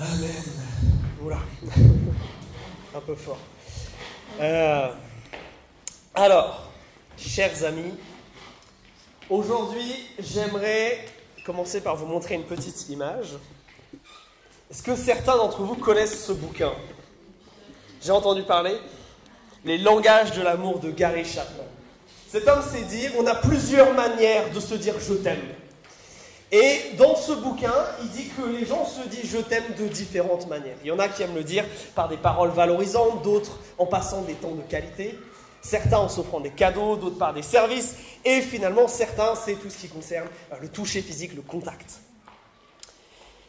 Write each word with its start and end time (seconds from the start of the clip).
Amen. 0.00 0.30
Oula. 1.24 1.38
Un 2.94 3.00
peu 3.00 3.16
fort. 3.16 3.38
Euh, 4.40 4.90
alors, 6.14 6.70
chers 7.16 7.64
amis, 7.64 7.94
aujourd'hui, 9.28 9.92
j'aimerais 10.20 11.04
commencer 11.44 11.80
par 11.80 11.96
vous 11.96 12.06
montrer 12.06 12.36
une 12.36 12.44
petite 12.44 12.88
image. 12.90 13.38
Est-ce 14.70 14.84
que 14.84 14.94
certains 14.94 15.36
d'entre 15.36 15.62
vous 15.62 15.74
connaissent 15.74 16.26
ce 16.26 16.32
bouquin? 16.32 16.72
J'ai 18.00 18.12
entendu 18.12 18.44
parler 18.44 18.76
Les 19.64 19.78
langages 19.78 20.30
de 20.30 20.42
l'amour 20.42 20.78
de 20.78 20.92
Gary 20.92 21.24
Chapman. 21.24 21.64
Cet 22.28 22.46
homme 22.46 22.62
s'est 22.62 22.84
dit, 22.84 23.06
on 23.18 23.26
a 23.26 23.34
plusieurs 23.34 23.92
manières 23.94 24.48
de 24.52 24.60
se 24.60 24.76
dire 24.76 24.94
je 25.00 25.14
t'aime. 25.14 25.42
Et 26.50 26.96
dans 26.96 27.14
ce 27.14 27.32
bouquin, 27.32 27.74
il 28.02 28.08
dit 28.08 28.28
que 28.28 28.42
les 28.42 28.64
gens 28.64 28.86
se 28.86 29.06
disent 29.08 29.30
je 29.30 29.38
t'aime 29.38 29.74
de 29.78 29.86
différentes 29.86 30.48
manières. 30.48 30.76
Il 30.82 30.88
y 30.88 30.90
en 30.90 30.98
a 30.98 31.08
qui 31.08 31.22
aiment 31.22 31.34
le 31.34 31.44
dire 31.44 31.64
par 31.94 32.08
des 32.08 32.16
paroles 32.16 32.50
valorisantes, 32.50 33.22
d'autres 33.22 33.58
en 33.76 33.84
passant 33.84 34.22
des 34.22 34.32
temps 34.32 34.54
de 34.54 34.62
qualité, 34.62 35.18
certains 35.60 35.98
en 35.98 36.08
s'offrant 36.08 36.40
des 36.40 36.50
cadeaux, 36.50 36.96
d'autres 36.96 37.18
par 37.18 37.34
des 37.34 37.42
services, 37.42 37.96
et 38.24 38.40
finalement 38.40 38.88
certains, 38.88 39.34
c'est 39.34 39.54
tout 39.54 39.68
ce 39.68 39.76
qui 39.76 39.88
concerne 39.88 40.28
euh, 40.52 40.56
le 40.60 40.68
toucher 40.68 41.02
physique, 41.02 41.34
le 41.34 41.42
contact. 41.42 42.00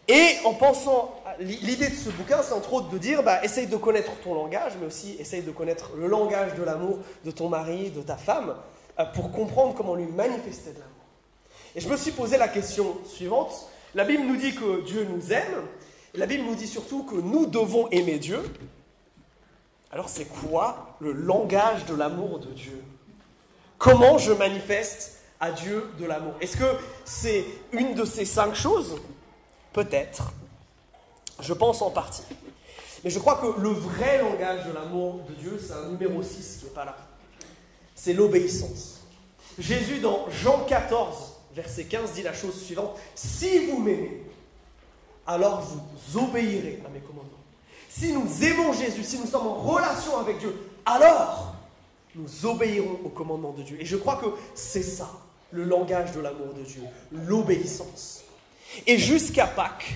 Et 0.10 0.38
en 0.44 0.56
pensant, 0.56 1.22
l'idée 1.40 1.88
de 1.88 1.96
ce 1.96 2.10
bouquin, 2.10 2.42
c'est 2.42 2.54
entre 2.54 2.74
autres 2.74 2.90
de 2.90 2.98
dire, 2.98 3.22
bah, 3.22 3.44
essaye 3.44 3.68
de 3.68 3.78
connaître 3.78 4.12
ton 4.24 4.34
langage, 4.34 4.74
mais 4.80 4.88
aussi 4.88 5.16
essaye 5.20 5.44
de 5.44 5.52
connaître 5.52 5.92
le 5.96 6.08
langage 6.08 6.56
de 6.56 6.64
l'amour 6.64 6.98
de 7.24 7.32
ton 7.32 7.48
mari, 7.48 7.92
de 7.92 8.02
ta 8.02 8.18
femme, 8.18 8.56
euh, 9.00 9.06
pour 9.14 9.32
comprendre 9.32 9.76
comment 9.76 9.96
lui 9.96 10.08
manifester 10.08 10.72
de 10.72 10.80
l'amour. 10.80 10.99
Et 11.76 11.82
je 11.82 11.88
me 11.88 11.98
suis 11.98 12.12
posé 12.12 12.38
la 12.38 12.48
question 12.48 12.98
suivante. 13.06 13.68
La 13.96 14.06
Bible 14.06 14.24
nous 14.24 14.38
dit 14.38 14.56
que 14.56 14.82
Dieu 14.82 15.08
nous 15.10 15.32
aime, 15.32 15.66
la 16.14 16.26
Bible 16.26 16.44
nous 16.44 16.56
dit 16.56 16.68
surtout 16.68 17.04
que 17.04 17.16
nous 17.16 17.46
devons 17.46 17.88
aimer 17.90 18.18
Dieu. 18.18 18.42
Alors 19.92 20.10
c'est 20.10 20.26
quoi 20.26 20.96
le 21.00 21.12
langage 21.12 21.86
de 21.86 21.96
l'amour 21.96 22.40
de 22.40 22.52
Dieu? 22.52 22.84
Comment 23.78 24.18
je 24.18 24.32
manifeste 24.32 25.20
à 25.40 25.52
Dieu 25.52 25.90
de 26.00 26.06
l'amour? 26.06 26.34
Est-ce 26.42 26.58
que 26.58 26.78
c'est 27.06 27.46
une 27.72 27.94
de 27.94 28.06
ces 28.06 28.26
cinq 28.26 28.56
choses? 28.56 28.98
Peut-être. 29.74 30.34
Je 31.40 31.54
pense 31.54 31.82
en 31.82 31.90
partie. 31.90 32.24
Mais 33.04 33.10
je 33.10 33.20
crois 33.20 33.38
que 33.38 33.62
le 33.62 33.70
vrai 33.70 34.20
langage 34.20 34.66
de 34.66 34.74
l'amour 34.74 35.22
de 35.30 35.34
Dieu, 35.34 35.60
c'est 35.66 35.74
un 35.74 35.88
numéro 35.90 36.22
6 36.22 36.58
qui 36.60 36.66
n'est 36.66 36.72
pas 36.72 36.86
là. 36.86 36.98
C'est 37.96 38.14
l'obéissance. 38.14 39.02
Jésus, 39.58 40.00
dans 40.00 40.30
Jean 40.30 40.66
14, 40.68 41.39
verset 41.54 41.86
15, 41.86 42.14
dit 42.14 42.24
la 42.24 42.34
chose 42.34 42.62
suivante. 42.62 42.98
Si 43.16 43.66
vous 43.66 43.80
m'aimez, 43.80 44.24
alors 45.26 45.62
vous 45.62 46.20
obéirez 46.20 46.82
à 46.86 46.90
mes 46.90 47.00
commandements. 47.00 47.30
Si 47.90 48.14
nous 48.14 48.44
aimons 48.44 48.74
Jésus, 48.74 49.04
si 49.04 49.18
nous 49.18 49.28
sommes 49.28 49.48
en 49.48 49.56
relation 49.56 50.18
avec 50.18 50.40
Dieu, 50.40 50.56
alors 50.86 51.56
nous 52.16 52.46
obéirons 52.46 53.00
aux 53.04 53.10
commandements 53.10 53.54
de 53.54 53.64
Dieu. 53.64 53.78
Et 53.80 53.86
je 53.86 53.98
crois 53.98 54.18
que 54.18 54.28
c'est 54.56 54.84
ça, 54.84 55.10
le 55.52 55.64
langage 55.64 56.12
de 56.12 56.20
l'amour 56.20 56.54
de 56.54 56.64
Dieu, 56.64 56.84
l'obéissance. 57.12 58.24
Et 58.86 58.98
jusqu'à 58.98 59.48
Pâques, 59.48 59.94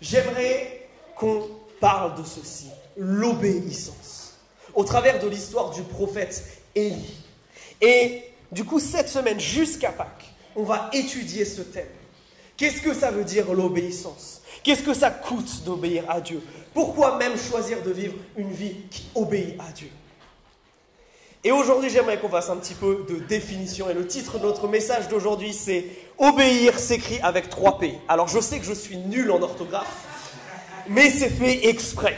j'aimerais 0.00 0.88
qu'on 1.14 1.48
parle 1.80 2.14
de 2.16 2.24
ceci, 2.24 2.68
l'obéissance, 2.96 4.34
au 4.74 4.84
travers 4.84 5.18
de 5.18 5.28
l'histoire 5.28 5.70
du 5.70 5.82
prophète 5.82 6.44
Élie. 6.74 7.16
Et 7.80 8.22
du 8.52 8.64
coup, 8.64 8.80
cette 8.80 9.08
semaine, 9.08 9.40
jusqu'à 9.40 9.92
Pâques, 9.92 10.32
on 10.56 10.64
va 10.64 10.90
étudier 10.92 11.44
ce 11.44 11.60
thème. 11.60 11.86
Qu'est-ce 12.56 12.80
que 12.80 12.94
ça 12.94 13.10
veut 13.10 13.24
dire 13.24 13.52
l'obéissance? 13.52 14.40
Qu'est-ce 14.62 14.82
que 14.82 14.94
ça 14.94 15.10
coûte 15.10 15.62
d'obéir 15.64 16.04
à 16.08 16.20
Dieu? 16.20 16.42
Pourquoi 16.72 17.18
même 17.18 17.38
choisir 17.38 17.82
de 17.82 17.90
vivre 17.90 18.14
une 18.36 18.50
vie 18.50 18.74
qui 18.90 19.06
obéit 19.14 19.60
à 19.60 19.70
Dieu? 19.72 19.90
Et 21.44 21.52
aujourd'hui, 21.52 21.90
j'aimerais 21.90 22.18
qu'on 22.18 22.28
fasse 22.28 22.50
un 22.50 22.56
petit 22.56 22.74
peu 22.74 23.06
de 23.08 23.16
définition. 23.16 23.88
Et 23.88 23.94
le 23.94 24.06
titre 24.06 24.38
de 24.38 24.44
notre 24.44 24.66
message 24.66 25.06
d'aujourd'hui, 25.08 25.52
c'est 25.52 25.84
Obéir 26.18 26.78
s'écrit 26.78 27.20
avec 27.20 27.50
trois 27.50 27.78
P. 27.78 27.94
Alors 28.08 28.26
je 28.26 28.40
sais 28.40 28.58
que 28.58 28.64
je 28.64 28.72
suis 28.72 28.96
nul 28.96 29.30
en 29.30 29.42
orthographe, 29.42 30.82
mais 30.88 31.10
c'est 31.10 31.28
fait 31.28 31.68
exprès. 31.68 32.16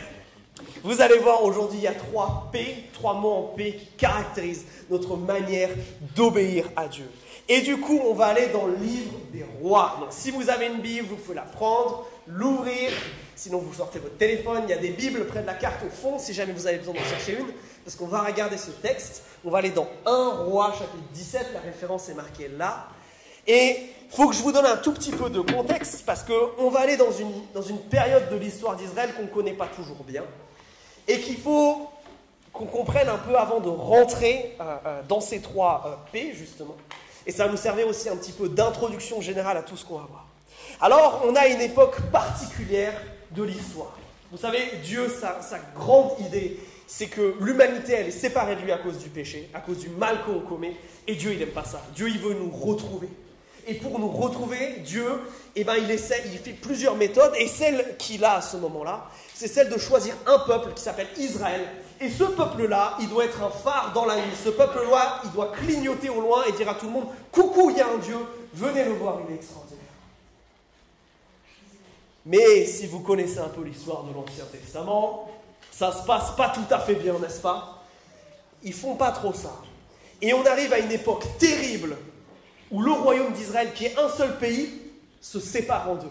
Vous 0.85 1.01
allez 1.01 1.19
voir 1.19 1.43
aujourd'hui, 1.43 1.81
il 1.81 1.85
y 1.85 1.89
a 1.89 1.95
trois 1.95 2.49
P, 2.53 2.85
trois 2.93 3.15
mots 3.15 3.33
en 3.33 3.43
P 3.57 3.75
qui 3.75 3.87
caractérisent 3.97 4.65
notre 4.89 5.17
manière 5.17 5.71
d'obéir 6.15 6.71
à 6.77 6.87
Dieu. 6.87 7.11
Et 7.49 7.63
du 7.63 7.79
coup, 7.79 7.99
on 8.05 8.13
va 8.13 8.27
aller 8.27 8.49
dans 8.49 8.67
le 8.67 8.77
livre 8.77 9.13
des 9.33 9.45
rois. 9.61 9.97
Donc, 10.01 10.09
si 10.11 10.31
vous 10.31 10.51
avez 10.51 10.67
une 10.67 10.81
Bible, 10.81 11.07
vous 11.09 11.17
pouvez 11.17 11.35
la 11.35 11.43
prendre, 11.43 12.07
l'ouvrir. 12.27 12.91
Sinon, 13.37 13.59
vous 13.59 13.73
sortez 13.73 13.99
votre 13.99 14.19
téléphone. 14.19 14.63
Il 14.65 14.71
y 14.71 14.75
a 14.75 14.79
des 14.79 14.91
Bibles 14.91 15.27
près 15.27 15.41
de 15.41 15.47
la 15.47 15.55
carte 15.55 15.81
au 15.87 15.91
fond, 15.91 16.19
si 16.19 16.35
jamais 16.35 16.53
vous 16.53 16.67
avez 16.67 16.77
besoin 16.77 16.95
d'en 16.95 17.05
chercher 17.05 17.39
une. 17.39 17.47
Parce 17.85 17.97
qu'on 17.97 18.07
va 18.07 18.21
regarder 18.21 18.59
ce 18.59 18.71
texte. 18.71 19.23
On 19.45 19.51
va 19.51 19.59
aller 19.59 19.71
dans 19.71 19.89
1 20.05 20.29
roi, 20.45 20.73
chapitre 20.73 21.09
17. 21.15 21.47
La 21.55 21.61
référence 21.61 22.09
est 22.11 22.15
marquée 22.15 22.49
là. 22.49 22.89
Et 23.47 23.77
il 24.11 24.15
faut 24.15 24.29
que 24.29 24.35
je 24.35 24.43
vous 24.43 24.53
donne 24.53 24.67
un 24.67 24.77
tout 24.77 24.93
petit 24.93 25.11
peu 25.11 25.31
de 25.31 25.41
contexte, 25.41 26.05
parce 26.05 26.23
qu'on 26.23 26.69
va 26.69 26.81
aller 26.81 26.99
dans 26.99 27.13
une, 27.13 27.33
dans 27.55 27.63
une 27.63 27.79
période 27.79 28.29
de 28.31 28.37
l'histoire 28.37 28.77
d'Israël 28.77 29.15
qu'on 29.15 29.23
ne 29.23 29.29
connaît 29.29 29.55
pas 29.55 29.69
toujours 29.69 30.05
bien. 30.07 30.25
Et 31.07 31.19
qu'il 31.21 31.39
faut 31.39 31.89
qu'on 32.53 32.67
comprenne 32.67 33.09
un 33.09 33.17
peu 33.17 33.37
avant 33.37 33.61
de 33.61 33.71
rentrer 33.71 34.55
euh, 34.61 34.77
euh, 34.85 35.03
dans 35.09 35.21
ces 35.21 35.41
trois 35.41 35.85
euh, 35.87 36.11
P, 36.13 36.35
justement. 36.35 36.77
Et 37.29 37.33
ça 37.33 37.45
va 37.45 37.51
nous 37.51 37.59
servir 37.59 37.87
aussi 37.87 38.09
un 38.09 38.17
petit 38.17 38.33
peu 38.33 38.49
d'introduction 38.49 39.21
générale 39.21 39.59
à 39.59 39.63
tout 39.63 39.77
ce 39.77 39.85
qu'on 39.85 39.99
va 39.99 40.07
voir. 40.09 40.27
Alors, 40.81 41.25
on 41.27 41.37
a 41.37 41.47
une 41.47 41.61
époque 41.61 42.01
particulière 42.11 42.99
de 43.33 43.43
l'histoire. 43.43 43.95
Vous 44.33 44.39
savez, 44.39 44.63
Dieu, 44.83 45.09
sa, 45.09 45.39
grande 45.77 46.19
idée, 46.21 46.59
c'est 46.87 47.09
que 47.09 47.35
l'humanité, 47.41 47.93
elle 47.93 48.09
est 48.09 48.13
séparée 48.13 48.57
de 48.57 48.63
lui 48.63 48.73
à 48.73 48.79
cause 48.79 48.97
du 48.97 49.11
péché, 49.11 49.51
à 49.53 49.61
cause 49.61 49.79
du 49.79 49.91
mal 49.91 50.25
qu'on 50.25 50.41
commet. 50.41 50.75
Et 51.07 51.17
Dieu, 51.17 51.33
il 51.35 51.39
n'aime 51.39 51.51
pas 51.51 51.65
ça. 51.65 51.83
Dieu, 51.95 52.09
il 52.09 52.19
veut 52.19 52.33
nous 52.33 52.51
retrouver. 52.51 53.11
Et 53.67 53.75
pour 53.75 53.99
nous 53.99 54.09
retrouver, 54.09 54.77
Dieu, 54.83 55.07
eh 55.55 55.65
ben, 55.65 55.75
il, 55.77 55.91
essaie, 55.91 56.23
il 56.33 56.39
fait 56.39 56.53
plusieurs 56.53 56.97
méthodes. 56.97 57.35
Et 57.39 57.47
celle 57.47 57.97
qu'il 57.99 58.25
a 58.25 58.37
à 58.37 58.41
ce 58.41 58.57
moment-là, 58.57 59.05
c'est 59.35 59.49
celle 59.49 59.69
de 59.69 59.77
choisir 59.77 60.15
un 60.25 60.39
peuple 60.39 60.73
qui 60.75 60.83
s'appelle 60.83 61.09
Israël 61.19 61.61
et 62.01 62.11
ce 62.11 62.25
peuple-là, 62.25 62.97
il 63.01 63.09
doit 63.09 63.25
être 63.25 63.43
un 63.43 63.51
phare 63.51 63.93
dans 63.93 64.05
la 64.05 64.17
nuit. 64.17 64.35
Ce 64.43 64.51
peuple-là, 64.51 65.21
il 65.25 65.33
doit 65.33 65.53
clignoter 65.53 66.09
au 66.09 66.21
loin 66.21 66.45
et 66.45 66.53
dire 66.53 66.69
à 66.69 66.75
tout 66.75 66.87
le 66.87 66.93
monde 66.93 67.07
Coucou, 67.33 67.71
il 67.71 67.77
y 67.77 67.81
a 67.81 67.89
un 67.89 67.99
Dieu, 67.99 68.19
venez 68.55 68.85
le 68.85 68.93
voir, 68.93 69.19
il 69.27 69.33
est 69.33 69.37
extraordinaire. 69.37 69.79
Mais 72.25 72.67
si 72.67 72.87
vous 72.87 73.01
connaissez 73.01 73.39
un 73.39 73.49
peu 73.49 73.63
l'histoire 73.63 74.05
de 74.05 74.15
l'Ancien 74.15 74.45
Testament, 74.45 75.29
ça 75.73 75.93
se 75.93 76.05
passe 76.05 76.31
pas 76.37 76.51
tout 76.51 76.73
à 76.73 76.79
fait 76.79 76.95
bien, 76.95 77.19
n'est-ce 77.19 77.41
pas? 77.41 77.83
Ils 78.63 78.75
font 78.75 78.95
pas 78.95 79.11
trop 79.11 79.33
ça. 79.33 79.55
Et 80.21 80.33
on 80.35 80.45
arrive 80.45 80.73
à 80.73 80.79
une 80.79 80.93
époque 80.93 81.25
terrible 81.39 81.97
où 82.71 82.83
le 82.83 82.93
royaume 82.93 83.33
d'Israël, 83.33 83.73
qui 83.75 83.87
est 83.87 83.99
un 83.99 84.09
seul 84.09 84.37
pays, 84.39 84.71
se 85.21 85.41
sépare 85.41 85.91
en 85.91 85.95
deux. 85.97 86.11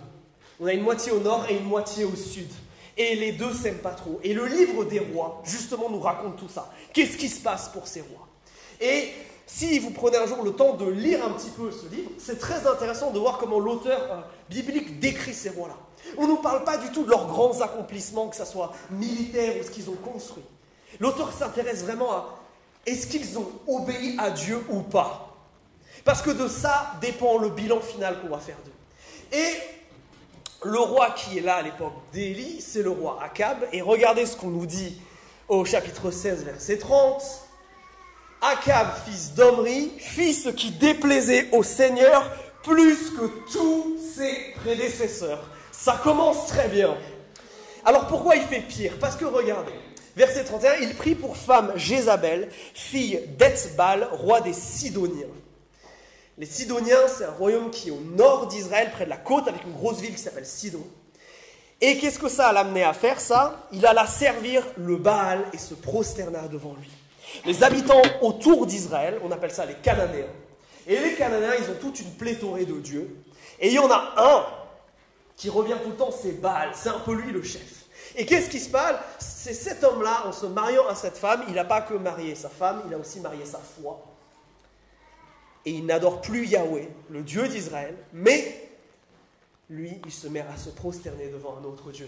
On 0.59 0.65
a 0.65 0.73
une 0.73 0.81
moitié 0.81 1.11
au 1.11 1.19
nord 1.19 1.45
et 1.49 1.55
une 1.55 1.65
moitié 1.65 2.03
au 2.03 2.15
sud 2.15 2.49
et 2.97 3.15
les 3.15 3.31
deux 3.31 3.53
s'aiment 3.53 3.77
pas 3.77 3.91
trop. 3.91 4.19
Et 4.23 4.33
le 4.33 4.45
livre 4.45 4.83
des 4.85 4.99
rois, 4.99 5.41
justement, 5.45 5.89
nous 5.89 5.99
raconte 5.99 6.37
tout 6.37 6.49
ça. 6.49 6.71
Qu'est-ce 6.93 7.17
qui 7.17 7.29
se 7.29 7.41
passe 7.41 7.69
pour 7.69 7.87
ces 7.87 8.01
rois? 8.01 8.27
Et 8.81 9.11
si 9.45 9.79
vous 9.79 9.91
prenez 9.91 10.17
un 10.17 10.27
jour 10.27 10.43
le 10.43 10.51
temps 10.51 10.73
de 10.73 10.89
lire 10.89 11.25
un 11.25 11.31
petit 11.31 11.49
peu 11.49 11.71
ce 11.71 11.87
livre, 11.87 12.11
c'est 12.17 12.39
très 12.39 12.67
intéressant 12.67 13.11
de 13.11 13.19
voir 13.19 13.37
comment 13.37 13.59
l'auteur 13.59 14.01
euh, 14.11 14.21
biblique 14.49 14.99
décrit 14.99 15.33
ces 15.33 15.49
rois-là. 15.49 15.77
On 16.17 16.23
ne 16.23 16.27
nous 16.27 16.37
parle 16.37 16.63
pas 16.63 16.77
du 16.77 16.89
tout 16.91 17.03
de 17.03 17.09
leurs 17.09 17.27
grands 17.27 17.61
accomplissements, 17.61 18.27
que 18.27 18.35
ce 18.35 18.45
soit 18.45 18.73
militaires 18.91 19.55
ou 19.59 19.63
ce 19.63 19.71
qu'ils 19.71 19.89
ont 19.89 19.95
construit. 19.95 20.43
L'auteur 20.99 21.31
s'intéresse 21.31 21.83
vraiment 21.83 22.11
à 22.11 22.39
est-ce 22.85 23.07
qu'ils 23.07 23.37
ont 23.37 23.49
obéi 23.67 24.15
à 24.17 24.31
Dieu 24.31 24.63
ou 24.69 24.81
pas? 24.81 25.35
Parce 26.05 26.21
que 26.21 26.31
de 26.31 26.47
ça 26.47 26.93
dépend 27.01 27.37
le 27.37 27.49
bilan 27.49 27.81
final 27.81 28.21
qu'on 28.21 28.29
va 28.29 28.39
faire 28.39 28.57
d'eux. 28.63 29.37
Et 29.37 29.76
le 30.63 30.79
roi 30.79 31.11
qui 31.11 31.37
est 31.37 31.41
là 31.41 31.55
à 31.55 31.61
l'époque 31.61 31.93
d'Élie, 32.13 32.61
c'est 32.61 32.81
le 32.81 32.89
roi 32.89 33.19
Akab. 33.23 33.67
Et 33.71 33.81
regardez 33.81 34.25
ce 34.25 34.35
qu'on 34.35 34.49
nous 34.49 34.65
dit 34.65 34.99
au 35.47 35.65
chapitre 35.65 36.11
16, 36.11 36.43
verset 36.43 36.77
30. 36.77 37.21
Akab, 38.41 38.87
fils 39.05 39.33
d'Omri, 39.33 39.91
fit 39.97 40.33
ce 40.33 40.49
qui 40.49 40.71
déplaisait 40.71 41.49
au 41.51 41.63
Seigneur 41.63 42.29
plus 42.63 43.11
que 43.11 43.51
tous 43.51 43.97
ses 44.15 44.53
prédécesseurs. 44.61 45.43
Ça 45.71 45.99
commence 46.03 46.47
très 46.47 46.67
bien. 46.67 46.95
Alors 47.85 48.07
pourquoi 48.07 48.35
il 48.35 48.43
fait 48.43 48.61
pire? 48.61 48.97
Parce 48.99 49.15
que 49.15 49.25
regardez, 49.25 49.71
verset 50.15 50.43
31, 50.43 50.75
il 50.81 50.95
prit 50.95 51.15
pour 51.15 51.37
femme 51.37 51.71
Jézabel, 51.75 52.49
fille 52.73 53.21
d'Etzbal, 53.37 54.09
roi 54.11 54.41
des 54.41 54.53
Sidoniens. 54.53 55.27
Les 56.39 56.45
Sidoniens, 56.45 57.07
c'est 57.07 57.25
un 57.25 57.31
royaume 57.31 57.71
qui 57.71 57.87
est 57.87 57.91
au 57.91 57.99
nord 57.99 58.45
d'Israël, 58.45 58.91
près 58.91 59.05
de 59.05 59.09
la 59.09 59.17
côte, 59.17 59.47
avec 59.47 59.63
une 59.63 59.73
grosse 59.73 59.99
ville 59.99 60.13
qui 60.13 60.21
s'appelle 60.21 60.45
Sidon. 60.45 60.85
Et 61.81 61.97
qu'est-ce 61.97 62.19
que 62.19 62.29
ça 62.29 62.49
a 62.49 62.53
l'amené 62.53 62.83
à 62.83 62.93
faire, 62.93 63.19
ça? 63.19 63.67
Il 63.71 63.83
alla 63.87 64.05
servir 64.05 64.63
le 64.77 64.97
Baal 64.97 65.45
et 65.51 65.57
se 65.57 65.73
prosterna 65.73 66.47
devant 66.47 66.75
lui. 66.79 66.89
Les 67.43 67.63
habitants 67.63 68.01
autour 68.21 68.67
d'Israël, 68.67 69.19
on 69.23 69.31
appelle 69.31 69.49
ça 69.49 69.65
les 69.65 69.73
Cananéens. 69.75 70.27
Et 70.85 70.99
les 70.99 71.15
Cananéens, 71.15 71.55
ils 71.59 71.71
ont 71.71 71.77
toute 71.81 71.99
une 71.99 72.11
pléthorée 72.11 72.65
de 72.65 72.79
dieux. 72.79 73.17
Et 73.59 73.69
il 73.69 73.73
y 73.73 73.79
en 73.79 73.89
a 73.89 74.13
un 74.17 74.45
qui 75.35 75.49
revient 75.49 75.77
tout 75.83 75.89
le 75.89 75.95
temps, 75.95 76.11
c'est 76.11 76.39
Baal. 76.39 76.69
C'est 76.75 76.89
un 76.89 76.99
peu 76.99 77.13
lui 77.13 77.31
le 77.31 77.41
chef. 77.41 77.85
Et 78.15 78.27
qu'est-ce 78.27 78.49
qui 78.49 78.59
se 78.59 78.69
passe? 78.69 78.95
C'est 79.17 79.55
cet 79.55 79.83
homme-là, 79.83 80.27
en 80.27 80.31
se 80.31 80.45
mariant 80.45 80.87
à 80.87 80.93
cette 80.93 81.17
femme, 81.17 81.43
il 81.47 81.55
n'a 81.55 81.65
pas 81.65 81.81
que 81.81 81.95
marié 81.95 82.35
sa 82.35 82.49
femme, 82.49 82.83
il 82.87 82.93
a 82.93 82.97
aussi 82.97 83.19
marié 83.21 83.43
sa 83.43 83.59
foi. 83.59 84.03
Et 85.67 85.71
il 85.71 85.85
n'adore 85.85 86.21
plus 86.21 86.47
Yahweh, 86.47 86.87
le 87.09 87.23
Dieu 87.23 87.45
d'Israël, 87.49 87.93
mais 88.13 88.69
lui, 89.69 89.99
il 90.05 90.13
se 90.13 90.29
met 90.29 90.39
à 90.39 90.55
se 90.55 90.69
prosterner 90.69 91.27
devant 91.27 91.57
un 91.61 91.65
autre 91.65 91.91
Dieu. 91.91 92.07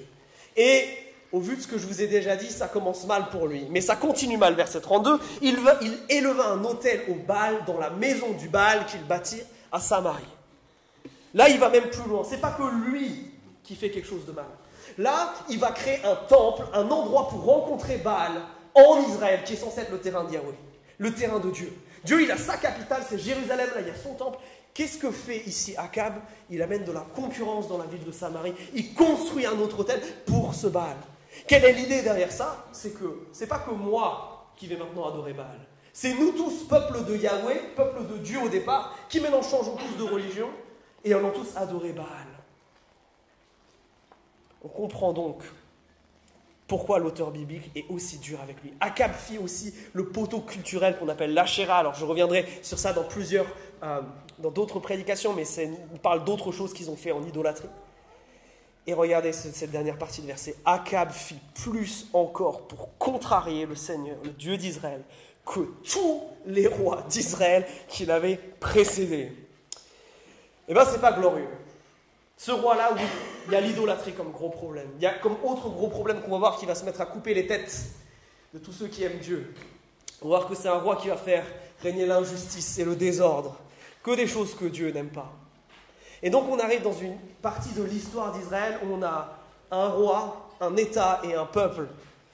Et 0.56 0.86
au 1.34 1.42
vu 1.42 1.58
de 1.58 1.62
ce 1.62 1.68
que 1.68 1.78
je 1.78 1.86
vous 1.86 2.02
ai 2.02 2.08
déjà 2.08 2.38
dit, 2.38 2.50
ça 2.50 2.70
commence 2.70 3.06
mal 3.06 3.30
pour 3.32 3.48
lui. 3.48 3.68
Mais 3.70 3.82
ça 3.82 3.98
continue 3.98 4.38
mal, 4.38 4.54
verset 4.54 4.80
32. 4.80 5.20
Il, 5.42 5.60
il 5.82 5.98
éleva 6.08 6.52
un 6.52 6.64
hôtel 6.64 7.02
au 7.10 7.16
Baal 7.16 7.66
dans 7.68 7.78
la 7.78 7.90
maison 7.90 8.32
du 8.32 8.48
Baal 8.48 8.86
qu'il 8.86 9.04
bâtit 9.04 9.44
à 9.74 9.82
Samarie. 9.82 10.24
Là, 11.34 11.50
il 11.50 11.60
va 11.60 11.68
même 11.68 11.90
plus 11.90 12.08
loin. 12.08 12.24
C'est 12.24 12.40
pas 12.40 12.52
que 12.52 12.64
lui 12.90 13.26
qui 13.62 13.76
fait 13.76 13.90
quelque 13.90 14.08
chose 14.08 14.26
de 14.26 14.32
mal. 14.32 14.46
Là, 14.98 15.34
il 15.50 15.60
va 15.60 15.74
créer 15.74 16.00
un 16.06 16.16
temple, 16.16 16.64
un 16.72 16.90
endroit 16.90 17.28
pour 17.28 17.44
rencontrer 17.44 17.98
Baal 17.98 18.42
en 18.74 19.02
Israël, 19.06 19.42
qui 19.44 19.52
est 19.52 19.58
censé 19.58 19.82
être 19.82 19.92
le 19.92 20.00
terrain 20.00 20.24
de 20.24 20.32
Yahweh, 20.32 20.56
le 20.98 21.14
terrain 21.14 21.40
de 21.40 21.50
Dieu. 21.50 21.74
Dieu, 22.04 22.22
il 22.22 22.32
a 22.32 22.38
sa 22.38 22.58
capitale, 22.58 23.04
c'est 23.08 23.18
Jérusalem, 23.18 23.70
là, 23.76 23.82
il 23.82 23.88
y 23.88 23.92
a 23.92 23.96
son 23.96 24.14
temple. 24.14 24.40
Qu'est-ce 24.74 24.98
que 24.98 25.12
fait 25.12 25.40
ici 25.46 25.76
Akab? 25.78 26.16
Il 26.50 26.62
amène 26.62 26.86
de 26.86 26.92
la 26.92 27.02
concurrence 27.02 27.68
dans 27.68 27.78
la 27.78 27.86
ville 27.86 28.04
de 28.04 28.12
Samarie. 28.12 28.54
Il 28.74 28.94
construit 28.94 29.46
un 29.46 29.58
autre 29.60 29.80
hôtel 29.80 30.02
pour 30.26 30.54
ce 30.54 30.68
Baal. 30.68 30.96
Quelle 31.48 31.66
est 31.66 31.74
l'idée 31.74 32.02
derrière 32.02 32.32
ça? 32.32 32.66
C'est 32.72 32.94
que 32.98 33.28
c'est 33.34 33.48
pas 33.48 33.60
que 33.60 33.72
moi 33.72 34.52
qui 34.56 34.68
vais 34.68 34.78
maintenant 34.78 35.08
adorer 35.08 35.34
Baal. 35.34 35.60
C'est 35.92 36.14
nous 36.14 36.32
tous, 36.32 36.68
peuple 36.68 37.04
de 37.06 37.18
Yahweh, 37.18 37.74
peuple 37.76 38.06
de 38.06 38.18
Dieu 38.20 38.40
au 38.42 38.48
départ, 38.48 38.96
qui 39.10 39.20
maintenant 39.20 39.42
changeons 39.42 39.76
tous 39.76 39.98
de 39.98 40.10
religion 40.10 40.50
et 41.04 41.14
allons 41.14 41.32
tous 41.32 41.58
adorer 41.58 41.92
Baal. 41.94 42.28
On 44.64 44.68
comprend 44.68 45.14
donc 45.14 45.44
pourquoi 46.70 47.00
l'auteur 47.00 47.32
biblique 47.32 47.70
est 47.76 47.86
aussi 47.90 48.20
dur 48.20 48.40
avec 48.42 48.62
lui. 48.64 48.72
Akab 48.80 49.12
fit 49.12 49.40
aussi 49.40 49.74
le 49.92 50.06
poteau 50.06 50.40
culturel 50.40 50.98
qu'on 50.98 51.10
appelle 51.10 51.34
l'Ashera. 51.34 51.80
Alors 51.80 51.96
je 51.96 52.06
reviendrai 52.06 52.48
sur 52.62 52.78
ça 52.78 52.94
dans 52.94 53.04
plusieurs, 53.04 53.48
euh, 53.84 54.02
dans 54.38 54.52
d'autres 54.52 54.80
prédications, 54.80 55.34
mais 55.34 55.44
on 55.94 55.98
parle 55.98 56.24
d'autres 56.24 56.52
choses 56.52 56.72
qu'ils 56.72 56.92
ont 56.92 56.96
fait 56.96 57.12
en 57.12 57.24
idolâtrie. 57.24 57.68
Et 58.86 58.94
regardez 58.94 59.34
cette 59.34 59.72
dernière 59.72 59.98
partie 59.98 60.22
de 60.22 60.28
verset. 60.28 60.56
Akab 60.64 61.12
fit 61.12 61.40
plus 61.64 62.08
encore 62.14 62.68
pour 62.68 62.98
contrarier 62.98 63.66
le 63.66 63.76
Seigneur, 63.76 64.18
le 64.24 64.30
Dieu 64.30 64.56
d'Israël, 64.56 65.02
que 65.46 65.62
tous 65.92 66.22
les 66.46 66.68
rois 66.68 67.04
d'Israël 67.10 67.66
qui 67.88 68.06
l'avaient 68.06 68.40
précédé. 68.60 69.32
Eh 70.68 70.74
bien, 70.74 70.86
c'est 70.86 71.02
pas 71.02 71.14
glorieux. 71.14 71.50
Ce 72.40 72.52
roi-là, 72.52 72.92
oui, 72.96 73.02
il 73.48 73.52
y 73.52 73.56
a 73.58 73.60
l'idolâtrie 73.60 74.14
comme 74.14 74.32
gros 74.32 74.48
problème. 74.48 74.88
Il 74.96 75.04
y 75.04 75.06
a 75.06 75.14
comme 75.14 75.36
autre 75.44 75.68
gros 75.68 75.90
problème 75.90 76.22
qu'on 76.22 76.32
va 76.32 76.38
voir 76.38 76.58
qui 76.58 76.66
va 76.66 76.74
se 76.74 76.86
mettre 76.86 77.02
à 77.02 77.06
couper 77.06 77.34
les 77.34 77.46
têtes 77.46 77.84
de 78.54 78.60
tous 78.60 78.72
ceux 78.72 78.88
qui 78.88 79.04
aiment 79.04 79.20
Dieu. 79.20 79.54
On 80.22 80.30
va 80.30 80.38
voir 80.38 80.50
que 80.50 80.56
c'est 80.56 80.70
un 80.70 80.80
roi 80.80 80.96
qui 80.96 81.10
va 81.10 81.18
faire 81.18 81.46
régner 81.84 82.06
l'injustice 82.06 82.80
et 82.80 82.86
le 82.86 82.96
désordre, 82.96 83.58
que 84.02 84.16
des 84.16 84.26
choses 84.26 84.56
que 84.56 84.64
Dieu 84.64 84.90
n'aime 84.92 85.10
pas. 85.10 85.34
Et 86.24 86.30
donc 86.30 86.46
on 86.50 86.58
arrive 86.60 86.82
dans 86.82 86.94
une 86.94 87.18
partie 87.42 87.74
de 87.74 87.84
l'histoire 87.84 88.32
d'Israël 88.32 88.80
où 88.86 88.94
on 88.94 89.04
a 89.04 89.38
un 89.70 89.88
roi, 89.90 90.50
un 90.62 90.78
État 90.78 91.20
et 91.26 91.36
un 91.36 91.46
peuple 91.46 91.88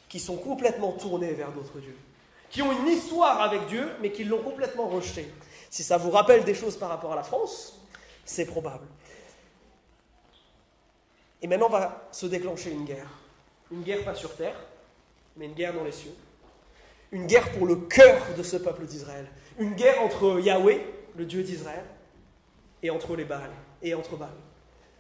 qui 0.08 0.20
sont 0.20 0.38
complètement 0.38 0.92
tournés 0.92 1.34
vers 1.34 1.52
d'autres 1.52 1.80
dieux, 1.80 1.98
qui 2.52 2.62
ont 2.62 2.72
une 2.72 2.90
histoire 2.90 3.42
avec 3.42 3.66
Dieu, 3.66 3.90
mais 4.04 4.12
qui 4.12 4.24
l'ont 4.24 4.44
complètement 4.44 4.88
rejeté. 4.88 5.28
Si 5.72 5.82
ça 5.82 5.98
vous 5.98 6.12
rappelle 6.12 6.44
des 6.44 6.54
choses 6.54 6.78
par 6.78 6.90
rapport 6.90 7.14
à 7.14 7.16
la 7.16 7.24
France, 7.24 7.80
c'est 8.24 8.46
probable. 8.46 8.86
Et 11.42 11.48
maintenant 11.48 11.70
va 11.70 12.08
se 12.12 12.26
déclencher 12.26 12.72
une 12.72 12.86
guerre. 12.86 13.08
Une 13.72 13.84
guerre 13.84 14.04
pas 14.04 14.16
sur 14.16 14.36
terre, 14.36 14.56
mais 15.36 15.46
une 15.46 15.54
guerre 15.54 15.74
dans 15.74 15.84
les 15.84 15.92
cieux. 15.92 16.16
Une 17.12 17.28
guerre 17.28 17.52
pour 17.52 17.66
le 17.66 17.76
cœur 17.76 18.22
de 18.38 18.44
ce 18.44 18.58
peuple 18.58 18.86
d'Israël. 18.86 19.28
Une 19.58 19.74
guerre 19.74 20.02
entre 20.02 20.40
Yahweh, 20.40 20.82
le 21.16 21.26
Dieu 21.26 21.44
d'Israël, 21.44 21.84
et 22.82 22.90
entre 22.90 23.16
les 23.16 23.26
Baals, 23.26 23.52
et 23.82 23.94
entre 23.94 24.16
Baals. 24.16 24.30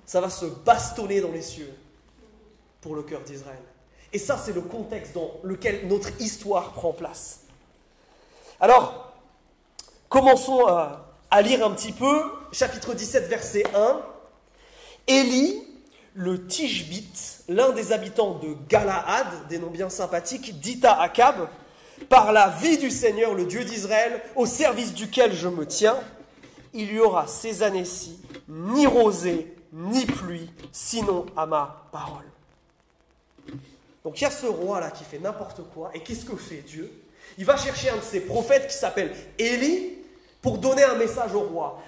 Ça 0.06 0.22
va 0.22 0.30
se 0.30 0.46
bastonner 0.46 1.22
dans 1.22 1.32
les 1.32 1.42
cieux 1.42 1.74
pour 2.82 2.96
le 2.96 3.04
cœur 3.04 3.22
d'Israël. 3.22 3.62
Et 4.14 4.20
ça, 4.20 4.38
c'est 4.38 4.54
le 4.54 4.62
contexte 4.62 5.14
dans 5.14 5.32
lequel 5.44 5.88
notre 5.88 6.10
histoire 6.22 6.72
prend 6.74 6.94
place. 6.94 7.42
Alors, 8.60 9.14
commençons 10.08 10.66
à, 10.68 11.14
à 11.32 11.42
lire 11.42 11.66
un 11.66 11.72
petit 11.72 11.92
peu, 11.92 12.24
chapitre 12.52 12.94
17, 12.94 13.28
verset 13.28 13.64
1. 13.76 14.02
Élie 15.08 15.65
le 16.16 16.48
Tishbite, 16.48 17.44
l'un 17.50 17.72
des 17.72 17.92
habitants 17.92 18.40
de 18.40 18.56
Galaad, 18.70 19.48
des 19.50 19.60
noms 19.60 19.70
bien 19.70 19.90
sympathiques, 19.90 20.60
dit 20.60 20.80
à 20.84 21.02
Akab 21.02 21.48
Par 22.10 22.32
la 22.32 22.48
vie 22.48 22.78
du 22.78 22.90
Seigneur, 22.90 23.34
le 23.36 23.46
Dieu 23.46 23.66
d'Israël, 23.66 24.22
au 24.36 24.46
service 24.46 24.94
duquel 24.94 25.34
je 25.34 25.50
me 25.50 25.66
tiens, 25.66 25.98
il 26.74 26.92
y 26.92 27.00
aura 27.00 27.28
ces 27.28 27.64
années-ci 27.64 28.20
ni 28.48 28.88
rosée, 28.88 29.54
ni 29.74 30.06
pluie, 30.06 30.50
sinon 30.72 31.26
à 31.36 31.46
ma 31.46 31.86
parole. 31.92 32.26
Donc 34.04 34.20
il 34.22 34.24
y 34.24 34.28
a 34.28 34.32
ce 34.32 34.46
roi-là 34.46 34.92
qui 34.92 35.04
fait 35.04 35.20
n'importe 35.20 35.62
quoi, 35.74 35.92
et 35.94 36.00
qu'est-ce 36.00 36.26
que 36.26 36.38
fait 36.38 36.64
Dieu? 36.66 36.92
Il 37.38 37.44
va 37.44 37.58
chercher 37.58 37.90
un 37.90 37.98
de 37.98 38.02
ses 38.02 38.22
prophètes 38.22 38.68
qui 38.68 38.78
s'appelle 38.78 39.14
Élie 39.38 39.98
pour 40.42 40.60
donner 40.60 40.84
un 40.84 40.96
message 40.96 41.34
au 41.34 41.42
roi. 41.42 41.82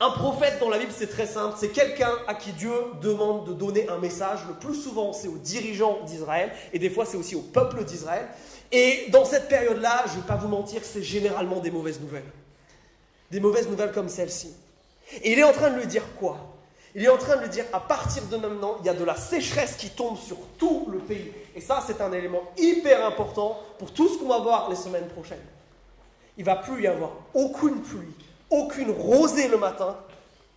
Un 0.00 0.10
prophète 0.10 0.58
dans 0.58 0.68
la 0.68 0.78
Bible, 0.78 0.92
c'est 0.94 1.06
très 1.06 1.26
simple. 1.26 1.56
C'est 1.58 1.68
quelqu'un 1.68 2.12
à 2.26 2.34
qui 2.34 2.52
Dieu 2.52 2.72
demande 3.00 3.46
de 3.46 3.52
donner 3.52 3.88
un 3.88 3.98
message. 3.98 4.40
Le 4.48 4.54
plus 4.54 4.74
souvent, 4.74 5.12
c'est 5.12 5.28
aux 5.28 5.38
dirigeants 5.38 6.00
d'Israël. 6.04 6.52
Et 6.72 6.78
des 6.78 6.90
fois, 6.90 7.06
c'est 7.06 7.16
aussi 7.16 7.36
au 7.36 7.42
peuple 7.42 7.84
d'Israël. 7.84 8.26
Et 8.72 9.06
dans 9.10 9.24
cette 9.24 9.48
période-là, 9.48 10.04
je 10.06 10.16
ne 10.16 10.20
vais 10.20 10.26
pas 10.26 10.36
vous 10.36 10.48
mentir, 10.48 10.80
c'est 10.84 11.02
généralement 11.02 11.60
des 11.60 11.70
mauvaises 11.70 12.00
nouvelles. 12.00 12.30
Des 13.30 13.40
mauvaises 13.40 13.68
nouvelles 13.68 13.92
comme 13.92 14.08
celle-ci. 14.08 14.52
Et 15.22 15.32
il 15.32 15.38
est 15.38 15.44
en 15.44 15.52
train 15.52 15.70
de 15.70 15.78
lui 15.78 15.86
dire 15.86 16.04
quoi? 16.18 16.38
Il 16.96 17.04
est 17.04 17.08
en 17.08 17.16
train 17.16 17.36
de 17.36 17.42
lui 17.42 17.48
dire, 17.48 17.64
à 17.72 17.80
partir 17.80 18.24
de 18.24 18.36
maintenant, 18.36 18.76
il 18.80 18.86
y 18.86 18.88
a 18.88 18.94
de 18.94 19.04
la 19.04 19.16
sécheresse 19.16 19.76
qui 19.76 19.90
tombe 19.90 20.16
sur 20.16 20.36
tout 20.58 20.88
le 20.92 20.98
pays. 20.98 21.32
Et 21.54 21.60
ça, 21.60 21.82
c'est 21.86 22.00
un 22.00 22.12
élément 22.12 22.42
hyper 22.56 23.04
important 23.06 23.60
pour 23.78 23.92
tout 23.92 24.08
ce 24.08 24.18
qu'on 24.18 24.28
va 24.28 24.38
voir 24.38 24.70
les 24.70 24.76
semaines 24.76 25.08
prochaines. 25.08 25.42
Il 26.36 26.44
va 26.44 26.56
plus 26.56 26.82
y 26.82 26.86
avoir 26.86 27.12
aucune 27.32 27.80
pluie, 27.80 28.12
aucune 28.54 28.90
rosée 28.90 29.48
le 29.48 29.58
matin, 29.58 29.96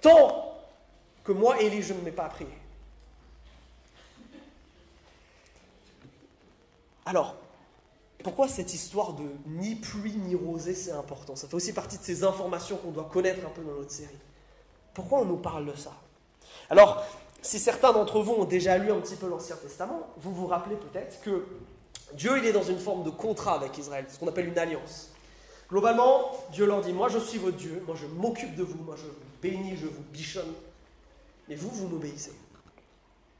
tant 0.01 0.55
que 1.23 1.31
moi, 1.31 1.61
Élie, 1.61 1.81
je 1.81 1.93
ne 1.93 2.01
m'ai 2.01 2.11
pas 2.11 2.29
prié. 2.29 2.49
Alors, 7.05 7.35
pourquoi 8.23 8.47
cette 8.47 8.73
histoire 8.73 9.13
de 9.13 9.23
ni 9.45 9.75
pluie 9.75 10.15
ni 10.15 10.35
rosée, 10.35 10.75
c'est 10.75 10.91
important? 10.91 11.35
Ça 11.35 11.47
fait 11.47 11.55
aussi 11.55 11.73
partie 11.73 11.97
de 11.97 12.03
ces 12.03 12.23
informations 12.23 12.77
qu'on 12.77 12.91
doit 12.91 13.09
connaître 13.11 13.45
un 13.45 13.49
peu 13.49 13.61
dans 13.61 13.73
notre 13.73 13.91
série. 13.91 14.17
Pourquoi 14.93 15.19
on 15.19 15.25
nous 15.25 15.37
parle 15.37 15.65
de 15.65 15.75
ça? 15.75 15.93
Alors, 16.69 17.03
si 17.41 17.59
certains 17.59 17.93
d'entre 17.93 18.19
vous 18.21 18.33
ont 18.33 18.45
déjà 18.45 18.77
lu 18.77 18.91
un 18.91 18.99
petit 18.99 19.15
peu 19.15 19.29
l'Ancien 19.29 19.55
Testament, 19.55 20.07
vous 20.17 20.33
vous 20.33 20.47
rappelez 20.47 20.75
peut-être 20.75 21.21
que 21.21 21.45
Dieu, 22.13 22.37
il 22.37 22.45
est 22.45 22.53
dans 22.53 22.63
une 22.63 22.79
forme 22.79 23.03
de 23.03 23.09
contrat 23.09 23.55
avec 23.55 23.77
Israël, 23.77 24.05
ce 24.09 24.17
qu'on 24.17 24.27
appelle 24.27 24.47
une 24.47 24.57
alliance. 24.57 25.09
Globalement, 25.69 26.31
Dieu 26.51 26.65
leur 26.65 26.81
dit, 26.81 26.93
moi 26.93 27.09
je 27.09 27.19
suis 27.19 27.37
votre 27.37 27.57
Dieu, 27.57 27.83
moi 27.85 27.95
je 27.95 28.05
m'occupe 28.07 28.55
de 28.55 28.63
vous, 28.63 28.81
moi 28.83 28.95
je 28.95 29.05
vous 29.05 29.41
bénis, 29.41 29.75
je 29.75 29.87
vous 29.87 30.03
bichonne, 30.13 30.53
mais 31.49 31.55
vous, 31.55 31.69
vous 31.69 31.87
m'obéissez. 31.87 32.31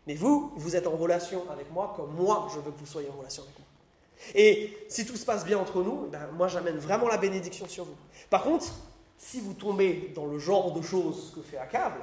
Mais 0.08 0.16
vous, 0.16 0.52
vous 0.56 0.76
êtes 0.76 0.88
en 0.88 0.96
relation 0.96 1.50
avec 1.50 1.72
moi 1.72 1.94
comme 1.96 2.14
moi, 2.14 2.48
je 2.54 2.60
veux 2.60 2.72
que 2.72 2.80
vous 2.80 2.86
soyez 2.86 3.10
en 3.10 3.18
relation 3.18 3.44
avec 3.44 3.58
moi. 3.58 3.68
Et 4.36 4.78
si 4.90 5.06
tout 5.06 5.16
se 5.16 5.26
passe 5.26 5.46
bien 5.46 5.58
entre 5.58 5.82
nous, 5.84 6.08
ben, 6.08 6.28
moi 6.34 6.48
j'amène 6.48 6.78
vraiment 6.78 7.08
la 7.08 7.18
bénédiction 7.18 7.68
sur 7.68 7.86
vous. 7.86 7.96
Par 8.30 8.44
contre, 8.44 8.74
si 9.18 9.40
vous 9.40 9.54
tombez 9.54 10.12
dans 10.16 10.26
le 10.26 10.40
genre 10.40 10.74
de 10.74 10.82
choses 10.82 11.32
que 11.36 11.42
fait 11.42 11.58
Accable, 11.58 12.02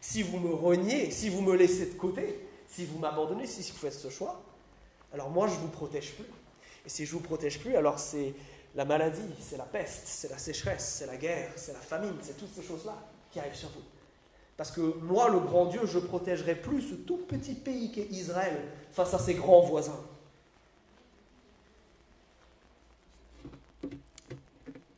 si 0.00 0.22
vous 0.22 0.38
me 0.38 0.52
reniez, 0.52 1.10
si 1.10 1.28
vous 1.28 1.40
me 1.40 1.54
laissez 1.54 1.86
de 1.86 1.94
côté, 1.94 2.40
si 2.68 2.84
vous 2.84 2.98
m'abandonnez, 2.98 3.46
si 3.46 3.70
vous 3.70 3.78
faites 3.78 3.92
ce 3.92 4.10
choix, 4.10 4.42
alors 5.12 5.30
moi 5.30 5.46
je 5.46 5.54
vous 5.54 5.68
protège 5.68 6.14
plus. 6.14 6.26
Et 6.84 6.88
si 6.88 7.06
je 7.06 7.12
vous 7.12 7.20
protège 7.20 7.60
plus, 7.60 7.76
alors 7.76 7.98
c'est 7.98 8.34
la 8.74 8.84
maladie, 8.84 9.20
c'est 9.40 9.58
la 9.58 9.64
peste, 9.64 10.02
c'est 10.06 10.30
la 10.30 10.38
sécheresse, 10.38 10.96
c'est 10.98 11.06
la 11.06 11.16
guerre, 11.16 11.52
c'est 11.56 11.72
la 11.72 11.80
famine, 11.80 12.14
c'est 12.22 12.36
toutes 12.36 12.54
ces 12.54 12.62
choses-là 12.62 12.96
qui 13.30 13.38
arrivent 13.38 13.54
sur 13.54 13.68
vous. 13.68 13.82
Parce 14.56 14.70
que 14.70 14.80
moi, 14.80 15.28
le 15.28 15.40
grand 15.40 15.66
Dieu, 15.66 15.80
je 15.84 15.98
protégerai 15.98 16.54
plus 16.54 16.82
ce 16.82 16.94
tout 16.94 17.18
petit 17.28 17.54
pays 17.54 17.90
qu'est 17.90 18.08
Israël 18.10 18.56
face 18.92 19.12
à 19.12 19.18
ses 19.18 19.34
grands 19.34 19.62
voisins. 19.62 20.00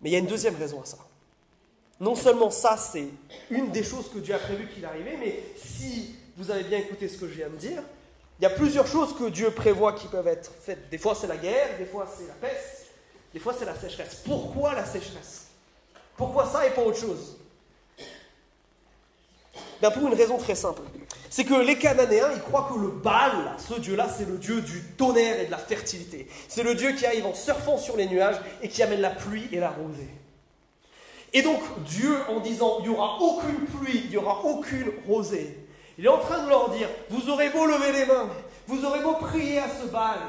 Mais 0.02 0.10
il 0.10 0.12
y 0.12 0.16
a 0.16 0.18
une 0.18 0.26
deuxième 0.26 0.56
raison 0.56 0.82
à 0.82 0.84
ça. 0.84 0.98
Non 1.98 2.14
seulement 2.14 2.50
ça, 2.50 2.76
c'est 2.76 3.08
une 3.50 3.70
des 3.70 3.82
choses 3.82 4.10
que 4.10 4.18
Dieu 4.18 4.34
a 4.34 4.38
prévu 4.38 4.68
qu'il 4.68 4.84
arrivait, 4.84 5.16
mais 5.16 5.42
si 5.56 6.16
vous 6.36 6.50
avez 6.50 6.64
bien 6.64 6.78
écouté 6.78 7.08
ce 7.08 7.16
que 7.16 7.28
je 7.28 7.34
viens 7.34 7.48
de 7.48 7.56
dire, 7.56 7.82
il 8.38 8.42
y 8.42 8.46
a 8.46 8.50
plusieurs 8.50 8.86
choses 8.86 9.16
que 9.16 9.30
Dieu 9.30 9.50
prévoit 9.52 9.92
qui 9.92 10.08
peuvent 10.08 10.26
être 10.26 10.52
faites. 10.60 10.90
Des 10.90 10.98
fois, 10.98 11.14
c'est 11.14 11.28
la 11.28 11.36
guerre, 11.36 11.78
des 11.78 11.86
fois, 11.86 12.06
c'est 12.18 12.26
la 12.26 12.34
peste, 12.34 12.83
des 13.34 13.40
fois, 13.40 13.52
c'est 13.58 13.64
la 13.64 13.74
sécheresse. 13.74 14.22
Pourquoi 14.24 14.74
la 14.74 14.86
sécheresse? 14.86 15.48
Pourquoi 16.16 16.46
ça 16.46 16.64
et 16.64 16.70
pas 16.70 16.82
autre 16.82 17.00
chose? 17.00 17.36
Ben 19.82 19.90
Pour 19.90 20.06
une 20.06 20.14
raison 20.14 20.38
très 20.38 20.54
simple. 20.54 20.82
c'est 21.28 21.44
que 21.44 21.54
les 21.54 21.76
Cananéens, 21.76 22.30
ils 22.32 22.42
croient 22.42 22.70
que 22.72 22.78
le 22.78 22.90
Baal, 22.90 23.56
ce 23.58 23.74
Dieu-là, 23.74 24.08
c'est 24.08 24.28
le 24.28 24.38
Dieu 24.38 24.60
du 24.60 24.84
tonnerre 24.96 25.40
et 25.40 25.46
de 25.46 25.50
la 25.50 25.58
fertilité. 25.58 26.28
C'est 26.48 26.62
le 26.62 26.76
Dieu 26.76 26.92
qui 26.92 27.04
arrive 27.06 27.26
en 27.26 27.34
surfant 27.34 27.76
sur 27.76 27.96
les 27.96 28.06
nuages 28.06 28.36
et 28.62 28.68
qui 28.68 28.84
amène 28.84 29.00
la 29.00 29.10
pluie 29.10 29.48
et 29.50 29.58
la 29.58 29.70
rosée. 29.70 30.14
Et 31.32 31.42
donc 31.42 31.60
Dieu, 31.84 32.16
en 32.28 32.38
disant, 32.38 32.76
il 32.78 32.88
n'y 32.88 32.96
aura 32.96 33.20
aucune 33.20 33.66
pluie, 33.66 34.02
il 34.04 34.10
n'y 34.10 34.16
aura 34.16 34.44
aucune 34.44 34.92
rosée, 35.08 35.58
il 35.98 36.04
est 36.04 36.08
en 36.08 36.18
train 36.18 36.44
de 36.44 36.48
leur 36.48 36.70
dire, 36.70 36.88
vous 37.10 37.28
aurez 37.28 37.50
beau 37.50 37.66
lever 37.66 37.90
les 37.90 38.06
mains, 38.06 38.30
vous 38.68 38.84
aurez 38.84 39.00
beau 39.00 39.14
prier 39.14 39.58
à 39.58 39.68
ce 39.68 39.86
Baal, 39.86 40.20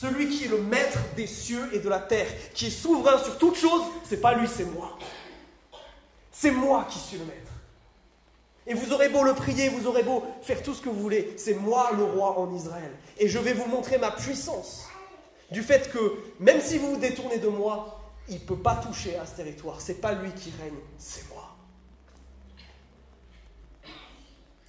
celui 0.00 0.28
qui 0.28 0.44
est 0.44 0.48
le 0.48 0.62
maître 0.62 0.98
des 1.16 1.26
cieux 1.26 1.68
et 1.72 1.80
de 1.80 1.88
la 1.88 1.98
terre, 1.98 2.28
qui 2.54 2.66
est 2.66 2.70
souverain 2.70 3.18
sur 3.18 3.36
toutes 3.36 3.56
choses, 3.56 3.82
c'est 4.04 4.20
pas 4.20 4.34
lui, 4.34 4.46
c'est 4.46 4.64
moi. 4.64 4.96
C'est 6.30 6.52
moi 6.52 6.86
qui 6.88 7.00
suis 7.00 7.18
le 7.18 7.24
maître. 7.24 7.50
Et 8.68 8.74
vous 8.74 8.92
aurez 8.92 9.08
beau 9.08 9.24
le 9.24 9.34
prier, 9.34 9.70
vous 9.70 9.88
aurez 9.88 10.04
beau 10.04 10.24
faire 10.42 10.62
tout 10.62 10.72
ce 10.72 10.82
que 10.82 10.88
vous 10.88 11.00
voulez, 11.00 11.34
c'est 11.36 11.54
moi 11.54 11.90
le 11.96 12.04
roi 12.04 12.38
en 12.38 12.54
Israël. 12.54 12.92
Et 13.18 13.28
je 13.28 13.40
vais 13.40 13.54
vous 13.54 13.66
montrer 13.66 13.98
ma 13.98 14.12
puissance. 14.12 14.86
Du 15.50 15.62
fait 15.62 15.90
que 15.90 15.98
même 16.38 16.60
si 16.60 16.78
vous 16.78 16.92
vous 16.92 17.00
détournez 17.00 17.38
de 17.38 17.48
moi, 17.48 18.00
il 18.28 18.34
ne 18.34 18.40
peut 18.40 18.58
pas 18.58 18.76
toucher 18.76 19.16
à 19.16 19.26
ce 19.26 19.34
territoire. 19.34 19.80
C'est 19.80 20.00
pas 20.00 20.12
lui 20.12 20.30
qui 20.30 20.52
règne, 20.62 20.78
c'est 20.96 21.28
moi. 21.30 21.56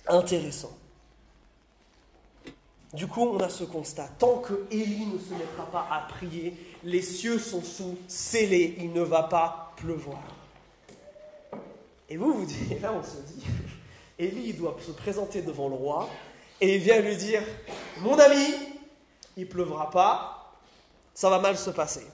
Intéressant. 0.07 0.78
Du 2.93 3.05
coup, 3.07 3.21
on 3.21 3.39
a 3.39 3.49
ce 3.49 3.63
constat. 3.63 4.09
Tant 4.17 4.37
que 4.37 4.65
Élie 4.71 5.05
ne 5.05 5.19
se 5.19 5.33
mettra 5.33 5.65
pas 5.71 5.87
à 5.91 6.07
prier, 6.09 6.55
les 6.83 7.01
cieux 7.01 7.37
sont 7.37 7.61
sous 7.61 7.97
scellés, 8.07 8.75
il 8.79 8.93
ne 8.93 9.01
va 9.01 9.23
pas 9.23 9.73
pleuvoir. 9.77 10.21
Et 12.09 12.17
vous, 12.17 12.33
vous 12.33 12.45
dites, 12.45 12.81
là 12.81 12.91
on 12.91 13.03
se 13.03 13.21
dit, 13.31 13.45
Élie 14.19 14.53
doit 14.53 14.75
se 14.83 14.91
présenter 14.91 15.43
devant 15.43 15.69
le 15.69 15.75
roi 15.75 16.09
et 16.59 16.75
il 16.75 16.81
vient 16.81 16.99
lui 16.99 17.15
dire, 17.15 17.43
mon 18.01 18.17
ami, 18.17 18.55
il 19.37 19.47
pleuvra 19.47 19.91
pas, 19.91 20.55
ça 21.13 21.29
va 21.29 21.39
mal 21.39 21.57
se 21.57 21.69
passer. 21.69 22.05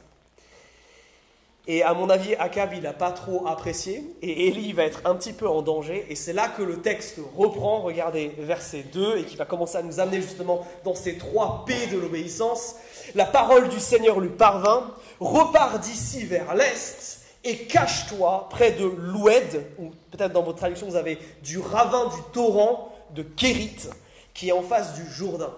Et 1.67 1.81
à 1.81 1.93
mon 1.95 2.09
avis, 2.09 2.35
Akab, 2.35 2.73
il 2.73 2.81
n'a 2.81 2.93
pas 2.93 3.11
trop 3.11 3.47
apprécié. 3.47 4.03
Et 4.21 4.47
Élie 4.47 4.73
va 4.73 4.83
être 4.83 5.01
un 5.05 5.15
petit 5.15 5.33
peu 5.33 5.47
en 5.47 5.61
danger. 5.61 6.05
Et 6.09 6.15
c'est 6.15 6.33
là 6.33 6.47
que 6.47 6.61
le 6.61 6.81
texte 6.81 7.19
reprend, 7.35 7.81
regardez, 7.81 8.31
verset 8.37 8.85
2, 8.93 9.17
et 9.17 9.23
qui 9.23 9.35
va 9.35 9.45
commencer 9.45 9.77
à 9.77 9.81
nous 9.81 9.99
amener 9.99 10.21
justement 10.21 10.65
dans 10.83 10.93
ces 10.93 11.17
trois 11.17 11.65
P 11.65 11.73
de 11.91 11.97
l'obéissance. 11.97 12.75
La 13.15 13.25
parole 13.25 13.69
du 13.69 13.79
Seigneur 13.79 14.19
lui 14.19 14.29
parvint. 14.29 14.91
Repars 15.19 15.79
d'ici 15.79 16.23
vers 16.25 16.53
l'est 16.55 17.21
et 17.45 17.57
cache-toi 17.67 18.47
près 18.49 18.71
de 18.71 18.85
l'Oued, 18.85 19.63
ou 19.79 19.91
peut-être 20.11 20.33
dans 20.33 20.41
votre 20.41 20.57
traduction 20.57 20.87
vous 20.87 20.95
avez 20.95 21.19
du 21.43 21.59
ravin 21.59 22.07
du 22.07 22.21
torrent 22.33 22.91
de 23.13 23.21
Kérit, 23.21 23.87
qui 24.33 24.49
est 24.49 24.51
en 24.51 24.63
face 24.63 24.95
du 24.95 25.09
Jourdain. 25.09 25.53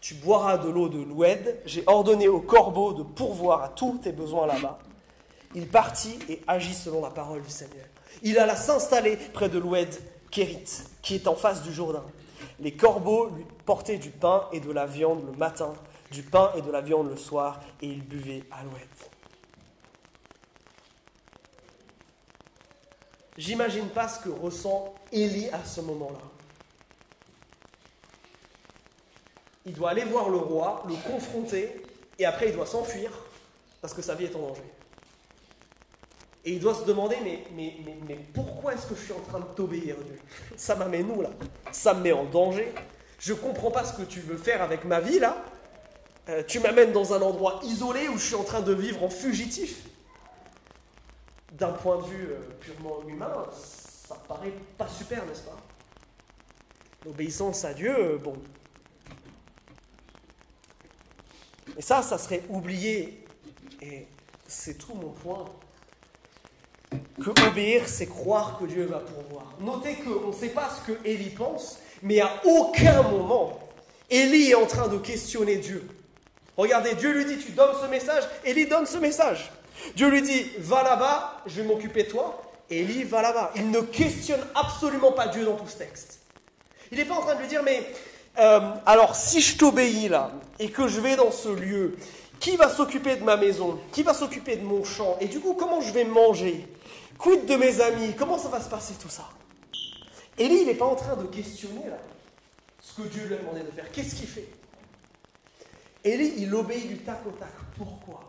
Tu 0.00 0.14
boiras 0.14 0.58
de 0.58 0.68
l'eau 0.68 0.88
de 0.88 0.98
l'Oued. 0.98 1.60
J'ai 1.66 1.84
ordonné 1.86 2.26
au 2.26 2.40
corbeau 2.40 2.92
de 2.92 3.02
pourvoir 3.02 3.62
à 3.62 3.68
tous 3.68 3.98
tes 4.02 4.12
besoins 4.12 4.46
là-bas. 4.46 4.78
Il 5.54 5.68
partit 5.68 6.18
et 6.28 6.42
agit 6.46 6.74
selon 6.74 7.02
la 7.02 7.10
parole 7.10 7.42
du 7.42 7.50
Seigneur. 7.50 7.86
Il 8.22 8.38
alla 8.38 8.56
s'installer 8.56 9.16
près 9.16 9.48
de 9.48 9.58
l'Oued 9.58 9.94
Kérit, 10.30 10.82
qui 11.02 11.14
est 11.14 11.28
en 11.28 11.34
face 11.34 11.62
du 11.62 11.72
Jourdain. 11.72 12.04
Les 12.60 12.72
corbeaux 12.72 13.30
lui 13.30 13.44
portaient 13.64 13.98
du 13.98 14.10
pain 14.10 14.48
et 14.52 14.60
de 14.60 14.70
la 14.72 14.86
viande 14.86 15.24
le 15.26 15.36
matin, 15.36 15.74
du 16.10 16.22
pain 16.22 16.52
et 16.56 16.62
de 16.62 16.70
la 16.70 16.80
viande 16.80 17.10
le 17.10 17.16
soir, 17.16 17.60
et 17.82 17.86
il 17.86 18.02
buvait 18.02 18.44
à 18.50 18.62
l'Oued. 18.64 19.10
J'imagine 23.36 23.88
pas 23.88 24.08
ce 24.08 24.20
que 24.20 24.30
ressent 24.30 24.94
Élie 25.12 25.50
à 25.50 25.62
ce 25.64 25.82
moment-là. 25.82 26.18
Il 29.66 29.74
doit 29.74 29.90
aller 29.90 30.04
voir 30.04 30.30
le 30.30 30.38
roi, 30.38 30.82
le 30.88 30.94
confronter, 30.94 31.82
et 32.18 32.24
après 32.24 32.48
il 32.48 32.54
doit 32.54 32.66
s'enfuir 32.66 33.10
parce 33.82 33.92
que 33.92 34.00
sa 34.00 34.14
vie 34.14 34.24
est 34.24 34.36
en 34.36 34.40
danger. 34.40 34.62
Et 36.46 36.52
il 36.52 36.60
doit 36.60 36.76
se 36.76 36.84
demander, 36.84 37.16
mais, 37.56 37.76
pourquoi 38.32 38.74
est-ce 38.74 38.86
que 38.86 38.94
je 38.94 39.00
suis 39.00 39.12
en 39.12 39.20
train 39.20 39.40
de 39.40 39.46
t'obéir, 39.46 39.96
Dieu? 39.96 40.20
Ça 40.56 40.76
m'amène 40.76 41.10
où 41.10 41.20
là? 41.20 41.30
Ça 41.72 41.92
me 41.92 42.02
met 42.02 42.12
en 42.12 42.24
danger. 42.24 42.72
Je 43.18 43.32
ne 43.32 43.38
comprends 43.38 43.72
pas 43.72 43.84
ce 43.84 43.92
que 43.94 44.02
tu 44.02 44.20
veux 44.20 44.36
faire 44.36 44.62
avec 44.62 44.84
ma 44.84 45.00
vie 45.00 45.18
là. 45.18 45.44
Euh, 46.28 46.44
tu 46.46 46.60
m'amènes 46.60 46.92
dans 46.92 47.12
un 47.12 47.20
endroit 47.20 47.58
isolé 47.64 48.08
où 48.08 48.16
je 48.16 48.26
suis 48.26 48.34
en 48.36 48.44
train 48.44 48.60
de 48.60 48.72
vivre 48.72 49.02
en 49.02 49.10
fugitif. 49.10 49.88
D'un 51.50 51.72
point 51.72 51.98
de 51.98 52.04
vue 52.04 52.28
euh, 52.30 52.38
purement 52.60 53.02
humain, 53.08 53.32
ça 53.52 54.14
paraît 54.28 54.54
pas 54.78 54.88
super, 54.88 55.26
n'est-ce 55.26 55.42
pas? 55.42 55.56
L'obéissance 57.04 57.64
à 57.64 57.74
Dieu, 57.74 57.96
euh, 57.98 58.18
bon. 58.18 58.36
Et 61.76 61.82
ça, 61.82 62.02
ça 62.02 62.18
serait 62.18 62.44
oublié. 62.48 63.24
Et 63.82 64.06
c'est 64.46 64.78
tout 64.78 64.94
mon 64.94 65.10
point 65.10 65.44
que 67.22 67.30
obéir, 67.48 67.82
c'est 67.86 68.06
croire 68.06 68.58
que 68.58 68.64
Dieu 68.66 68.86
va 68.86 68.98
pourvoir. 68.98 69.52
Notez 69.60 69.94
qu'on 69.96 70.28
ne 70.28 70.32
sait 70.32 70.48
pas 70.48 70.68
ce 70.70 70.92
que 70.92 70.98
Élie 71.06 71.30
pense, 71.30 71.78
mais 72.02 72.20
à 72.20 72.30
aucun 72.44 73.02
moment, 73.02 73.58
Élie 74.10 74.50
est 74.50 74.54
en 74.54 74.66
train 74.66 74.88
de 74.88 74.98
questionner 74.98 75.56
Dieu. 75.56 75.86
Regardez, 76.56 76.94
Dieu 76.94 77.12
lui 77.12 77.24
dit, 77.24 77.38
tu 77.38 77.52
donnes 77.52 77.74
ce 77.80 77.88
message, 77.88 78.24
Élie 78.44 78.66
donne 78.66 78.86
ce 78.86 78.98
message. 78.98 79.50
Dieu 79.94 80.08
lui 80.08 80.22
dit, 80.22 80.46
va 80.58 80.82
là-bas, 80.82 81.42
je 81.46 81.60
vais 81.60 81.68
m'occuper 81.68 82.04
de 82.04 82.10
toi. 82.10 82.42
Élie 82.70 83.04
va 83.04 83.22
là-bas. 83.22 83.52
Il 83.56 83.70
ne 83.70 83.80
questionne 83.80 84.40
absolument 84.54 85.12
pas 85.12 85.28
Dieu 85.28 85.44
dans 85.44 85.56
tout 85.56 85.68
ce 85.68 85.76
texte. 85.76 86.20
Il 86.90 86.98
n'est 86.98 87.04
pas 87.04 87.14
en 87.14 87.20
train 87.20 87.34
de 87.34 87.40
lui 87.40 87.48
dire, 87.48 87.62
mais 87.62 87.86
euh, 88.38 88.60
alors 88.86 89.14
si 89.14 89.40
je 89.40 89.56
t'obéis 89.56 90.08
là, 90.08 90.30
et 90.58 90.70
que 90.70 90.88
je 90.88 91.00
vais 91.00 91.16
dans 91.16 91.30
ce 91.30 91.48
lieu, 91.48 91.96
qui 92.40 92.56
va 92.56 92.68
s'occuper 92.68 93.16
de 93.16 93.24
ma 93.24 93.36
maison? 93.36 93.78
Qui 93.92 94.02
va 94.02 94.14
s'occuper 94.14 94.56
de 94.56 94.64
mon 94.64 94.84
champ? 94.84 95.16
Et 95.20 95.26
du 95.26 95.40
coup, 95.40 95.54
comment 95.54 95.80
je 95.80 95.92
vais 95.92 96.04
manger? 96.04 96.66
Quid 97.18 97.46
de 97.46 97.56
mes 97.56 97.80
amis? 97.80 98.14
Comment 98.16 98.38
ça 98.38 98.48
va 98.48 98.60
se 98.60 98.68
passer 98.68 98.94
tout 98.94 99.08
ça? 99.08 99.28
Élie, 100.38 100.60
il 100.60 100.66
n'est 100.66 100.74
pas 100.74 100.86
en 100.86 100.96
train 100.96 101.16
de 101.16 101.26
questionner 101.26 101.86
là, 101.88 101.98
ce 102.80 103.00
que 103.00 103.08
Dieu 103.08 103.24
lui 103.26 103.34
a 103.34 103.38
demandé 103.38 103.60
de 103.60 103.70
faire. 103.70 103.90
Qu'est-ce 103.90 104.14
qu'il 104.14 104.28
fait? 104.28 104.48
Élie, 106.04 106.34
il 106.38 106.54
obéit 106.54 106.88
du 106.88 106.98
tac 106.98 107.26
au 107.26 107.30
tac. 107.30 107.52
Pourquoi? 107.76 108.20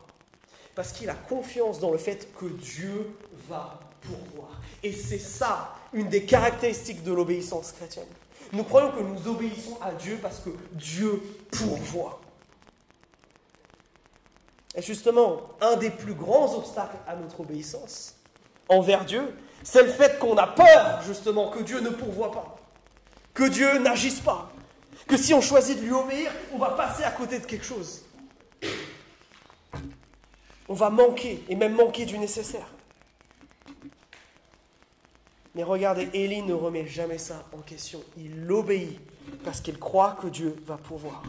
Parce 0.73 0.91
qu'il 0.91 1.09
a 1.09 1.15
confiance 1.15 1.79
dans 1.79 1.91
le 1.91 1.97
fait 1.97 2.33
que 2.35 2.45
Dieu 2.45 3.11
va 3.49 3.79
pourvoir. 4.01 4.61
Et 4.83 4.93
c'est 4.93 5.19
ça, 5.19 5.75
une 5.91 6.07
des 6.07 6.23
caractéristiques 6.23 7.03
de 7.03 7.11
l'obéissance 7.11 7.73
chrétienne. 7.73 8.07
Nous 8.53 8.63
croyons 8.63 8.91
que 8.91 9.01
nous 9.01 9.27
obéissons 9.27 9.77
à 9.81 9.91
Dieu 9.91 10.17
parce 10.21 10.39
que 10.39 10.51
Dieu 10.71 11.21
pourvoit. 11.51 12.21
Et 14.75 14.81
justement, 14.81 15.41
un 15.59 15.75
des 15.75 15.89
plus 15.89 16.13
grands 16.13 16.55
obstacles 16.55 16.97
à 17.07 17.15
notre 17.15 17.41
obéissance 17.41 18.15
envers 18.69 19.05
Dieu, 19.05 19.33
c'est 19.63 19.83
le 19.83 19.89
fait 19.89 20.19
qu'on 20.19 20.37
a 20.37 20.47
peur, 20.47 21.01
justement, 21.05 21.49
que 21.49 21.61
Dieu 21.61 21.79
ne 21.79 21.89
pourvoie 21.89 22.31
pas, 22.31 22.57
que 23.33 23.47
Dieu 23.47 23.79
n'agisse 23.79 24.19
pas, 24.19 24.51
que 25.07 25.17
si 25.17 25.33
on 25.33 25.41
choisit 25.41 25.77
de 25.79 25.85
lui 25.85 25.91
obéir, 25.91 26.31
on 26.53 26.57
va 26.57 26.71
passer 26.71 27.03
à 27.03 27.11
côté 27.11 27.39
de 27.39 27.45
quelque 27.45 27.65
chose. 27.65 28.03
On 30.69 30.73
va 30.73 30.89
manquer, 30.89 31.43
et 31.47 31.55
même 31.55 31.75
manquer 31.75 32.05
du 32.05 32.17
nécessaire. 32.17 32.67
Mais 35.55 35.63
regardez, 35.63 36.09
Élie 36.13 36.43
ne 36.43 36.53
remet 36.53 36.85
jamais 36.85 37.17
ça 37.17 37.43
en 37.51 37.59
question. 37.59 38.03
Il 38.15 38.51
obéit 38.51 38.99
parce 39.43 39.59
qu'il 39.59 39.79
croit 39.79 40.15
que 40.21 40.27
Dieu 40.27 40.55
va 40.65 40.77
pourvoir. 40.77 41.23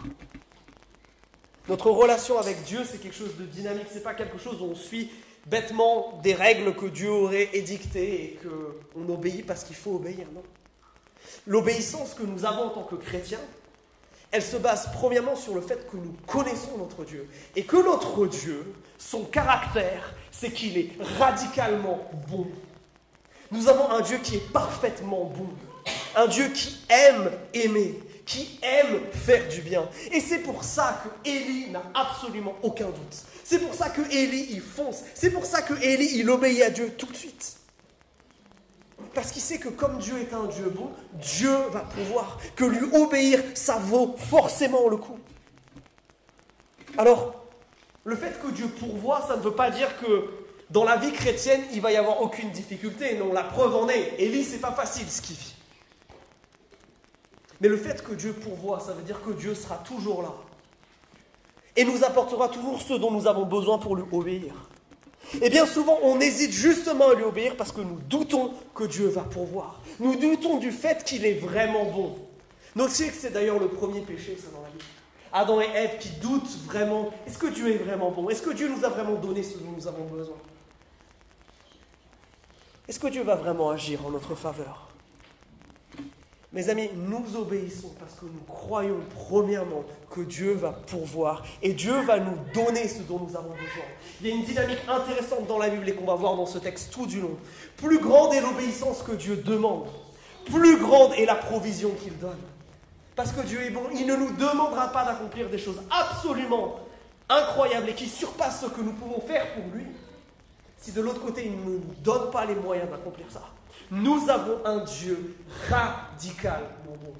Notre 1.69 1.91
relation 1.91 2.39
avec 2.39 2.63
Dieu, 2.65 2.81
c'est 2.85 2.99
quelque 2.99 3.17
chose 3.17 3.37
de 3.37 3.45
dynamique, 3.45 3.87
c'est 3.91 4.03
pas 4.03 4.15
quelque 4.15 4.39
chose 4.39 4.61
où 4.61 4.67
on 4.67 4.75
suit 4.75 5.11
bêtement 5.49 6.21
des 6.23 6.35
règles 6.35 6.75
que 6.75 6.87
Dieu 6.87 7.11
aurait 7.11 7.49
édictées 7.53 8.25
et 8.25 8.39
qu'on 8.43 9.13
obéit 9.13 9.47
parce 9.47 9.65
qu'il 9.65 9.77
faut 9.77 9.97
obéir, 9.97 10.27
non? 10.35 10.43
L'obéissance 11.47 12.15
que 12.15 12.23
nous 12.23 12.45
avons 12.45 12.65
en 12.65 12.71
tant 12.71 12.83
que 12.83 12.97
chrétiens, 12.97 13.41
elle 14.31 14.43
se 14.43 14.57
base 14.57 14.91
premièrement 14.93 15.37
sur 15.37 15.55
le 15.55 15.61
fait 15.61 15.91
que 15.91 15.97
nous 15.97 16.15
connaissons 16.27 16.77
notre 16.77 17.05
Dieu 17.05 17.29
et 17.57 17.65
que 17.65 17.77
notre 17.77 18.27
Dieu, 18.27 18.75
son 18.99 19.25
caractère, 19.25 20.15
c'est 20.31 20.53
qu'il 20.53 20.77
est 20.77 20.91
radicalement 21.19 22.01
bon. 22.29 22.47
Nous 23.51 23.69
avons 23.69 23.91
un 23.91 24.03
Dieu 24.03 24.19
qui 24.23 24.37
est 24.37 24.53
parfaitement 24.53 25.25
bon, 25.25 25.49
un 26.15 26.27
Dieu 26.27 26.49
qui 26.49 26.79
aime 26.91 27.31
aimer, 27.55 27.99
qui 28.29 28.61
aime 28.63 29.01
faire 29.11 29.49
du 29.49 29.63
bien. 29.63 29.89
Et 30.13 30.21
c'est 30.21 30.41
pour 30.41 30.63
ça 30.63 31.03
que 31.03 31.31
Élie 31.31 31.71
n'a 31.71 31.83
absolument 31.95 32.55
aucun 32.63 32.85
doute. 32.91 33.25
C'est 33.43 33.59
pour 33.59 33.75
ça 33.75 33.89
que 33.89 34.03
Élie, 34.13 34.49
il 34.51 34.61
fonce. 34.61 35.03
C'est 35.15 35.31
pour 35.31 35.47
ça 35.47 35.63
que 35.63 35.73
Élie, 35.83 36.11
il 36.19 36.29
obéit 36.29 36.63
à 36.63 36.69
Dieu 36.69 36.93
tout 36.99 37.07
de 37.07 37.17
suite. 37.17 37.57
Parce 39.15 39.33
qu'il 39.33 39.41
sait 39.41 39.57
que 39.57 39.71
comme 39.71 39.99
Dieu 39.99 40.19
est 40.21 40.35
un 40.35 40.45
Dieu 40.45 40.69
bon, 40.69 40.91
Dieu 41.15 41.57
va 41.73 41.81
pouvoir. 41.81 42.39
Que 42.55 42.67
lui 42.67 42.87
obéir, 42.93 43.43
ça 43.55 43.77
vaut 43.77 44.15
forcément 44.19 44.89
le 44.89 44.99
coup. 44.99 45.19
Alors, 46.99 47.47
le 48.05 48.15
fait 48.15 48.39
que 48.43 48.51
Dieu 48.51 48.69
pourvoit, 48.69 49.25
ça 49.27 49.39
ne 49.39 49.43
veut 49.43 49.55
pas 49.55 49.71
dire 49.71 49.99
que 50.01 50.29
dans 50.69 50.85
la 50.85 50.97
vie 50.97 51.13
chrétienne, 51.13 51.63
il 51.73 51.81
va 51.81 51.93
y 51.93 51.97
avoir 51.97 52.21
aucune 52.21 52.51
difficulté. 52.51 53.17
Non, 53.17 53.33
la 53.33 53.45
preuve 53.45 53.75
en 53.75 53.89
est. 53.89 54.17
Élie, 54.19 54.45
c'est 54.45 54.59
pas 54.59 54.73
facile 54.73 55.11
ce 55.11 55.23
qu'il 55.23 55.37
vit. 55.37 55.55
Mais 57.61 57.69
le 57.69 57.77
fait 57.77 58.03
que 58.03 58.13
Dieu 58.15 58.33
pourvoit, 58.33 58.81
ça 58.81 58.93
veut 58.93 59.03
dire 59.03 59.21
que 59.23 59.31
Dieu 59.31 59.55
sera 59.55 59.77
toujours 59.77 60.23
là. 60.23 60.33
Et 61.77 61.85
nous 61.85 62.05
apportera 62.05 62.49
toujours 62.49 62.81
ce 62.81 62.95
dont 62.95 63.11
nous 63.11 63.27
avons 63.27 63.47
besoin 63.47 63.79
pour 63.79 63.97
lui 63.97 64.05
obéir. 64.13 64.55
Et 65.43 65.51
bien 65.51 65.67
souvent, 65.67 65.99
on 66.03 66.21
hésite 66.21 66.53
justement 66.53 67.11
à 67.11 67.15
lui 67.15 67.25
obéir 67.25 67.57
parce 67.57 67.73
que 67.73 67.81
nous 67.81 67.99
doutons 68.09 68.53
que 68.75 68.85
Dieu 68.85 69.09
va 69.09 69.23
pourvoir. 69.23 69.81
Nous 70.01 70.17
doutons 70.17 70.59
du 70.59 70.71
fait 70.71 71.05
qu'il 71.05 71.27
est 71.27 71.35
vraiment 71.35 71.85
bon. 71.85 72.17
Notez 72.77 73.09
que 73.09 73.15
c'est 73.15 73.31
d'ailleurs 73.31 73.59
le 73.59 73.69
premier 73.69 74.01
péché, 74.01 74.39
ça, 74.41 74.49
dans 74.55 74.63
la 74.63 74.69
Bible. 74.69 74.85
Adam 75.33 75.61
et 75.61 75.69
Ève 75.75 75.99
qui 75.99 76.11
doutent 76.21 76.49
vraiment. 76.65 77.11
Est-ce 77.27 77.39
que 77.39 77.49
Dieu 77.49 77.75
est 77.75 77.79
vraiment 77.79 78.11
bon? 78.11 78.29
Est-ce 78.31 78.43
que 78.43 78.51
Dieu 78.51 78.69
nous 78.69 78.85
a 78.85 78.89
vraiment 78.89 79.15
donné 79.15 79.43
ce 79.43 79.59
dont 79.59 79.71
nous 79.77 79.87
avons 79.87 80.05
besoin? 80.05 80.37
Est-ce 82.89 82.99
que 82.99 83.09
Dieu 83.09 83.23
va 83.23 83.35
vraiment 83.35 83.71
agir 83.71 84.07
en 84.07 84.11
notre 84.11 84.35
faveur? 84.35 84.88
Mes 86.53 86.71
amis, 86.71 86.89
nous 86.95 87.37
obéissons 87.37 87.95
parce 87.99 88.15
que 88.15 88.25
nous 88.25 88.41
croyons 88.49 89.01
premièrement 89.29 89.85
que 90.11 90.23
Dieu 90.23 90.53
va 90.53 90.73
pourvoir 90.73 91.45
et 91.63 91.75
Dieu 91.75 92.01
va 92.03 92.19
nous 92.19 92.39
donner 92.55 92.89
ce 92.89 93.03
dont 93.03 93.19
nous 93.19 93.37
avons 93.37 93.51
besoin. 93.51 93.85
Il 94.21 94.27
y 94.27 94.31
a 94.31 94.35
une 94.35 94.45
dynamique 94.45 94.79
intéressante 94.89 95.47
dans 95.47 95.59
la 95.59 95.69
Bible 95.69 95.87
et 95.87 95.95
qu'on 95.95 96.07
va 96.07 96.15
voir 96.15 96.37
dans 96.37 96.47
ce 96.47 96.59
texte 96.59 96.91
tout 96.91 97.07
du 97.07 97.21
long. 97.21 97.37
Plus 97.77 97.99
grande 97.99 98.33
est 98.33 98.41
l'obéissance 98.41 99.03
que 99.03 99.13
Dieu 99.13 99.37
demande, 99.37 99.89
plus 100.47 100.79
grande 100.79 101.13
est 101.15 101.27
la 101.27 101.35
provision 101.35 101.91
qu'il 102.03 102.17
donne. 102.19 102.39
Parce 103.15 103.33
que 103.33 103.43
Dieu 103.43 103.61
est 103.63 103.71
bon, 103.71 103.83
il 103.95 104.07
ne 104.07 104.17
nous 104.17 104.33
demandera 104.33 104.89
pas 104.89 105.05
d'accomplir 105.05 105.51
des 105.51 105.59
choses 105.59 105.83
absolument 105.91 106.77
incroyables 107.29 107.91
et 107.91 107.95
qui 107.95 108.09
surpassent 108.09 108.63
ce 108.63 108.67
que 108.67 108.81
nous 108.81 108.93
pouvons 108.93 109.21
faire 109.21 109.53
pour 109.53 109.65
lui, 109.75 109.85
si 110.79 110.93
de 110.93 111.03
l'autre 111.03 111.21
côté 111.21 111.45
il 111.45 111.53
ne 111.53 111.63
nous 111.63 111.83
donne 112.03 112.31
pas 112.31 112.47
les 112.47 112.55
moyens 112.55 112.89
d'accomplir 112.89 113.27
ça. 113.29 113.43
Nous 113.91 114.29
avons 114.29 114.65
un 114.65 114.85
Dieu 114.85 115.37
radicalement 115.69 116.97
bon. 117.03 117.15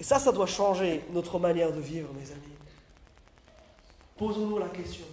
Et 0.00 0.04
ça, 0.04 0.18
ça 0.18 0.32
doit 0.32 0.46
changer 0.46 1.02
notre 1.12 1.38
manière 1.38 1.72
de 1.72 1.80
vivre, 1.80 2.12
mes 2.14 2.30
amis. 2.30 2.54
Posons-nous 4.16 4.58
la 4.58 4.68
question. 4.68 5.04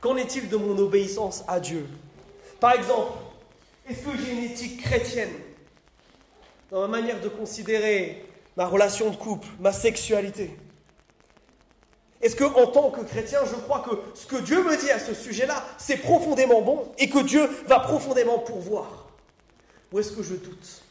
Qu'en 0.00 0.16
est-il 0.16 0.48
de 0.48 0.56
mon 0.56 0.76
obéissance 0.78 1.44
à 1.48 1.60
Dieu? 1.60 1.88
Par 2.60 2.72
exemple, 2.72 3.12
est-ce 3.88 4.02
que 4.02 4.16
j'ai 4.16 4.32
une 4.32 4.44
éthique 4.44 4.82
chrétienne? 4.82 5.32
Dans 6.70 6.80
ma 6.82 6.88
manière 6.88 7.20
de 7.20 7.28
considérer 7.28 8.24
ma 8.56 8.66
relation 8.66 9.10
de 9.10 9.16
couple, 9.16 9.48
ma 9.60 9.72
sexualité? 9.72 10.56
Est-ce 12.24 12.36
que, 12.36 12.44
en 12.44 12.66
tant 12.68 12.90
que 12.90 13.02
chrétien, 13.02 13.40
je 13.44 13.54
crois 13.54 13.80
que 13.80 13.90
ce 14.18 14.24
que 14.24 14.36
Dieu 14.36 14.64
me 14.64 14.74
dit 14.78 14.90
à 14.90 14.98
ce 14.98 15.12
sujet-là, 15.12 15.62
c'est 15.76 15.98
profondément 15.98 16.62
bon 16.62 16.90
et 16.96 17.10
que 17.10 17.18
Dieu 17.18 17.46
va 17.66 17.80
profondément 17.80 18.38
pourvoir? 18.38 19.10
Ou 19.92 19.98
est-ce 19.98 20.12
que 20.12 20.22
je 20.22 20.34
doute? 20.34 20.82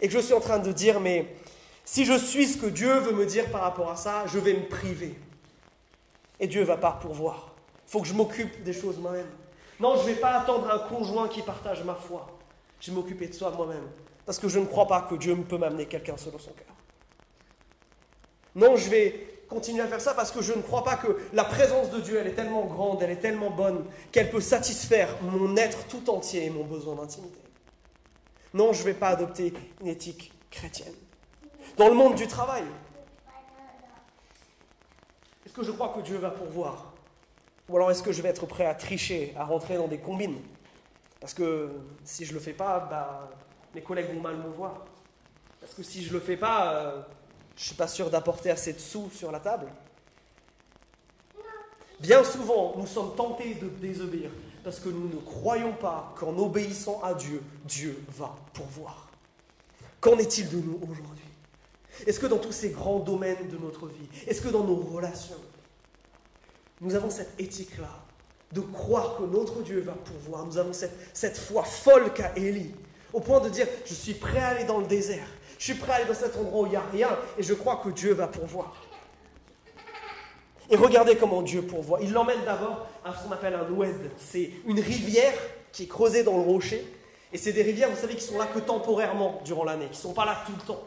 Et 0.00 0.08
que 0.08 0.14
je 0.14 0.20
suis 0.20 0.32
en 0.32 0.40
train 0.40 0.58
de 0.58 0.72
dire, 0.72 0.98
mais 0.98 1.36
si 1.84 2.06
je 2.06 2.16
suis 2.16 2.46
ce 2.48 2.56
que 2.56 2.64
Dieu 2.64 2.94
veut 2.94 3.12
me 3.12 3.26
dire 3.26 3.50
par 3.50 3.60
rapport 3.60 3.90
à 3.90 3.96
ça, 3.96 4.24
je 4.26 4.38
vais 4.38 4.54
me 4.54 4.66
priver. 4.66 5.18
Et 6.40 6.46
Dieu 6.46 6.62
va 6.62 6.78
pas 6.78 6.92
pourvoir. 6.92 7.52
Il 7.86 7.90
faut 7.90 8.00
que 8.00 8.08
je 8.08 8.14
m'occupe 8.14 8.62
des 8.62 8.72
choses 8.72 8.96
moi-même. 8.96 9.28
Non, 9.80 9.96
je 9.96 10.08
ne 10.08 10.14
vais 10.14 10.20
pas 10.20 10.30
attendre 10.30 10.70
un 10.70 10.78
conjoint 10.78 11.28
qui 11.28 11.42
partage 11.42 11.84
ma 11.84 11.94
foi. 11.94 12.26
Je 12.80 12.90
vais 12.90 12.96
m'occuper 12.96 13.26
de 13.26 13.34
soi 13.34 13.50
moi-même. 13.50 13.86
Parce 14.24 14.38
que 14.38 14.48
je 14.48 14.58
ne 14.58 14.64
crois 14.64 14.86
pas 14.86 15.02
que 15.02 15.16
Dieu 15.16 15.36
peut 15.36 15.58
m'amener 15.58 15.84
quelqu'un 15.84 16.16
selon 16.16 16.38
son 16.38 16.52
cœur. 16.52 16.74
Non, 18.54 18.76
je 18.76 18.88
vais 18.88 19.26
continuer 19.50 19.82
à 19.82 19.88
faire 19.88 20.00
ça 20.00 20.14
parce 20.14 20.30
que 20.30 20.40
je 20.40 20.52
ne 20.52 20.62
crois 20.62 20.84
pas 20.84 20.96
que 20.96 21.18
la 21.32 21.44
présence 21.44 21.90
de 21.90 22.00
Dieu, 22.00 22.18
elle 22.18 22.28
est 22.28 22.34
tellement 22.34 22.64
grande, 22.64 23.02
elle 23.02 23.10
est 23.10 23.16
tellement 23.16 23.50
bonne, 23.50 23.84
qu'elle 24.12 24.30
peut 24.30 24.40
satisfaire 24.40 25.08
mon 25.22 25.56
être 25.56 25.86
tout 25.88 26.08
entier 26.08 26.46
et 26.46 26.50
mon 26.50 26.64
besoin 26.64 26.94
d'intimité. 26.94 27.40
Non, 28.54 28.72
je 28.72 28.80
ne 28.80 28.84
vais 28.84 28.94
pas 28.94 29.08
adopter 29.08 29.52
une 29.80 29.88
éthique 29.88 30.32
chrétienne. 30.50 30.94
Dans 31.76 31.88
le 31.88 31.94
monde 31.94 32.14
du 32.14 32.26
travail, 32.26 32.64
est-ce 35.44 35.52
que 35.52 35.64
je 35.64 35.72
crois 35.72 35.92
que 35.96 36.00
Dieu 36.00 36.16
va 36.16 36.30
pourvoir? 36.30 36.92
Ou 37.68 37.76
alors 37.76 37.90
est-ce 37.90 38.02
que 38.02 38.12
je 38.12 38.22
vais 38.22 38.28
être 38.28 38.46
prêt 38.46 38.66
à 38.66 38.74
tricher, 38.74 39.34
à 39.36 39.44
rentrer 39.44 39.76
dans 39.76 39.88
des 39.88 39.98
combines? 39.98 40.40
Parce 41.20 41.34
que 41.34 41.70
si 42.04 42.24
je 42.24 42.30
ne 42.30 42.38
le 42.38 42.40
fais 42.40 42.52
pas, 42.52 42.86
bah, 42.90 43.30
mes 43.74 43.82
collègues 43.82 44.14
vont 44.14 44.20
mal 44.20 44.36
me 44.36 44.48
voir. 44.48 44.84
Parce 45.60 45.74
que 45.74 45.82
si 45.82 46.02
je 46.02 46.08
ne 46.08 46.14
le 46.14 46.20
fais 46.20 46.36
pas, 46.36 46.74
euh, 46.74 47.02
je 47.60 47.64
ne 47.64 47.66
suis 47.66 47.74
pas 47.74 47.88
sûr 47.88 48.08
d'apporter 48.08 48.50
assez 48.50 48.72
de 48.72 48.78
sous 48.78 49.10
sur 49.10 49.30
la 49.30 49.38
table. 49.38 49.66
Bien 52.00 52.24
souvent, 52.24 52.72
nous 52.78 52.86
sommes 52.86 53.14
tentés 53.14 53.54
de 53.54 53.68
désobéir 53.68 54.30
parce 54.64 54.80
que 54.80 54.88
nous 54.88 55.08
ne 55.08 55.20
croyons 55.20 55.74
pas 55.74 56.14
qu'en 56.18 56.38
obéissant 56.38 57.02
à 57.02 57.12
Dieu, 57.12 57.42
Dieu 57.66 58.02
va 58.16 58.34
pourvoir. 58.54 59.10
Qu'en 60.00 60.16
est-il 60.16 60.48
de 60.48 60.56
nous 60.56 60.80
aujourd'hui? 60.90 61.26
Est-ce 62.06 62.18
que 62.18 62.24
dans 62.24 62.38
tous 62.38 62.52
ces 62.52 62.70
grands 62.70 63.00
domaines 63.00 63.50
de 63.50 63.58
notre 63.58 63.88
vie, 63.88 64.08
est-ce 64.26 64.40
que 64.40 64.48
dans 64.48 64.64
nos 64.64 64.76
relations, 64.76 65.36
nous 66.80 66.94
avons 66.94 67.10
cette 67.10 67.38
éthique-là 67.38 67.92
de 68.52 68.62
croire 68.62 69.18
que 69.18 69.24
notre 69.24 69.60
Dieu 69.60 69.82
va 69.82 69.92
pourvoir? 69.92 70.46
Nous 70.46 70.56
avons 70.56 70.72
cette, 70.72 70.96
cette 71.12 71.36
foi 71.36 71.64
folle 71.64 72.10
qu'a 72.14 72.34
Élie, 72.38 72.74
au 73.12 73.20
point 73.20 73.40
de 73.40 73.50
dire, 73.50 73.66
je 73.84 73.92
suis 73.92 74.14
prêt 74.14 74.38
à 74.38 74.48
aller 74.48 74.64
dans 74.64 74.78
le 74.78 74.86
désert, 74.86 75.28
je 75.60 75.64
suis 75.66 75.74
prêt 75.74 75.92
à 75.92 75.94
aller 75.96 76.06
dans 76.06 76.14
cet 76.14 76.38
endroit 76.38 76.62
où 76.62 76.66
il 76.66 76.70
n'y 76.70 76.76
a 76.76 76.82
rien 76.90 77.10
et 77.36 77.42
je 77.42 77.52
crois 77.52 77.82
que 77.84 77.90
Dieu 77.90 78.14
va 78.14 78.26
pourvoir. 78.26 78.74
Et 80.70 80.76
regardez 80.76 81.16
comment 81.16 81.42
Dieu 81.42 81.60
pourvoit. 81.60 81.98
Il 82.00 82.14
l'emmène 82.14 82.42
d'abord 82.46 82.86
à 83.04 83.12
ce 83.12 83.24
qu'on 83.24 83.32
appelle 83.32 83.54
un 83.54 83.70
oued. 83.70 84.10
C'est 84.16 84.52
une 84.66 84.80
rivière 84.80 85.34
qui 85.70 85.82
est 85.82 85.86
creusée 85.86 86.22
dans 86.22 86.38
le 86.38 86.44
rocher. 86.44 86.82
Et 87.34 87.36
c'est 87.36 87.52
des 87.52 87.62
rivières, 87.62 87.90
vous 87.90 88.00
savez, 88.00 88.14
qui 88.14 88.24
sont 88.24 88.38
là 88.38 88.46
que 88.46 88.58
temporairement 88.58 89.42
durant 89.44 89.64
l'année, 89.64 89.84
qui 89.86 89.98
ne 89.98 90.02
sont 90.02 90.14
pas 90.14 90.24
là 90.24 90.38
tout 90.46 90.52
le 90.58 90.66
temps. 90.66 90.82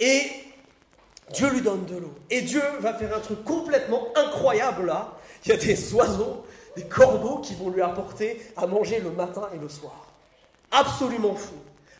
Et 0.00 0.22
Dieu 1.32 1.48
lui 1.50 1.60
donne 1.60 1.84
de 1.84 1.96
l'eau. 1.96 2.14
Et 2.30 2.42
Dieu 2.42 2.62
va 2.80 2.92
faire 2.94 3.16
un 3.16 3.20
truc 3.20 3.44
complètement 3.44 4.08
incroyable 4.16 4.86
là. 4.86 5.16
Il 5.44 5.50
y 5.50 5.52
a 5.52 5.56
des 5.56 5.94
oiseaux, 5.94 6.44
des 6.74 6.86
corbeaux 6.86 7.38
qui 7.38 7.54
vont 7.54 7.70
lui 7.70 7.82
apporter 7.82 8.42
à 8.56 8.66
manger 8.66 8.98
le 8.98 9.10
matin 9.12 9.48
et 9.54 9.58
le 9.58 9.68
soir. 9.68 10.08
Absolument 10.72 11.36
fou 11.36 11.54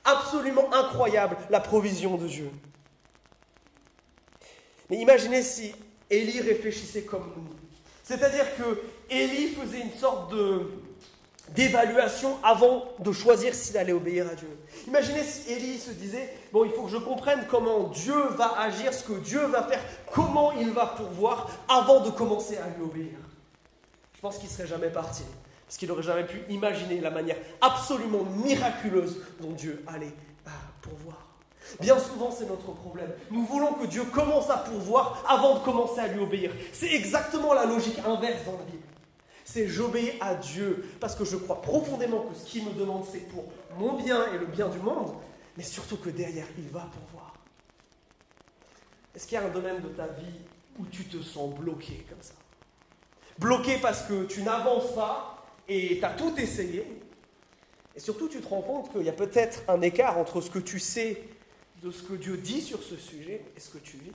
absolument 0.05 0.73
incroyable 0.73 1.37
la 1.51 1.61
provision 1.61 2.17
de 2.17 2.27
Dieu. 2.27 2.51
Mais 4.91 4.99
imaginez 4.99 5.43
si 5.43 5.75
Élie 6.11 6.41
réfléchissait 6.41 7.03
comme 7.03 7.33
nous. 7.37 7.49
C'est-à-dire 8.03 8.45
que 8.57 8.83
Élie 9.11 9.49
faisait 9.49 9.81
une 9.81 9.95
sorte 9.95 10.31
de, 10.31 10.71
d'évaluation 11.51 12.39
avant 12.43 12.85
de 12.99 13.13
choisir 13.13 13.55
s'il 13.55 13.79
allait 13.79 13.93
obéir 13.93 14.29
à 14.29 14.35
Dieu. 14.35 14.49
Imaginez 14.87 15.23
si 15.23 15.51
Élie 15.51 15.79
se 15.79 15.91
disait, 15.91 16.33
bon, 16.53 16.65
il 16.65 16.71
faut 16.73 16.83
que 16.83 16.91
je 16.91 16.99
comprenne 16.99 17.47
comment 17.51 17.89
Dieu 17.89 18.29
va 18.37 18.61
agir, 18.61 18.93
ce 18.93 19.05
que 19.05 19.15
Dieu 19.15 19.41
va 19.47 19.63
faire, 19.63 19.83
comment 20.13 20.53
il 20.53 20.71
va 20.71 20.87
pourvoir 20.87 21.51
avant 21.69 22.01
de 22.01 22.11
commencer 22.11 22.57
à 22.59 22.69
lui 22.77 22.85
obéir. 22.85 23.19
Je 24.15 24.21
pense 24.21 24.39
qu'il 24.39 24.49
serait 24.49 24.67
jamais 24.67 24.91
parti. 24.91 25.23
Parce 25.75 25.81
qu'il 25.81 25.89
n'aurait 25.89 26.05
jamais 26.05 26.25
pu 26.25 26.41
imaginer 26.51 27.01
la 27.01 27.11
manière 27.11 27.37
absolument 27.61 28.23
miraculeuse 28.23 29.21
dont 29.41 29.51
Dieu 29.51 29.83
allait 29.89 30.13
ah, 30.47 30.51
pourvoir. 30.81 31.17
Bien 31.81 31.99
souvent, 31.99 32.31
c'est 32.31 32.49
notre 32.49 32.71
problème. 32.75 33.11
Nous 33.33 33.45
voulons 33.45 33.73
que 33.73 33.87
Dieu 33.87 34.05
commence 34.05 34.49
à 34.51 34.59
pourvoir 34.59 35.25
avant 35.29 35.59
de 35.59 35.65
commencer 35.65 35.99
à 35.99 36.07
lui 36.07 36.21
obéir. 36.21 36.53
C'est 36.73 36.93
exactement 36.95 37.55
la 37.55 37.67
logique 37.67 37.99
inverse 38.07 38.45
dans 38.47 38.53
la 38.53 38.65
Bible. 38.67 38.85
C'est 39.45 39.67
j'obéis 39.67 40.13
à 40.21 40.37
Dieu 40.37 40.89
parce 41.01 41.17
que 41.17 41.25
je 41.25 41.37
crois 41.37 41.61
profondément 41.61 42.21
que 42.21 42.37
ce 42.37 42.45
qu'il 42.45 42.65
me 42.67 42.73
demande, 42.75 43.05
c'est 43.11 43.29
pour 43.29 43.43
mon 43.77 43.95
bien 43.95 44.33
et 44.33 44.39
le 44.39 44.47
bien 44.47 44.69
du 44.69 44.79
monde, 44.79 45.13
mais 45.57 45.65
surtout 45.65 45.97
que 45.97 46.11
derrière, 46.11 46.47
il 46.57 46.69
va 46.69 46.83
pourvoir. 46.83 47.35
Est-ce 49.13 49.27
qu'il 49.27 49.35
y 49.35 49.41
a 49.41 49.45
un 49.45 49.51
domaine 49.51 49.81
de 49.81 49.89
ta 49.89 50.07
vie 50.07 50.39
où 50.79 50.85
tu 50.87 51.03
te 51.07 51.21
sens 51.21 51.53
bloqué 51.53 52.07
comme 52.09 52.23
ça? 52.23 52.35
Bloqué 53.41 53.79
parce 53.79 54.03
que 54.03 54.27
tu 54.27 54.45
n'avances 54.45 54.95
pas, 54.95 55.34
et 55.69 55.99
tu 55.99 56.05
as 56.05 56.11
tout 56.11 56.35
essayé. 56.39 56.87
Et 57.97 58.01
surtout, 58.01 58.29
tu 58.29 58.41
te 58.41 58.49
rends 58.49 58.63
compte 58.63 58.93
qu'il 58.93 59.03
y 59.03 59.09
a 59.09 59.13
peut-être 59.13 59.63
un 59.69 59.81
écart 59.81 60.19
entre 60.19 60.41
ce 60.41 60.51
que 60.51 60.59
tu 60.59 60.79
sais 60.79 61.23
de 61.83 61.91
ce 61.91 62.03
que 62.03 62.15
Dieu 62.15 62.37
dit 62.37 62.61
sur 62.61 62.83
ce 62.83 62.97
sujet 62.97 63.45
et 63.57 63.61
ce 63.61 63.71
que 63.71 63.79
tu 63.79 63.97
vis. 63.99 64.13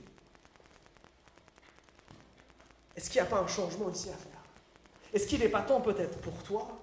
Est-ce 2.96 3.08
qu'il 3.08 3.20
n'y 3.20 3.26
a 3.26 3.30
pas 3.30 3.40
un 3.40 3.46
changement 3.46 3.88
ici 3.90 4.10
à 4.10 4.16
faire? 4.16 4.42
Est-ce 5.12 5.26
qu'il 5.26 5.40
n'est 5.40 5.48
pas 5.48 5.62
temps 5.62 5.80
peut-être 5.80 6.18
pour 6.18 6.42
toi 6.42 6.78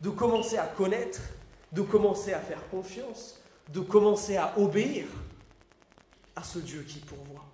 de 0.00 0.10
commencer 0.10 0.56
à 0.56 0.66
connaître, 0.66 1.20
de 1.72 1.82
commencer 1.82 2.32
à 2.32 2.40
faire 2.40 2.66
confiance, 2.68 3.40
de 3.68 3.80
commencer 3.80 4.36
à 4.36 4.58
obéir 4.58 5.06
à 6.34 6.42
ce 6.42 6.58
Dieu 6.58 6.82
qui 6.82 6.98
pourvoit? 7.00 7.44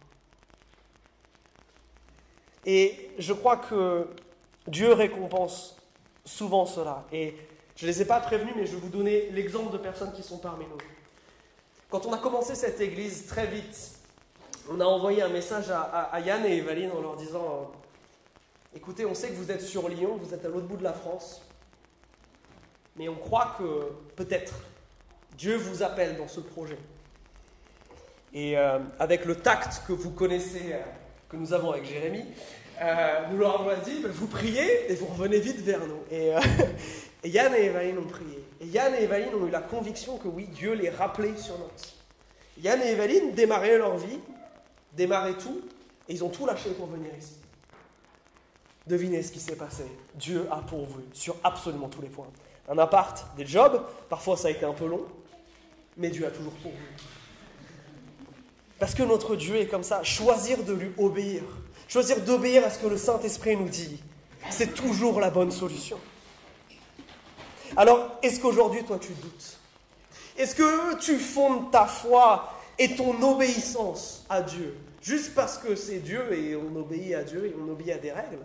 Et 2.64 3.10
je 3.18 3.32
crois 3.32 3.56
que 3.56 4.08
Dieu 4.68 4.92
récompense 4.92 5.76
souvent 6.24 6.66
cela. 6.66 7.04
Et 7.12 7.34
je 7.76 7.86
ne 7.86 7.90
les 7.90 8.02
ai 8.02 8.04
pas 8.04 8.20
prévenus, 8.20 8.54
mais 8.56 8.66
je 8.66 8.72
vais 8.72 8.80
vous 8.80 8.88
donner 8.88 9.30
l'exemple 9.30 9.72
de 9.72 9.78
personnes 9.78 10.12
qui 10.12 10.22
sont 10.22 10.38
parmi 10.38 10.64
nous. 10.66 10.78
Quand 11.90 12.06
on 12.06 12.12
a 12.12 12.18
commencé 12.18 12.54
cette 12.54 12.80
église, 12.80 13.26
très 13.26 13.46
vite, 13.46 13.98
on 14.70 14.80
a 14.80 14.84
envoyé 14.84 15.22
un 15.22 15.28
message 15.28 15.70
à, 15.70 16.20
Yann 16.20 16.44
et 16.46 16.58
Evaline 16.58 16.90
en 16.92 17.00
leur 17.00 17.16
disant 17.16 17.44
euh, 17.44 18.76
Écoutez, 18.76 19.04
on 19.04 19.14
sait 19.14 19.28
que 19.28 19.34
vous 19.34 19.50
êtes 19.50 19.60
sur 19.60 19.88
Lyon, 19.88 20.18
vous 20.20 20.32
êtes 20.32 20.44
à 20.44 20.48
l'autre 20.48 20.66
bout 20.66 20.76
de 20.76 20.82
la 20.82 20.94
France, 20.94 21.42
mais 22.96 23.08
on 23.08 23.16
croit 23.16 23.56
que 23.58 23.90
peut-être 24.16 24.54
Dieu 25.36 25.56
vous 25.56 25.82
appelle 25.82 26.16
dans 26.16 26.28
ce 26.28 26.40
projet. 26.40 26.78
Et 28.32 28.56
euh, 28.56 28.78
avec 28.98 29.26
le 29.26 29.34
tact 29.34 29.82
que 29.86 29.92
vous 29.92 30.10
connaissez, 30.10 30.72
euh, 30.72 30.80
que 31.28 31.36
nous 31.36 31.52
avons 31.52 31.72
avec 31.72 31.84
Jérémie, 31.84 32.24
euh, 32.82 33.20
nous 33.30 33.38
leur 33.38 33.60
avons 33.60 33.82
dit, 33.82 34.02
vous 34.04 34.26
priez 34.26 34.90
et 34.90 34.94
vous 34.94 35.06
revenez 35.06 35.38
vite 35.38 35.60
vers 35.60 35.86
nous. 35.86 36.02
Et, 36.10 36.32
et 37.24 37.28
Yann 37.28 37.54
et 37.54 37.66
Evaline 37.66 37.98
ont 37.98 38.06
prié. 38.06 38.44
Et 38.60 38.66
Yann 38.66 38.94
et 38.94 39.04
Evaline 39.04 39.34
ont 39.34 39.46
eu 39.46 39.50
la 39.50 39.60
conviction 39.60 40.16
que 40.18 40.28
oui, 40.28 40.46
Dieu 40.46 40.72
les 40.72 40.90
rappelait 40.90 41.36
sur 41.36 41.58
Nantes. 41.58 41.94
Yann 42.62 42.80
et 42.82 42.92
Evaline 42.92 43.32
démarraient 43.32 43.78
leur 43.78 43.96
vie, 43.96 44.18
démarraient 44.92 45.38
tout, 45.38 45.62
et 46.08 46.14
ils 46.14 46.24
ont 46.24 46.28
tout 46.28 46.46
lâché 46.46 46.70
pour 46.70 46.86
venir 46.86 47.10
ici. 47.18 47.36
Devinez 48.86 49.22
ce 49.22 49.32
qui 49.32 49.40
s'est 49.40 49.56
passé. 49.56 49.84
Dieu 50.14 50.46
a 50.50 50.56
pourvu 50.56 51.02
sur 51.12 51.36
absolument 51.44 51.88
tous 51.88 52.02
les 52.02 52.08
points. 52.08 52.28
Un 52.68 52.78
appart, 52.78 53.24
des 53.36 53.46
jobs, 53.46 53.82
parfois 54.08 54.36
ça 54.36 54.48
a 54.48 54.50
été 54.50 54.64
un 54.64 54.72
peu 54.72 54.86
long, 54.86 55.04
mais 55.96 56.10
Dieu 56.10 56.26
a 56.26 56.30
toujours 56.30 56.52
pourvu. 56.54 56.78
Parce 58.78 58.94
que 58.94 59.02
notre 59.04 59.36
Dieu 59.36 59.56
est 59.56 59.66
comme 59.66 59.84
ça, 59.84 60.02
choisir 60.02 60.64
de 60.64 60.72
lui 60.72 60.92
obéir, 60.98 61.42
choisir 61.88 62.20
d'obéir 62.20 62.64
à 62.64 62.70
ce 62.70 62.78
que 62.78 62.86
le 62.86 62.96
Saint-Esprit 62.96 63.56
nous 63.56 63.68
dit, 63.68 64.02
c'est 64.50 64.74
toujours 64.74 65.20
la 65.20 65.30
bonne 65.30 65.50
solution. 65.50 65.98
Alors, 67.76 68.18
est-ce 68.22 68.40
qu'aujourd'hui, 68.40 68.84
toi, 68.84 68.98
tu 68.98 69.12
doutes? 69.12 69.58
Est-ce 70.36 70.54
que 70.54 70.98
tu 70.98 71.18
fondes 71.18 71.70
ta 71.70 71.86
foi 71.86 72.52
et 72.78 72.96
ton 72.96 73.20
obéissance 73.22 74.24
à 74.28 74.42
Dieu? 74.42 74.76
Juste 75.02 75.34
parce 75.34 75.58
que 75.58 75.74
c'est 75.74 75.98
Dieu 75.98 76.32
et 76.32 76.56
on 76.56 76.76
obéit 76.76 77.14
à 77.14 77.22
Dieu 77.24 77.46
et 77.46 77.54
on 77.58 77.70
obéit 77.70 77.90
à 77.90 77.98
des 77.98 78.12
règles? 78.12 78.38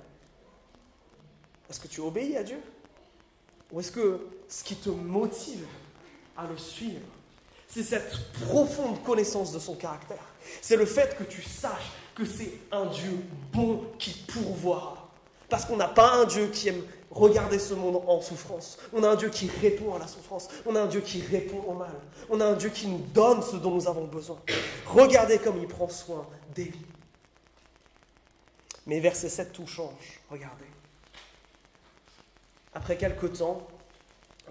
Est-ce 1.69 1.80
que 1.80 1.88
tu 1.88 2.02
obéis 2.02 2.38
à 2.38 2.43
Dieu? 2.43 2.60
Ou 3.71 3.80
est-ce 3.80 3.91
que 3.91 4.26
ce 4.47 4.63
qui 4.63 4.76
te 4.76 4.89
motive 4.89 5.65
à 6.38 6.47
le 6.47 6.58
suivre, 6.58 7.06
c'est 7.67 7.84
cette 7.84 8.32
profonde 8.45 9.04
connaissance 9.04 9.52
de 9.52 9.60
son 9.60 9.76
caractère? 9.76 10.23
C'est 10.62 10.78
le 10.78 10.86
fait 10.86 11.17
que 11.17 11.23
tu 11.23 11.41
saches 11.41 11.91
que 12.17 12.25
c'est 12.25 12.51
un 12.71 12.88
Dieu 12.88 13.19
bon 13.53 13.84
qui 13.99 14.12
pourvoira. 14.27 15.08
Parce 15.49 15.65
qu'on 15.65 15.77
n'a 15.77 15.88
pas 15.88 16.15
un 16.15 16.25
Dieu 16.25 16.47
qui 16.47 16.67
aime 16.69 16.82
regarder 17.12 17.60
ce 17.60 17.75
monde 17.75 18.01
en 18.08 18.19
souffrance. 18.21 18.80
On 18.91 19.03
a 19.03 19.10
un 19.10 19.15
Dieu 19.15 19.30
qui 19.30 19.47
répond 19.62 19.93
à 19.93 19.99
la 19.99 20.08
souffrance. 20.08 20.49
On 20.65 20.75
a 20.75 20.82
un 20.82 20.88
Dieu 20.88 21.01
qui 21.01 21.21
répond 21.21 21.60
au 21.60 21.73
mal. 21.73 21.93
On 22.32 22.41
a 22.41 22.45
un 22.45 22.56
Dieu 22.56 22.69
qui 22.69 22.88
nous 22.88 22.97
donne 23.13 23.43
ce 23.43 23.56
dont 23.56 23.69
nous 23.69 23.88
avons 23.88 24.06
besoin. 24.06 24.39
Regardez 24.88 25.38
comme 25.38 25.60
il 25.60 25.67
prend 25.67 25.89
soin 25.89 26.27
d'Élie. 26.56 26.86
Mais 28.88 28.99
verset 28.99 29.30
7, 29.30 29.53
tout 29.53 29.67
change. 29.67 30.19
Regardez. 30.32 30.65
Après 32.73 32.97
quelque 32.97 33.27
temps, 33.27 33.67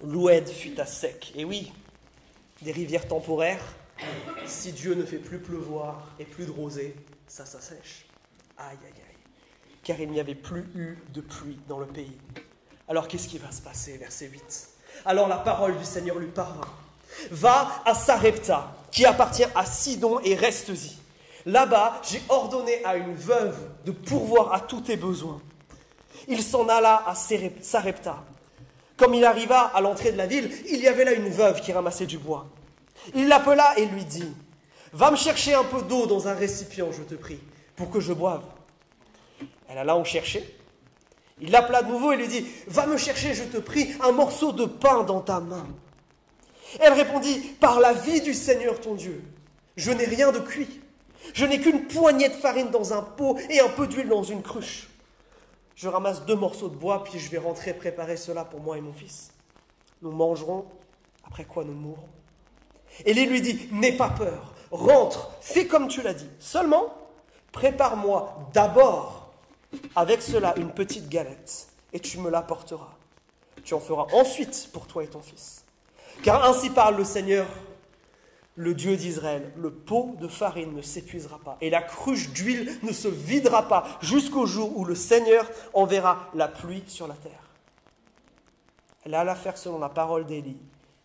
l'Oued 0.04 0.48
fut 0.48 0.78
à 0.78 0.86
sec. 0.86 1.32
Et 1.34 1.44
oui, 1.44 1.72
des 2.62 2.70
rivières 2.70 3.08
temporaires, 3.08 3.74
si 4.46 4.72
Dieu 4.72 4.94
ne 4.94 5.04
fait 5.04 5.18
plus 5.18 5.40
pleuvoir 5.40 6.12
et 6.20 6.24
plus 6.24 6.46
de 6.46 6.52
rosée, 6.52 6.94
ça 7.28 7.44
s'assèche. 7.44 8.06
Aïe, 8.58 8.76
aïe, 8.84 8.92
aïe. 8.94 9.16
Car 9.82 10.00
il 10.00 10.10
n'y 10.10 10.20
avait 10.20 10.34
plus 10.34 10.64
eu 10.74 10.98
de 11.12 11.20
pluie 11.20 11.58
dans 11.68 11.78
le 11.78 11.86
pays. 11.86 12.16
Alors 12.88 13.08
qu'est-ce 13.08 13.28
qui 13.28 13.38
va 13.38 13.50
se 13.50 13.62
passer 13.62 13.96
Verset 13.98 14.26
8. 14.26 14.68
Alors 15.04 15.28
la 15.28 15.38
parole 15.38 15.76
du 15.76 15.84
Seigneur 15.84 16.18
lui 16.18 16.28
parvint. 16.28 16.68
Va 17.30 17.82
à 17.84 17.94
Sarepta, 17.94 18.74
qui 18.90 19.04
appartient 19.04 19.46
à 19.54 19.64
Sidon, 19.64 20.20
et 20.20 20.34
reste-y. 20.34 20.96
Là-bas, 21.46 22.00
j'ai 22.08 22.20
ordonné 22.28 22.84
à 22.84 22.96
une 22.96 23.14
veuve 23.14 23.56
de 23.84 23.92
pourvoir 23.92 24.52
à 24.52 24.60
tous 24.60 24.80
tes 24.80 24.96
besoins. 24.96 25.40
Il 26.28 26.42
s'en 26.42 26.68
alla 26.68 27.04
à 27.06 27.14
Sarepta. 27.14 28.24
Comme 28.96 29.14
il 29.14 29.24
arriva 29.24 29.60
à 29.74 29.80
l'entrée 29.80 30.12
de 30.12 30.16
la 30.16 30.26
ville, 30.26 30.50
il 30.68 30.80
y 30.80 30.88
avait 30.88 31.04
là 31.04 31.12
une 31.12 31.28
veuve 31.28 31.60
qui 31.60 31.72
ramassait 31.72 32.06
du 32.06 32.18
bois. 32.18 32.46
Il 33.14 33.28
l'appela 33.28 33.78
et 33.78 33.86
lui 33.86 34.04
dit, 34.04 34.32
Va 34.96 35.10
me 35.10 35.16
chercher 35.16 35.52
un 35.52 35.62
peu 35.62 35.82
d'eau 35.82 36.06
dans 36.06 36.26
un 36.26 36.32
récipient, 36.32 36.90
je 36.90 37.02
te 37.02 37.14
prie, 37.14 37.38
pour 37.76 37.90
que 37.90 38.00
je 38.00 38.14
boive. 38.14 38.40
Elle 39.68 39.76
alla 39.76 39.94
en 39.94 40.04
chercher. 40.04 40.58
Il 41.38 41.50
l'appela 41.50 41.82
de 41.82 41.90
nouveau 41.90 42.12
et 42.12 42.16
lui 42.16 42.28
dit, 42.28 42.46
Va 42.66 42.86
me 42.86 42.96
chercher, 42.96 43.34
je 43.34 43.44
te 43.44 43.58
prie, 43.58 43.94
un 44.00 44.12
morceau 44.12 44.52
de 44.52 44.64
pain 44.64 45.02
dans 45.02 45.20
ta 45.20 45.40
main. 45.40 45.66
Elle 46.80 46.94
répondit, 46.94 47.38
Par 47.60 47.78
la 47.78 47.92
vie 47.92 48.22
du 48.22 48.32
Seigneur 48.32 48.80
ton 48.80 48.94
Dieu, 48.94 49.22
je 49.76 49.92
n'ai 49.92 50.06
rien 50.06 50.32
de 50.32 50.38
cuit. 50.38 50.80
Je 51.34 51.44
n'ai 51.44 51.60
qu'une 51.60 51.86
poignée 51.88 52.30
de 52.30 52.34
farine 52.34 52.70
dans 52.70 52.94
un 52.94 53.02
pot 53.02 53.36
et 53.50 53.60
un 53.60 53.68
peu 53.68 53.86
d'huile 53.86 54.08
dans 54.08 54.22
une 54.22 54.40
cruche. 54.40 54.88
Je 55.74 55.88
ramasse 55.88 56.24
deux 56.24 56.36
morceaux 56.36 56.70
de 56.70 56.76
bois, 56.76 57.04
puis 57.04 57.18
je 57.18 57.30
vais 57.30 57.36
rentrer 57.36 57.74
préparer 57.74 58.16
cela 58.16 58.46
pour 58.46 58.60
moi 58.60 58.78
et 58.78 58.80
mon 58.80 58.94
fils. 58.94 59.30
Nous 60.00 60.10
mangerons, 60.10 60.64
après 61.26 61.44
quoi 61.44 61.64
nous 61.64 61.74
mourrons. 61.74 62.08
Élie 63.04 63.26
lui 63.26 63.42
dit, 63.42 63.68
n'aie 63.72 63.92
pas 63.92 64.08
peur, 64.08 64.54
rentre, 64.76 65.32
fais 65.40 65.66
comme 65.66 65.88
tu 65.88 66.02
l'as 66.02 66.14
dit. 66.14 66.28
Seulement, 66.38 66.94
prépare-moi 67.52 68.50
d'abord 68.52 69.32
avec 69.94 70.22
cela 70.22 70.54
une 70.56 70.70
petite 70.70 71.08
galette, 71.08 71.68
et 71.92 72.00
tu 72.00 72.18
me 72.18 72.30
l'apporteras. 72.30 72.94
Tu 73.64 73.74
en 73.74 73.80
feras 73.80 74.06
ensuite 74.12 74.70
pour 74.72 74.86
toi 74.86 75.02
et 75.02 75.08
ton 75.08 75.20
fils. 75.20 75.64
Car 76.22 76.44
ainsi 76.44 76.70
parle 76.70 76.96
le 76.96 77.04
Seigneur, 77.04 77.46
le 78.56 78.74
Dieu 78.74 78.96
d'Israël, 78.96 79.52
le 79.56 79.70
pot 79.70 80.16
de 80.18 80.28
farine 80.28 80.74
ne 80.74 80.80
s'épuisera 80.80 81.38
pas 81.38 81.58
et 81.60 81.68
la 81.68 81.82
cruche 81.82 82.30
d'huile 82.30 82.78
ne 82.82 82.92
se 82.92 83.08
videra 83.08 83.68
pas 83.68 83.86
jusqu'au 84.00 84.46
jour 84.46 84.76
où 84.76 84.84
le 84.84 84.94
Seigneur 84.94 85.46
enverra 85.74 86.30
la 86.34 86.48
pluie 86.48 86.82
sur 86.86 87.06
la 87.06 87.14
terre. 87.14 87.32
Elle 89.04 89.14
alla 89.14 89.34
faire 89.34 89.58
selon 89.58 89.78
la 89.78 89.90
parole 89.90 90.24
d'Élie 90.24 90.56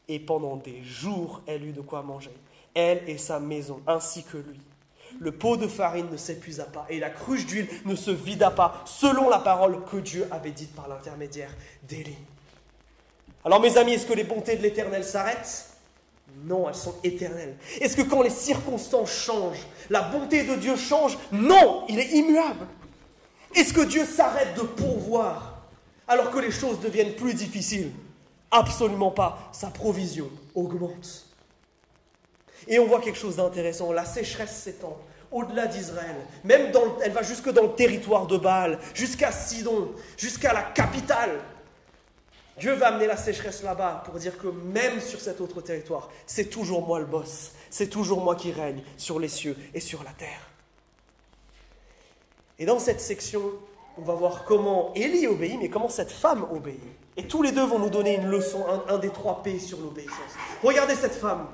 et 0.07 0.19
pendant 0.19 0.55
des 0.55 0.81
jours 0.83 1.41
elle 1.45 1.65
eut 1.65 1.73
de 1.73 1.81
quoi 1.81 2.01
manger, 2.01 2.31
elle 2.73 3.01
et 3.07 3.17
sa 3.17 3.39
maison 3.39 3.81
ainsi 3.87 4.23
que 4.23 4.37
lui. 4.37 4.59
Le 5.19 5.31
pot 5.31 5.57
de 5.57 5.67
farine 5.67 6.09
ne 6.09 6.17
s'épuisa 6.17 6.63
pas 6.63 6.85
et 6.89 6.99
la 6.99 7.09
cruche 7.09 7.45
d'huile 7.45 7.67
ne 7.85 7.95
se 7.95 8.11
vida 8.11 8.49
pas 8.49 8.81
selon 8.85 9.29
la 9.29 9.39
parole 9.39 9.83
que 9.85 9.97
Dieu 9.97 10.27
avait 10.31 10.51
dite 10.51 10.73
par 10.73 10.87
l'intermédiaire 10.87 11.53
d'Élie. 11.87 12.17
Alors 13.43 13.59
mes 13.59 13.77
amis, 13.77 13.93
est-ce 13.93 14.05
que 14.05 14.13
les 14.13 14.23
bontés 14.23 14.55
de 14.55 14.61
l'Éternel 14.61 15.03
s'arrêtent? 15.03 15.67
Non, 16.45 16.69
elles 16.69 16.75
sont 16.75 16.95
éternelles. 17.03 17.57
Est-ce 17.81 17.97
que 17.97 18.03
quand 18.03 18.21
les 18.21 18.29
circonstances 18.29 19.11
changent, 19.11 19.67
la 19.89 20.01
bonté 20.01 20.43
de 20.43 20.55
Dieu 20.55 20.77
change? 20.77 21.17
Non, 21.31 21.83
il 21.89 21.99
est 21.99 22.11
immuable. 22.11 22.65
Est-ce 23.53 23.73
que 23.73 23.81
Dieu 23.81 24.05
s'arrête 24.05 24.55
de 24.55 24.61
pourvoir 24.61 25.59
alors 26.07 26.31
que 26.31 26.39
les 26.39 26.51
choses 26.51 26.79
deviennent 26.79 27.15
plus 27.15 27.33
difficiles? 27.33 27.91
Absolument 28.49 29.11
pas. 29.11 29.49
Sa 29.51 29.67
provision 29.67 30.29
augmente. 30.55 31.25
Et 32.67 32.79
on 32.79 32.85
voit 32.85 33.01
quelque 33.01 33.17
chose 33.17 33.37
d'intéressant. 33.37 33.91
La 33.91 34.05
sécheresse 34.05 34.55
s'étend 34.55 34.97
au-delà 35.31 35.67
d'Israël. 35.67 36.15
Même 36.43 36.71
dans, 36.71 36.99
elle 37.01 37.11
va 37.11 37.23
jusque 37.23 37.49
dans 37.49 37.63
le 37.63 37.73
territoire 37.73 38.27
de 38.27 38.37
Baal, 38.37 38.79
jusqu'à 38.93 39.31
Sidon, 39.31 39.91
jusqu'à 40.17 40.53
la 40.53 40.61
capitale. 40.61 41.39
Dieu 42.57 42.73
va 42.73 42.89
amener 42.89 43.07
la 43.07 43.17
sécheresse 43.17 43.63
là-bas 43.63 44.03
pour 44.05 44.15
dire 44.15 44.37
que 44.37 44.47
même 44.47 44.99
sur 44.99 45.19
cet 45.19 45.41
autre 45.41 45.61
territoire, 45.61 46.09
c'est 46.27 46.45
toujours 46.45 46.85
moi 46.85 46.99
le 46.99 47.05
boss, 47.05 47.53
c'est 47.69 47.87
toujours 47.87 48.21
moi 48.21 48.35
qui 48.35 48.51
règne 48.51 48.83
sur 48.97 49.19
les 49.19 49.29
cieux 49.29 49.57
et 49.73 49.79
sur 49.79 50.03
la 50.03 50.11
terre. 50.11 50.49
Et 52.59 52.65
dans 52.65 52.77
cette 52.77 53.01
section, 53.01 53.41
on 53.97 54.01
va 54.01 54.13
voir 54.13 54.43
comment 54.43 54.93
Élie 54.93 55.25
obéit, 55.27 55.57
mais 55.59 55.69
comment 55.69 55.89
cette 55.89 56.11
femme 56.11 56.45
obéit. 56.51 56.79
Et 57.17 57.23
tous 57.23 57.41
les 57.41 57.51
deux 57.51 57.65
vont 57.65 57.79
nous 57.79 57.89
donner 57.89 58.15
une 58.15 58.27
leçon, 58.27 58.63
un, 58.67 58.93
un 58.93 58.97
des 58.99 59.09
trois 59.09 59.41
P 59.41 59.57
sur 59.57 59.79
l'obéissance. 59.79 60.35
Regardez 60.61 60.95
cette 60.95 61.15
femme. 61.15 61.47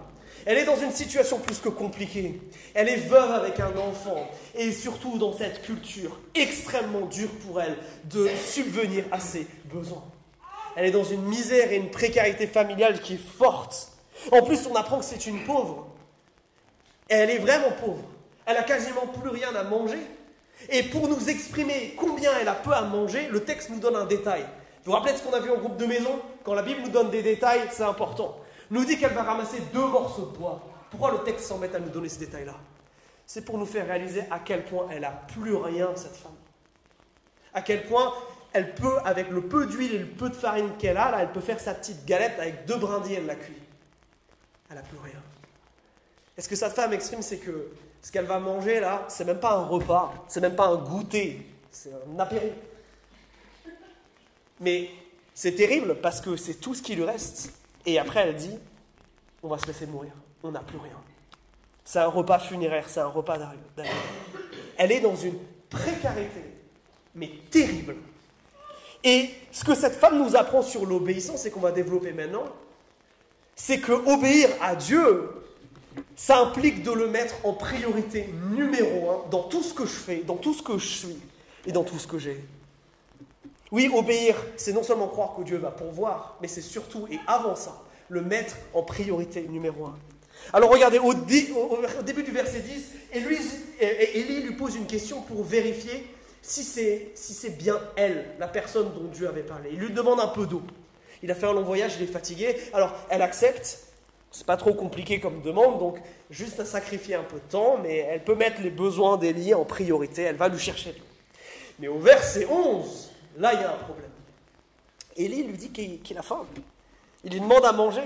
Elle 0.49 0.59
est 0.59 0.63
dans 0.63 0.77
une 0.77 0.93
situation 0.93 1.39
plus 1.39 1.59
que 1.59 1.67
compliquée. 1.67 2.39
Elle 2.73 2.87
est 2.87 2.95
veuve 2.95 3.31
avec 3.31 3.59
un 3.59 3.75
enfant. 3.75 4.29
Et 4.55 4.71
surtout 4.71 5.17
dans 5.17 5.33
cette 5.33 5.61
culture 5.61 6.21
extrêmement 6.33 7.05
dure 7.05 7.31
pour 7.45 7.59
elle 7.59 7.77
de 8.05 8.29
subvenir 8.49 9.03
à 9.11 9.19
ses 9.19 9.45
besoins. 9.65 10.05
Elle 10.77 10.85
est 10.85 10.91
dans 10.91 11.03
une 11.03 11.23
misère 11.23 11.69
et 11.73 11.75
une 11.75 11.91
précarité 11.91 12.47
familiale 12.47 13.01
qui 13.01 13.15
est 13.15 13.37
forte. 13.37 13.91
En 14.31 14.41
plus, 14.41 14.65
on 14.67 14.75
apprend 14.75 14.99
que 14.99 15.05
c'est 15.05 15.27
une 15.27 15.43
pauvre. 15.43 15.89
Elle 17.09 17.29
est 17.29 17.39
vraiment 17.39 17.71
pauvre. 17.83 18.05
Elle 18.45 18.55
a 18.55 18.63
quasiment 18.63 19.05
plus 19.19 19.29
rien 19.29 19.53
à 19.53 19.63
manger. 19.63 19.99
Et 20.69 20.83
pour 20.83 21.09
nous 21.09 21.29
exprimer 21.29 21.93
combien 21.97 22.31
elle 22.39 22.47
a 22.47 22.53
peu 22.53 22.71
à 22.71 22.83
manger, 22.83 23.27
le 23.29 23.43
texte 23.43 23.69
nous 23.69 23.79
donne 23.79 23.97
un 23.97 24.05
détail. 24.05 24.43
Vous 24.85 24.91
vous 24.91 24.97
rappelez 24.97 25.11
de 25.11 25.17
ce 25.17 25.23
qu'on 25.23 25.33
a 25.33 25.41
vu 25.41 25.51
en 25.51 25.57
groupe 25.57 25.75
de 25.75 25.85
maison? 25.85 26.21
Quand 26.45 26.53
la 26.53 26.61
Bible 26.61 26.83
nous 26.85 26.89
donne 26.89 27.09
des 27.09 27.21
détails, 27.21 27.63
c'est 27.69 27.83
important. 27.83 28.37
Nous 28.69 28.85
dit 28.85 28.97
qu'elle 28.97 29.13
va 29.13 29.23
ramasser 29.23 29.61
deux 29.73 29.87
morceaux 29.87 30.25
de 30.25 30.37
bois. 30.37 30.61
Pourquoi 30.89 31.11
le 31.11 31.19
texte 31.19 31.53
met 31.59 31.73
à 31.73 31.79
nous 31.79 31.89
donner 31.89 32.09
ce 32.09 32.19
détail-là 32.19 32.55
C'est 33.25 33.45
pour 33.45 33.57
nous 33.57 33.65
faire 33.65 33.87
réaliser 33.87 34.23
à 34.31 34.39
quel 34.39 34.65
point 34.65 34.87
elle 34.91 35.05
a 35.05 35.11
plus 35.11 35.55
rien, 35.55 35.95
cette 35.95 36.15
femme. 36.15 36.35
À 37.53 37.61
quel 37.61 37.85
point 37.85 38.13
elle 38.53 38.73
peut, 38.75 38.97
avec 39.05 39.29
le 39.29 39.41
peu 39.41 39.65
d'huile 39.65 39.93
et 39.93 39.99
le 39.99 40.07
peu 40.07 40.29
de 40.29 40.35
farine 40.35 40.71
qu'elle 40.79 40.97
a, 40.97 41.11
là, 41.11 41.21
elle 41.21 41.31
peut 41.31 41.41
faire 41.41 41.59
sa 41.59 41.73
petite 41.73 42.05
galette 42.05 42.39
avec 42.39 42.65
deux 42.65 42.77
brindilles, 42.77 43.15
elle 43.15 43.25
la 43.25 43.35
cuit. 43.35 43.57
Elle 44.69 44.77
n'a 44.77 44.81
plus 44.81 44.97
rien. 44.97 45.21
Et 46.37 46.41
ce 46.41 46.49
que 46.49 46.55
cette 46.55 46.73
femme 46.73 46.93
exprime, 46.93 47.21
c'est 47.21 47.37
que 47.37 47.71
ce 48.01 48.11
qu'elle 48.11 48.25
va 48.25 48.39
manger 48.39 48.79
là, 48.79 49.05
c'est 49.07 49.25
même 49.25 49.39
pas 49.39 49.53
un 49.53 49.65
repas, 49.65 50.13
c'est 50.27 50.39
même 50.39 50.55
pas 50.55 50.67
un 50.67 50.77
goûter, 50.77 51.45
c'est 51.71 51.91
un 51.91 52.19
apéro. 52.19 52.51
Mais 54.59 54.89
c'est 55.33 55.53
terrible 55.53 55.95
parce 56.01 56.21
que 56.21 56.35
c'est 56.35 56.55
tout 56.55 56.73
ce 56.73 56.81
qui 56.81 56.95
lui 56.95 57.03
reste. 57.03 57.51
Et 57.87 57.97
après, 57.97 58.27
elle 58.27 58.35
dit 58.35 58.59
on 59.41 59.47
va 59.47 59.57
se 59.57 59.65
laisser 59.65 59.87
mourir. 59.87 60.11
On 60.43 60.51
n'a 60.51 60.59
plus 60.59 60.77
rien. 60.77 60.99
C'est 61.83 61.99
un 61.99 62.07
repas 62.07 62.37
funéraire, 62.39 62.89
c'est 62.89 62.99
un 62.99 63.07
repas 63.07 63.37
d'arrivée. 63.37 63.63
Elle 64.77 64.91
est 64.91 64.99
dans 64.99 65.15
une 65.15 65.37
précarité, 65.69 66.41
mais 67.15 67.31
terrible. 67.49 67.95
Et 69.03 69.29
ce 69.51 69.63
que 69.63 69.73
cette 69.73 69.95
femme 69.95 70.21
nous 70.21 70.35
apprend 70.35 70.61
sur 70.61 70.85
l'obéissance 70.85 71.45
et 71.45 71.51
qu'on 71.51 71.61
va 71.61 71.71
développer 71.71 72.11
maintenant, 72.11 72.45
c'est 73.55 73.79
que 73.79 73.93
obéir 73.93 74.49
à 74.61 74.75
Dieu, 74.75 75.31
ça 76.15 76.39
implique 76.39 76.83
de 76.83 76.91
le 76.91 77.07
mettre 77.07 77.35
en 77.45 77.53
priorité 77.53 78.29
numéro 78.51 79.11
un 79.11 79.29
dans 79.29 79.43
tout 79.43 79.63
ce 79.63 79.73
que 79.73 79.85
je 79.85 79.95
fais, 79.95 80.17
dans 80.17 80.35
tout 80.35 80.53
ce 80.53 80.61
que 80.61 80.77
je 80.77 80.87
suis 80.87 81.17
et 81.65 81.71
dans 81.71 81.83
tout 81.83 81.97
ce 81.97 82.07
que 82.07 82.19
j'ai. 82.19 82.43
Oui, 83.71 83.89
obéir, 83.93 84.35
c'est 84.55 84.71
non 84.71 84.83
seulement 84.83 85.07
croire 85.07 85.35
que 85.35 85.43
Dieu 85.43 85.57
va 85.57 85.71
pourvoir, 85.71 86.37
mais 86.41 86.47
c'est 86.47 86.61
surtout 86.61 87.07
et 87.11 87.19
avant 87.27 87.55
ça, 87.55 87.83
le 88.09 88.21
mettre 88.21 88.55
en 88.73 88.83
priorité 88.83 89.45
numéro 89.49 89.85
un. 89.85 89.95
Alors 90.53 90.71
regardez, 90.71 90.99
au, 90.99 91.13
début 91.13 92.23
du 92.23 92.31
verset 92.31 92.61
10, 92.61 92.91
Élie 93.11 94.41
lui 94.41 94.53
pose 94.53 94.75
une 94.75 94.85
question 94.85 95.21
pour 95.21 95.43
vérifier 95.43 96.07
si 96.41 96.63
c'est 96.63 97.57
bien 97.57 97.79
elle, 97.97 98.25
la 98.39 98.47
personne 98.47 98.93
dont 98.93 99.09
Dieu 99.11 99.27
avait 99.27 99.41
parlé. 99.41 99.71
Il 99.73 99.79
lui 99.79 99.91
demande 99.91 100.19
un 100.19 100.27
peu 100.27 100.45
d'eau. 100.45 100.61
Il 101.23 101.31
a 101.31 101.35
fait 101.35 101.47
un 101.47 101.53
long 101.53 101.63
voyage, 101.63 101.95
il 101.97 102.03
est 102.03 102.11
fatigué. 102.11 102.55
Alors 102.73 102.93
elle 103.09 103.21
accepte. 103.21 103.79
C'est 104.31 104.45
pas 104.45 104.57
trop 104.57 104.73
compliqué 104.73 105.19
comme 105.19 105.41
demande, 105.41 105.79
donc 105.79 105.99
juste 106.29 106.59
à 106.59 106.65
sacrifier 106.65 107.15
un 107.15 107.23
peu 107.23 107.37
de 107.37 107.49
temps, 107.49 107.79
mais 107.81 107.97
elle 107.97 108.23
peut 108.23 108.35
mettre 108.35 108.61
les 108.61 108.69
besoins 108.69 109.17
d'Élie 109.17 109.53
en 109.53 109.65
priorité. 109.65 110.23
Elle 110.23 110.35
va 110.35 110.47
lui 110.47 110.59
chercher 110.59 110.91
de 110.91 110.97
l'eau. 110.97 111.05
Mais 111.79 111.87
au 111.87 111.97
verset 111.97 112.45
11, 112.45 113.09
là 113.37 113.53
il 113.53 113.61
y 113.61 113.63
a 113.63 113.71
un 113.71 113.77
problème. 113.77 114.11
Élie 115.15 115.43
lui 115.43 115.57
dit 115.57 115.71
qu'il 115.71 116.17
a 116.17 116.21
faim. 116.21 116.45
Il 117.23 117.31
lui 117.31 117.39
demande 117.39 117.65
à 117.65 117.71
manger. 117.71 118.03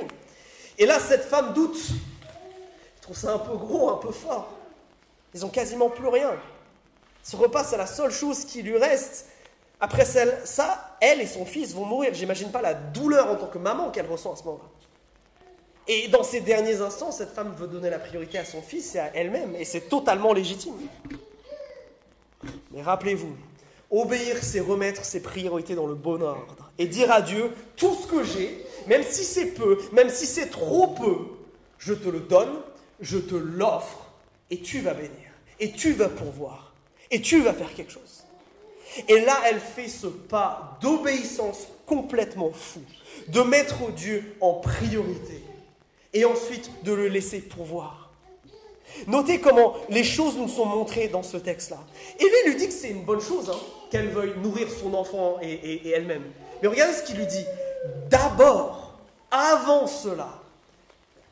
Et 0.78 0.86
là, 0.86 1.00
cette 1.00 1.24
femme 1.24 1.54
doute. 1.54 1.78
Je 2.98 3.02
trouve 3.02 3.17
ça 3.17 3.34
un 3.34 3.39
peu 3.39 3.58
gros, 3.58 3.89
un 3.89 3.98
peu 3.98 4.12
fort. 4.12 4.50
Ils 5.34 5.46
ont 5.46 5.50
quasiment 5.50 5.89
plus 5.89 6.08
rien. 6.08 6.32
Ce 7.24 7.36
repas, 7.36 7.63
c'est 7.63 7.78
la 7.78 7.88
seule 7.88 8.12
chose 8.12 8.46
qui 8.46 8.62
lui 8.62 8.78
reste. 8.78 9.28
Après 9.80 10.06
celle, 10.06 10.39
ça, 10.46 10.98
elle 11.02 11.20
et 11.20 11.28
son 11.28 11.46
fils 11.46 11.74
vont 11.74 11.86
mourir. 11.86 12.13
J'imagine 12.13 12.52
pas 12.52 12.62
la 12.62 12.74
douleur 12.74 13.30
en 13.30 13.36
tant 13.36 13.48
que 13.48 13.58
maman 13.58 13.89
qu'elle 13.89 14.10
ressent 14.10 14.34
à 14.34 14.36
ce 14.36 14.44
moment-là. 14.44 14.70
Et 15.88 16.08
dans 16.08 16.24
ces 16.24 16.41
derniers 16.41 16.80
instants, 16.80 17.12
cette 17.12 17.32
femme 17.32 17.54
veut 17.58 17.67
donner 17.67 17.89
la 17.89 18.00
priorité 18.00 18.38
à 18.38 18.46
son 18.46 18.62
fils 18.62 18.96
et 18.96 19.00
à 19.00 19.15
elle-même, 19.15 19.56
et 19.56 19.65
c'est 19.65 19.89
totalement 19.89 20.32
légitime. 20.32 20.76
Mais 22.72 22.82
rappelez-vous, 22.82 23.36
obéir, 23.91 24.38
c'est 24.41 24.62
remettre 24.62 25.06
ses 25.06 25.21
priorités 25.21 25.75
dans 25.75 25.88
le 25.88 25.95
bon 25.95 26.21
ordre 26.21 26.71
et 26.82 26.88
dire 26.88 27.12
à 27.12 27.21
Dieu, 27.21 27.51
tout 27.75 27.93
ce 27.93 28.08
que 28.08 28.23
j'ai, 28.23 28.65
même 28.88 29.04
si 29.08 29.23
c'est 29.23 29.47
peu, 29.47 29.77
même 29.91 30.10
si 30.10 30.25
c'est 30.25 30.47
trop 30.47 30.88
peu, 30.88 31.17
je 31.77 31.93
te 31.93 32.10
le 32.10 32.21
donne, 32.21 32.54
je 32.99 33.17
te 33.17 33.36
l'offre, 33.36 34.08
et 34.49 34.62
tu 34.62 34.80
vas 34.82 34.93
bénir, 34.93 35.12
et 35.60 35.71
tu 35.71 35.93
vas 35.93 36.10
pourvoir, 36.10 36.73
et 37.12 37.21
tu 37.21 37.41
vas 37.41 37.54
faire 37.54 37.73
quelque 37.73 37.91
chose. 37.91 38.23
Et 39.08 39.21
là, 39.21 39.38
elle 39.45 39.60
fait 39.60 39.88
ce 39.88 40.08
pas 40.08 40.77
d'obéissance 40.82 41.67
complètement 41.86 42.51
fou, 42.51 42.82
de 43.27 43.41
mettre 43.41 43.91
Dieu 43.91 44.36
en 44.41 44.54
priorité, 44.54 45.43
et 46.13 46.25
ensuite 46.25 46.71
de 46.84 46.93
le 46.93 47.08
laisser 47.08 47.41
pourvoir. 47.41 48.10
Notez 49.08 49.39
comment 49.39 49.75
les 49.89 50.04
choses 50.04 50.36
nous 50.36 50.49
sont 50.49 50.65
montrées 50.65 51.08
dans 51.08 51.23
ce 51.23 51.38
texte-là. 51.38 51.80
Lui 52.19 52.51
lui 52.51 52.56
dit 52.56 52.67
que 52.67 52.73
c'est 52.73 52.89
une 52.89 53.04
bonne 53.04 53.21
chose 53.21 53.49
hein, 53.49 53.60
qu'elle 53.91 54.10
veuille 54.10 54.34
nourrir 54.41 54.67
son 54.71 54.93
enfant 54.95 55.38
et 55.41 55.89
elle-même. 55.89 56.23
Mais 56.62 56.67
regardez 56.67 56.93
ce 56.93 57.04
qu'il 57.04 57.17
lui 57.17 57.27
dit. 57.27 57.45
D'abord, 58.10 58.93
avant 59.30 59.88
cela, 59.88 60.30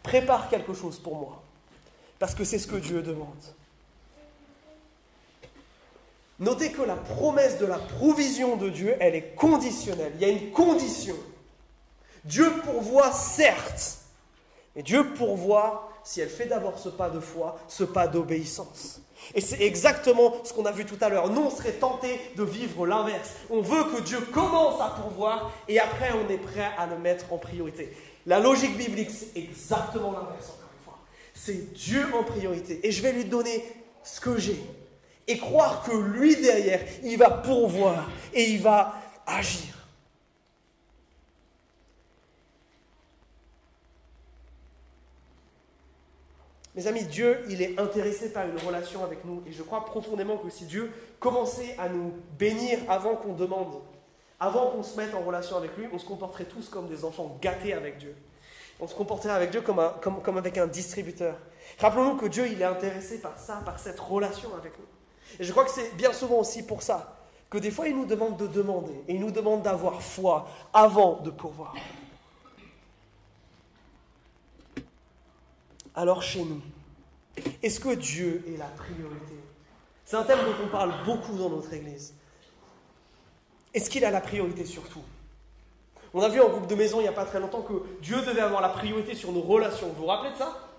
prépare 0.04 0.50
quelque 0.50 0.74
chose 0.74 1.00
pour 1.00 1.15
moi. 1.15 1.41
Parce 2.19 2.36
que 2.36 2.43
c'est 2.43 2.60
ce 2.60 2.67
que 2.67 2.76
Dieu 2.76 3.02
demande. 3.02 3.28
Notez 6.39 6.72
que 6.72 6.82
la 6.82 6.95
promesse 6.95 7.58
de 7.58 7.65
la 7.65 7.78
provision 7.78 8.56
de 8.56 8.69
Dieu, 8.69 8.95
elle 9.00 9.15
est 9.15 9.36
conditionnelle. 9.36 10.13
Il 10.15 10.22
y 10.22 10.26
a 10.26 10.30
une 10.30 10.52
condition. 10.52 11.15
Dieu 12.24 12.52
pourvoit, 12.63 13.12
certes, 13.12 14.00
mais 14.76 14.84
Dieu 14.84 15.13
pourvoit 15.13 15.89
si 16.10 16.22
elle 16.22 16.30
fait 16.30 16.48
d'abord 16.48 16.80
ce 16.80 16.89
pas 16.89 17.12
de 17.12 17.19
foi, 17.19 17.60
ce 17.67 17.84
pas 17.84 18.08
d'obéissance. 18.08 19.00
Et 19.36 19.41
c'est 19.41 19.62
exactement 19.62 20.34
ce 20.43 20.54
qu'on 20.54 20.65
a 20.65 20.72
vu 20.72 20.84
tout 20.84 20.98
à 21.02 21.08
l'heure. 21.08 21.30
Nous, 21.30 21.39
on 21.39 21.52
serait 21.52 21.74
tenté 21.74 22.19
de 22.36 22.43
vivre 22.43 22.88
l'inverse. 22.88 23.34
On 23.52 23.62
veut 23.62 23.84
que 23.84 24.02
Dieu 24.02 24.19
commence 24.19 24.82
à 24.82 24.89
pourvoir 25.04 25.52
et 25.67 25.80
après, 25.80 26.10
on 26.13 26.28
est 26.28 26.39
prêt 26.39 26.72
à 26.80 26.88
le 26.88 26.98
mettre 26.98 27.32
en 27.32 27.38
priorité. 27.38 27.95
La 28.26 28.39
logique 28.39 28.76
biblique, 28.76 29.12
c'est 29.12 29.39
exactement 29.39 30.12
l'inverse, 30.12 30.50
encore 30.50 30.72
une 30.76 30.84
fois. 30.84 30.98
C'est 31.36 31.74
Dieu 31.74 32.04
en 32.15 32.24
priorité. 32.24 32.80
Et 32.82 32.91
je 32.91 33.04
vais 33.04 33.12
lui 33.12 33.26
donner 33.26 33.63
ce 34.04 34.19
que 34.19 34.39
j'ai. 34.39 34.60
Et 35.28 35.38
croire 35.38 35.84
que 35.84 35.95
lui, 35.95 36.36
derrière, 36.38 36.82
il 37.04 37.19
va 37.19 37.30
pourvoir 37.30 38.10
et 38.34 38.50
il 38.50 38.63
va 38.63 38.95
agir. 39.28 39.79
Mes 46.75 46.88
amis, 46.88 47.03
Dieu, 47.03 47.43
il 47.49 47.62
est 47.62 47.79
intéressé 47.79 48.32
par 48.32 48.45
une 48.47 48.58
relation 48.58 49.03
avec 49.03 49.25
nous. 49.25 49.41
Et 49.47 49.51
je 49.51 49.63
crois 49.63 49.86
profondément 49.86 50.38
que 50.38 50.49
si 50.49 50.65
Dieu 50.65 50.91
commençait 51.19 51.75
à 51.79 51.89
nous 51.89 52.13
bénir 52.38 52.79
avant 52.88 53.15
qu'on 53.15 53.34
demande, 53.34 53.82
avant 54.39 54.67
qu'on 54.67 54.84
se 54.84 54.95
mette 54.95 55.13
en 55.15 55.21
relation 55.21 55.58
avec 55.58 55.75
lui, 55.77 55.88
on 55.91 55.97
se 55.97 56.05
comporterait 56.05 56.45
tous 56.45 56.69
comme 56.69 56.88
des 56.88 57.03
enfants 57.03 57.38
gâtés 57.41 57.73
avec 57.73 57.97
Dieu. 57.97 58.15
On 58.79 58.88
se 58.88 58.95
comporterait 58.95 59.34
avec 59.34 59.51
Dieu 59.51 59.62
comme, 59.62 60.38
avec 60.38 60.58
un 60.58 60.67
distributeur. 60.67 61.36
Rappelons-nous 61.79 62.15
que 62.15 62.27
Dieu, 62.27 62.47
il 62.47 62.62
est 62.62 62.65
intéressé 62.65 63.19
par 63.19 63.38
ça, 63.38 63.62
par 63.65 63.79
cette 63.79 63.99
relation 63.99 64.49
avec 64.55 64.77
nous. 64.77 64.86
Et 65.39 65.43
je 65.43 65.51
crois 65.51 65.65
que 65.65 65.71
c'est 65.71 65.95
bien 65.95 66.13
souvent 66.13 66.38
aussi 66.38 66.65
pour 66.65 66.82
ça 66.82 67.15
que 67.49 67.58
des 67.58 67.71
fois, 67.71 67.88
il 67.88 67.95
nous 67.95 68.05
demande 68.05 68.38
de 68.38 68.47
demander 68.47 68.93
et 69.08 69.15
il 69.15 69.19
nous 69.19 69.32
demande 69.32 69.63
d'avoir 69.63 70.01
foi 70.01 70.47
avant 70.71 71.19
de 71.21 71.32
pouvoir. 71.32 71.73
Alors 76.00 76.24
chez 76.24 76.42
nous, 76.42 76.62
est-ce 77.62 77.82
que 77.82 77.94
Dieu 77.94 78.42
est 78.48 78.58
la 78.58 78.68
priorité? 78.68 79.36
C'est 80.06 80.16
un 80.16 80.24
thème 80.24 80.40
dont 80.40 80.64
on 80.64 80.70
parle 80.70 80.94
beaucoup 81.06 81.34
dans 81.34 81.50
notre 81.50 81.74
Église. 81.74 82.14
Est-ce 83.74 83.90
qu'il 83.90 84.06
a 84.06 84.10
la 84.10 84.22
priorité 84.22 84.64
sur 84.64 84.88
tout? 84.88 85.04
On 86.14 86.22
a 86.22 86.30
vu 86.30 86.40
en 86.40 86.48
groupe 86.48 86.68
de 86.68 86.76
maison 86.76 87.02
il 87.02 87.04
n'y 87.04 87.10
a 87.10 87.12
pas 87.12 87.26
très 87.26 87.42
longtemps 87.42 87.64
que 87.64 87.74
Dieu 88.02 88.22
devait 88.22 88.40
avoir 88.40 88.62
la 88.62 88.70
priorité 88.70 89.14
sur 89.14 89.34
nos 89.34 89.42
relations. 89.42 89.90
Vous 89.90 90.04
vous 90.04 90.06
rappelez 90.06 90.32
de 90.32 90.38
ça? 90.38 90.70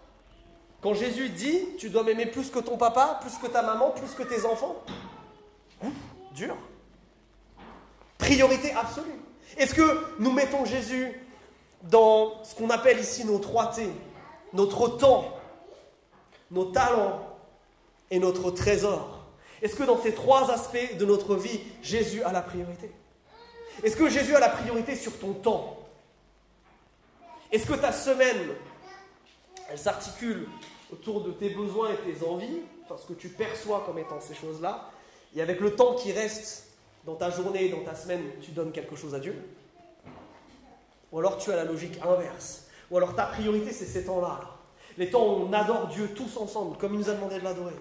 Quand 0.81 0.95
Jésus 0.95 1.29
dit, 1.29 1.67
tu 1.79 1.91
dois 1.91 2.03
m'aimer 2.03 2.25
plus 2.25 2.49
que 2.49 2.59
ton 2.59 2.79
papa, 2.79 3.19
plus 3.21 3.37
que 3.37 3.47
ta 3.47 3.61
maman, 3.61 3.91
plus 3.91 4.15
que 4.15 4.23
tes 4.23 4.47
enfants? 4.47 4.83
Dur? 6.35 6.57
Priorité 8.17 8.73
absolue. 8.73 9.21
Est-ce 9.59 9.75
que 9.75 10.03
nous 10.19 10.33
mettons 10.33 10.65
Jésus 10.65 11.13
dans 11.83 12.43
ce 12.43 12.55
qu'on 12.55 12.71
appelle 12.71 12.99
ici 12.99 13.27
nos 13.27 13.39
trois 13.39 13.67
T? 13.67 13.87
Notre 14.53 14.89
temps, 14.89 15.39
nos 16.51 16.67
talents 16.67 17.21
et 18.11 18.19
notre 18.19 18.51
trésor. 18.51 19.21
Est-ce 19.63 19.77
que 19.77 19.85
dans 19.85 20.01
ces 20.01 20.15
trois 20.15 20.51
aspects 20.51 20.97
de 20.99 21.05
notre 21.05 21.37
vie, 21.37 21.61
Jésus 21.83 22.23
a 22.23 22.33
la 22.33 22.43
priorité? 22.43 22.91
Est-ce 23.83 23.97
que 23.97 24.09
Jésus 24.09 24.35
a 24.35 24.41
la 24.41 24.49
priorité 24.49 24.97
sur 24.97 25.19
ton 25.19 25.33
temps? 25.33 25.79
Est-ce 27.53 27.67
que 27.67 27.75
ta 27.75 27.93
semaine, 27.93 28.51
elle 29.69 29.79
s'articule 29.79 30.49
autour 30.93 31.23
de 31.23 31.31
tes 31.31 31.51
besoins 31.51 31.91
et 31.93 31.97
tes 31.97 32.27
envies, 32.27 32.61
parce 32.89 33.05
que 33.05 33.13
tu 33.13 33.29
perçois 33.29 33.85
comme 33.87 33.99
étant 33.99 34.21
ces 34.21 34.35
choses-là, 34.35 34.91
et 35.37 35.43
avec 35.43 35.61
le 35.61 35.77
temps 35.77 35.95
qui 35.95 36.11
reste 36.13 36.67
dans 37.05 37.15
ta 37.15 37.31
journée, 37.31 37.69
dans 37.69 37.85
ta 37.85 37.95
semaine, 37.95 38.23
tu 38.43 38.51
donnes 38.51 38.73
quelque 38.73 38.97
chose 38.97 39.15
à 39.15 39.21
Dieu? 39.21 39.37
Ou 41.13 41.19
alors 41.19 41.39
tu 41.39 41.53
as 41.53 41.57
la 41.57 41.65
logique 41.65 42.01
inverse 42.03 42.65
Ou 42.91 42.97
alors 42.97 43.15
ta 43.15 43.25
priorité, 43.25 43.73
c'est 43.73 43.87
ces 43.87 44.05
temps-là 44.05 44.41
les 45.01 45.11
temps 45.11 45.25
où 45.25 45.49
on 45.49 45.53
adore 45.53 45.89
Dieu 45.89 46.11
tous 46.15 46.37
ensemble, 46.37 46.77
comme 46.77 46.95
il 46.95 47.01
nous 47.01 47.09
a 47.09 47.15
demandé 47.15 47.39
de 47.39 47.45
l'adorer. 47.45 47.75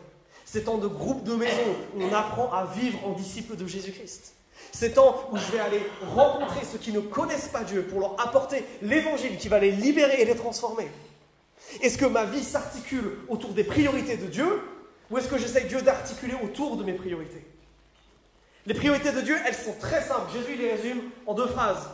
Ces 0.45 0.63
temps 0.63 0.77
de 0.77 0.87
groupe 0.87 1.23
de 1.25 1.35
maison 1.35 1.75
où 1.95 2.01
on 2.01 2.13
apprend 2.13 2.51
à 2.51 2.65
vivre 2.65 2.97
en 3.05 3.11
disciple 3.11 3.55
de 3.55 3.67
Jésus-Christ. 3.67 4.33
Ces 4.71 4.93
temps 4.93 5.27
où 5.31 5.37
je 5.37 5.51
vais 5.51 5.59
aller 5.59 5.81
rencontrer 6.15 6.65
ceux 6.65 6.77
qui 6.77 6.91
ne 6.91 7.01
connaissent 7.01 7.49
pas 7.49 7.63
Dieu 7.63 7.83
pour 7.83 7.99
leur 7.99 8.19
apporter 8.25 8.63
l'évangile 8.81 9.37
qui 9.37 9.49
va 9.49 9.59
les 9.59 9.71
libérer 9.71 10.21
et 10.21 10.25
les 10.25 10.35
transformer. 10.35 10.87
Est-ce 11.81 11.97
que 11.97 12.05
ma 12.05 12.23
vie 12.23 12.43
s'articule 12.43 13.19
autour 13.27 13.51
des 13.51 13.63
priorités 13.63 14.17
de 14.17 14.27
Dieu 14.27 14.61
ou 15.11 15.17
est-ce 15.17 15.27
que 15.27 15.37
j'essaye 15.37 15.67
Dieu 15.67 15.81
d'articuler 15.81 16.35
autour 16.41 16.77
de 16.77 16.83
mes 16.83 16.93
priorités? 16.93 17.45
Les 18.65 18.73
priorités 18.73 19.11
de 19.11 19.21
Dieu, 19.21 19.35
elles 19.45 19.55
sont 19.55 19.75
très 19.79 20.01
simples. 20.01 20.31
Jésus 20.33 20.55
les 20.55 20.71
résume 20.71 21.01
en 21.25 21.33
deux 21.33 21.47
phrases. 21.47 21.89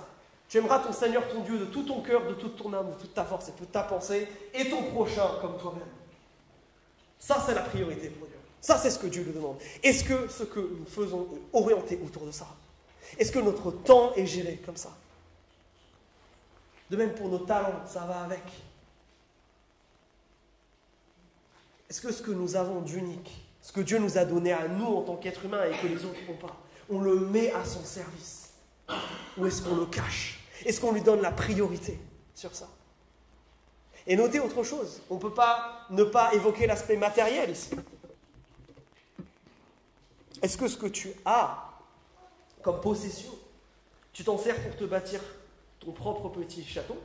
Tu 0.47 0.57
aimeras 0.57 0.79
ton 0.79 0.93
Seigneur, 0.93 1.27
ton 1.27 1.41
Dieu, 1.41 1.57
de 1.57 1.65
tout 1.65 1.83
ton 1.83 2.01
cœur, 2.01 2.27
de 2.27 2.33
toute 2.33 2.55
ton 2.55 2.71
âme, 2.73 2.91
de 2.91 2.95
toute 2.95 3.13
ta 3.13 3.25
force 3.25 3.49
et 3.49 3.51
de 3.51 3.57
toute 3.57 3.71
ta 3.71 3.83
pensée, 3.83 4.27
et 4.53 4.69
ton 4.69 4.83
prochain 4.83 5.27
comme 5.41 5.57
toi-même. 5.57 5.87
Ça, 7.19 7.43
c'est 7.45 7.55
la 7.55 7.61
priorité 7.61 8.09
pour 8.09 8.27
Dieu. 8.27 8.37
Ça, 8.61 8.77
c'est 8.77 8.91
ce 8.91 8.99
que 8.99 9.07
Dieu 9.07 9.23
nous 9.25 9.33
demande. 9.33 9.57
Est-ce 9.83 10.03
que 10.03 10.27
ce 10.27 10.43
que 10.43 10.59
nous 10.59 10.85
faisons 10.85 11.27
est 11.33 11.57
orienté 11.57 11.99
autour 12.03 12.25
de 12.25 12.31
ça? 12.31 12.47
Est-ce 13.17 13.31
que 13.31 13.39
notre 13.39 13.71
temps 13.71 14.13
est 14.15 14.25
géré 14.25 14.61
comme 14.65 14.77
ça? 14.77 14.91
De 16.89 16.97
même 16.97 17.13
pour 17.13 17.29
nos 17.29 17.39
talents, 17.39 17.81
ça 17.87 18.01
va 18.01 18.21
avec. 18.21 18.43
Est-ce 21.89 22.01
que 22.01 22.11
ce 22.11 22.21
que 22.21 22.31
nous 22.31 22.55
avons 22.55 22.81
d'unique, 22.81 23.45
ce 23.61 23.71
que 23.71 23.81
Dieu 23.81 23.97
nous 23.99 24.17
a 24.17 24.25
donné 24.25 24.51
à 24.51 24.67
nous 24.67 24.85
en 24.85 25.01
tant 25.01 25.15
qu'être 25.15 25.45
humain 25.45 25.63
et 25.65 25.77
que 25.77 25.87
les 25.87 26.03
autres 26.05 26.19
n'ont 26.27 26.37
pas, 26.37 26.55
on 26.89 27.01
le 27.01 27.19
met 27.19 27.51
à 27.53 27.63
son 27.63 27.83
service? 27.83 28.34
Ou 29.37 29.45
est-ce 29.45 29.61
qu'on 29.61 29.75
le 29.75 29.85
cache? 29.85 30.39
Est-ce 30.65 30.79
qu'on 30.79 30.91
lui 30.91 31.01
donne 31.01 31.21
la 31.21 31.31
priorité 31.31 31.99
sur 32.33 32.53
ça? 32.55 32.69
Et 34.07 34.15
notez 34.15 34.39
autre 34.39 34.63
chose, 34.63 35.01
on 35.09 35.15
ne 35.15 35.19
peut 35.19 35.33
pas 35.33 35.87
ne 35.89 36.03
pas 36.03 36.33
évoquer 36.33 36.67
l'aspect 36.67 36.95
matériel. 36.95 37.49
Ici. 37.49 37.71
Est-ce 40.41 40.57
que 40.57 40.67
ce 40.67 40.77
que 40.77 40.85
tu 40.87 41.11
as 41.25 41.71
comme 42.61 42.81
possession, 42.81 43.31
tu 44.13 44.23
t'en 44.23 44.37
sers 44.37 44.61
pour 44.61 44.75
te 44.75 44.83
bâtir 44.83 45.21
ton 45.79 45.91
propre 45.91 46.29
petit 46.29 46.63
château? 46.63 46.97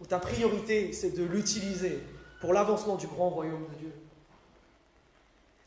Ou 0.00 0.06
ta 0.06 0.18
priorité, 0.18 0.92
c'est 0.92 1.10
de 1.10 1.22
l'utiliser 1.22 2.02
pour 2.40 2.52
l'avancement 2.52 2.96
du 2.96 3.06
grand 3.06 3.30
royaume 3.30 3.68
de 3.68 3.74
Dieu? 3.76 3.92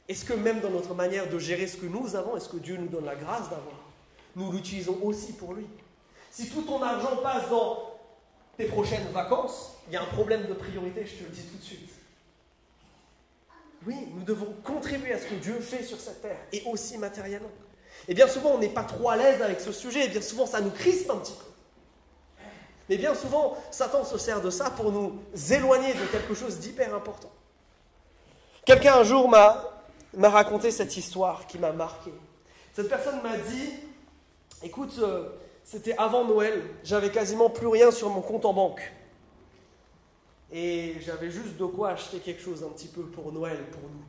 Est-ce 0.09 0.25
que 0.25 0.33
même 0.33 0.59
dans 0.59 0.69
notre 0.69 0.93
manière 0.93 1.29
de 1.29 1.39
gérer 1.39 1.67
ce 1.67 1.77
que 1.77 1.85
nous 1.85 2.15
avons, 2.15 2.35
est-ce 2.35 2.49
que 2.49 2.57
Dieu 2.57 2.75
nous 2.77 2.89
donne 2.89 3.05
la 3.05 3.15
grâce 3.15 3.49
d'avoir 3.49 3.75
Nous 4.35 4.51
l'utilisons 4.51 4.99
aussi 5.03 5.33
pour 5.33 5.53
lui. 5.53 5.65
Si 6.31 6.49
tout 6.49 6.63
ton 6.63 6.81
argent 6.81 7.17
passe 7.17 7.49
dans 7.49 7.95
tes 8.57 8.65
prochaines 8.65 9.07
vacances, 9.13 9.73
il 9.87 9.93
y 9.93 9.97
a 9.97 10.01
un 10.01 10.05
problème 10.05 10.47
de 10.47 10.53
priorité, 10.53 11.05
je 11.05 11.15
te 11.15 11.23
le 11.23 11.29
dis 11.29 11.43
tout 11.43 11.57
de 11.57 11.63
suite. 11.63 11.89
Oui, 13.85 13.95
nous 14.15 14.23
devons 14.23 14.53
contribuer 14.63 15.13
à 15.13 15.19
ce 15.19 15.27
que 15.27 15.35
Dieu 15.35 15.59
fait 15.59 15.83
sur 15.83 15.99
cette 15.99 16.21
terre, 16.21 16.37
et 16.51 16.63
aussi 16.65 16.97
matériellement. 16.97 17.51
Et 18.07 18.13
bien 18.13 18.27
souvent, 18.27 18.51
on 18.51 18.57
n'est 18.57 18.69
pas 18.69 18.83
trop 18.83 19.09
à 19.09 19.15
l'aise 19.15 19.41
avec 19.41 19.61
ce 19.61 19.71
sujet, 19.71 20.05
et 20.05 20.09
bien 20.09 20.21
souvent, 20.21 20.45
ça 20.45 20.61
nous 20.61 20.71
crispe 20.71 21.09
un 21.09 21.17
petit 21.17 21.33
peu. 21.33 21.45
Mais 22.89 22.97
bien 22.97 23.15
souvent, 23.15 23.57
Satan 23.71 24.03
se 24.03 24.17
sert 24.17 24.41
de 24.41 24.49
ça 24.49 24.69
pour 24.69 24.91
nous 24.91 25.19
éloigner 25.51 25.93
de 25.93 26.05
quelque 26.11 26.35
chose 26.35 26.59
d'hyper 26.59 26.93
important. 26.93 27.31
Quelqu'un 28.63 28.95
un 28.95 29.03
jour 29.03 29.29
m'a, 29.29 29.71
raconté 30.17 30.71
cette 30.71 30.95
histoire 30.97 31.47
qui 31.47 31.57
m'a 31.57 31.71
marqué. 31.71 32.11
Cette 32.73 32.89
personne 32.89 33.21
m'a 33.21 33.37
dit, 33.37 33.73
écoute, 34.63 34.95
euh, 34.99 35.29
c'était 35.63 35.95
avant 35.97 36.25
Noël, 36.25 36.61
j'avais 36.83 37.11
quasiment 37.11 37.49
plus 37.49 37.67
rien 37.67 37.91
sur 37.91 38.09
mon 38.09 38.21
compte 38.21 38.45
en 38.45 38.53
banque. 38.53 38.81
Et 40.51 40.95
j'avais 41.01 41.31
juste 41.31 41.57
de 41.57 41.65
quoi 41.65 41.89
acheter 41.89 42.19
quelque 42.19 42.41
chose 42.41 42.63
un 42.63 42.69
petit 42.69 42.87
peu 42.87 43.01
pour 43.03 43.31
Noël, 43.31 43.57
pour 43.71 43.81
nous. 43.81 44.05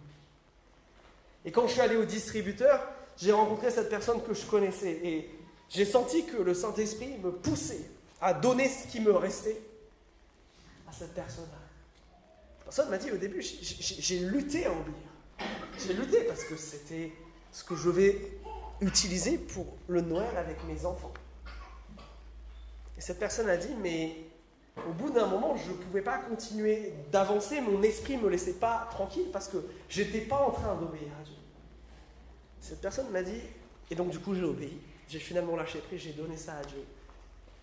Et 1.45 1.51
quand 1.51 1.67
je 1.67 1.73
suis 1.73 1.81
allé 1.81 1.97
au 1.97 2.05
distributeur, 2.05 2.87
j'ai 3.17 3.33
rencontré 3.33 3.71
cette 3.71 3.89
personne 3.89 4.23
que 4.23 4.35
je 4.35 4.45
connaissais. 4.45 5.01
Et 5.03 5.31
j'ai 5.69 5.85
senti 5.85 6.27
que 6.27 6.37
le 6.37 6.55
Saint-Esprit 6.55 7.17
me 7.23 7.33
poussait 7.33 7.89
à 8.21 8.35
donner 8.35 8.69
ce 8.69 8.87
qui 8.89 9.01
me 9.01 9.13
restait 9.13 9.61
à 10.89 10.93
cette 10.93 11.15
personne-là. 11.15 11.59
La 12.59 12.65
personne 12.65 12.91
m'a 12.91 12.99
dit 12.99 13.11
au 13.13 13.17
début, 13.17 13.43
j'ai 13.43 14.19
lutté 14.21 14.67
à 14.67 14.73
oublier. 14.73 14.97
J'ai 15.87 15.95
lutté 15.95 16.23
parce 16.25 16.45
que 16.45 16.57
c'était 16.57 17.13
ce 17.53 17.65
que 17.65 17.77
je 17.77 17.91
vais 17.91 18.21
utiliser 18.81 19.39
pour 19.39 19.67
le 19.89 20.01
Noël 20.01 20.37
avec 20.37 20.63
mes 20.65 20.85
enfants. 20.85 21.13
Et 22.97 23.01
cette 23.01 23.19
personne 23.19 23.49
a 23.49 23.57
dit, 23.57 23.75
mais 23.81 24.17
au 24.89 24.93
bout 24.93 25.11
d'un 25.11 25.27
moment, 25.27 25.57
je 25.57 25.71
ne 25.71 25.77
pouvais 25.77 26.03
pas 26.03 26.19
continuer 26.19 26.93
d'avancer, 27.11 27.61
mon 27.61 27.83
esprit 27.83 28.17
ne 28.17 28.23
me 28.23 28.29
laissait 28.29 28.55
pas 28.55 28.89
tranquille 28.91 29.29
parce 29.33 29.49
que 29.49 29.59
j'étais 29.89 30.21
pas 30.21 30.39
en 30.39 30.51
train 30.51 30.75
d'obéir 30.75 31.09
à 31.21 31.25
Dieu. 31.25 31.35
Cette 32.61 32.81
personne 32.81 33.09
m'a 33.11 33.23
dit, 33.23 33.41
et 33.91 33.95
donc 33.95 34.11
du 34.11 34.19
coup 34.19 34.35
j'ai 34.35 34.43
obéi, 34.43 34.79
j'ai 35.09 35.19
finalement 35.19 35.57
lâché 35.57 35.79
prise, 35.79 36.01
j'ai 36.01 36.13
donné 36.13 36.37
ça 36.37 36.57
à 36.57 36.65
Dieu. 36.65 36.85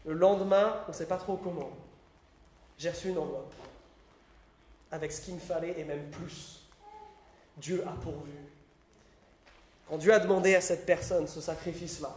Le 0.05 0.13
lendemain, 0.13 0.81
on 0.87 0.91
ne 0.91 0.95
sait 0.95 1.07
pas 1.07 1.17
trop 1.17 1.37
comment, 1.37 1.71
j'ai 2.77 2.89
reçu 2.89 3.09
une 3.09 3.17
enveloppe 3.17 3.53
avec 4.91 5.11
ce 5.11 5.21
qu'il 5.21 5.35
me 5.35 5.39
fallait 5.39 5.79
et 5.79 5.83
même 5.83 6.09
plus. 6.09 6.61
Dieu 7.57 7.83
a 7.87 7.91
pourvu. 7.91 8.31
Quand 9.93 9.99
Dieu 9.99 10.11
a 10.11 10.17
demandé 10.17 10.55
à 10.55 10.61
cette 10.61 10.87
personne 10.87 11.27
ce 11.27 11.39
sacrifice-là, 11.39 12.09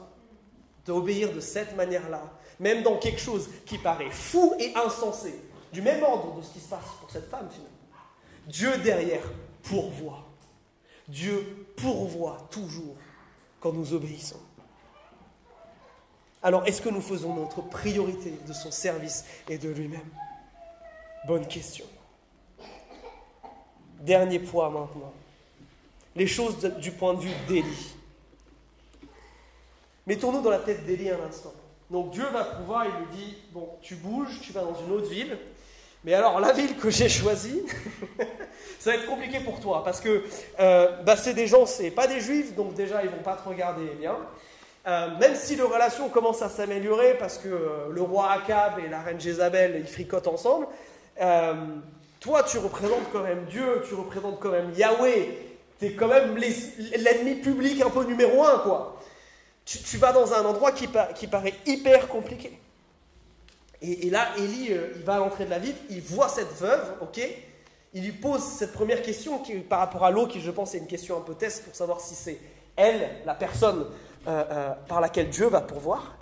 d'obéir 0.86 1.30
de 1.34 1.40
cette 1.40 1.76
manière-là, 1.76 2.22
même 2.58 2.82
dans 2.82 2.96
quelque 2.96 3.20
chose 3.20 3.50
qui 3.66 3.76
paraît 3.76 4.10
fou 4.10 4.54
et 4.58 4.72
insensé, 4.74 5.34
du 5.74 5.82
même 5.82 6.02
ordre 6.02 6.38
de 6.38 6.40
ce 6.40 6.54
qui 6.54 6.60
se 6.60 6.70
passe 6.70 6.86
pour 6.98 7.10
cette 7.10 7.28
femme 7.28 7.50
finalement. 7.50 7.76
Dieu 8.46 8.78
derrière 8.78 9.30
pourvoit. 9.62 10.24
Dieu 11.06 11.66
pourvoit 11.76 12.48
toujours 12.50 12.96
quand 13.60 13.74
nous 13.74 13.92
obéissons. 13.92 14.40
Alors 16.42 16.66
est-ce 16.66 16.80
que 16.80 16.88
nous 16.88 17.02
faisons 17.02 17.34
notre 17.34 17.60
priorité 17.60 18.38
de 18.48 18.54
son 18.54 18.70
service 18.70 19.26
et 19.50 19.58
de 19.58 19.68
lui-même? 19.68 20.08
Bonne 21.26 21.46
question. 21.46 21.84
Dernier 24.00 24.38
point 24.38 24.70
maintenant. 24.70 25.12
Les 26.16 26.26
choses 26.26 26.58
du 26.78 26.90
point 26.90 27.14
de 27.14 27.20
vue 27.20 27.34
d'Élie. 27.46 27.94
Mettons-nous 30.06 30.40
dans 30.40 30.50
la 30.50 30.58
tête 30.58 30.84
d'Élie 30.86 31.10
un 31.10 31.20
instant. 31.28 31.52
Donc 31.90 32.10
Dieu 32.10 32.24
va 32.32 32.44
pouvoir, 32.44 32.86
il 32.86 33.04
lui 33.04 33.16
dit, 33.16 33.38
bon, 33.52 33.68
tu 33.82 33.94
bouges, 33.94 34.40
tu 34.42 34.52
vas 34.52 34.62
dans 34.62 34.74
une 34.74 34.92
autre 34.92 35.08
ville. 35.08 35.38
Mais 36.04 36.14
alors 36.14 36.38
la 36.38 36.52
ville 36.52 36.76
que 36.76 36.88
j'ai 36.88 37.08
choisie, 37.08 37.62
ça 38.78 38.90
va 38.90 38.96
être 38.96 39.06
compliqué 39.06 39.40
pour 39.40 39.58
toi, 39.58 39.82
parce 39.84 40.00
que 40.00 40.22
euh, 40.60 41.02
bah, 41.02 41.16
c'est 41.16 41.34
des 41.34 41.48
gens, 41.48 41.66
c'est 41.66 41.90
pas 41.90 42.06
des 42.06 42.20
juifs, 42.20 42.54
donc 42.54 42.74
déjà 42.74 43.02
ils 43.02 43.10
vont 43.10 43.22
pas 43.22 43.34
te 43.34 43.48
regarder 43.48 43.86
bien. 43.98 44.16
Euh, 44.86 45.18
même 45.18 45.34
si 45.34 45.56
les 45.56 45.62
relations 45.62 46.08
commencent 46.08 46.42
à 46.42 46.48
s'améliorer, 46.48 47.14
parce 47.18 47.38
que 47.38 47.48
euh, 47.48 47.88
le 47.90 48.02
roi 48.02 48.30
Akab 48.30 48.78
et 48.78 48.88
la 48.88 49.02
reine 49.02 49.20
Jézabel, 49.20 49.78
ils 49.80 49.88
fricotent 49.88 50.28
ensemble, 50.28 50.68
toi 52.20 52.42
tu 52.44 52.58
représentes 52.58 53.10
quand 53.12 53.22
même 53.22 53.44
Dieu, 53.46 53.82
tu 53.88 53.94
représentes 53.94 54.38
quand 54.38 54.52
même 54.52 54.72
Yahweh, 54.76 55.55
tu 55.78 55.86
es 55.86 55.92
quand 55.92 56.08
même 56.08 56.36
l'ennemi 56.36 57.36
public 57.36 57.82
un 57.82 57.90
peu 57.90 58.04
numéro 58.04 58.44
un, 58.44 58.58
quoi 58.58 58.96
tu, 59.66 59.98
vas 59.98 60.12
dans 60.12 60.32
un 60.32 60.44
endroit 60.44 60.70
qui, 60.70 60.86
paraît 60.86 61.54
hyper 61.66 62.08
compliqué. 62.08 62.58
Et, 63.82 64.08
là, 64.10 64.28
Élie, 64.38 64.72
euh, 64.72 64.92
il 64.96 65.02
va 65.02 65.16
à 65.16 65.18
l'entrée 65.18 65.44
de 65.44 65.50
la 65.50 65.58
ville, 65.58 65.74
il 65.90 66.00
voit 66.00 66.28
cette 66.28 66.52
veuve, 66.54 66.94
ok 67.02 67.20
Il 67.92 68.04
lui 68.04 68.12
pose 68.12 68.42
cette 68.42 68.72
première 68.72 69.02
question 69.02 69.42
par 69.68 69.80
rapport 69.80 70.04
à 70.04 70.10
l'eau, 70.10 70.26
qui 70.26 70.40
je 70.40 70.50
pense 70.50 70.74
est 70.74 70.78
une 70.78 70.86
question 70.86 71.18
un 71.18 71.20
peu 71.20 71.34
test 71.34 71.64
pour 71.64 71.74
savoir 71.74 72.00
si 72.00 72.14
c'est 72.14 72.38
elle, 72.76 73.10
la 73.26 73.34
personne 73.34 73.86
euh, 74.28 74.44
euh, 74.50 74.72
par 74.88 75.00
laquelle 75.00 75.28
Dieu 75.28 75.48
va 75.48 75.60
pourvoir. 75.60 76.16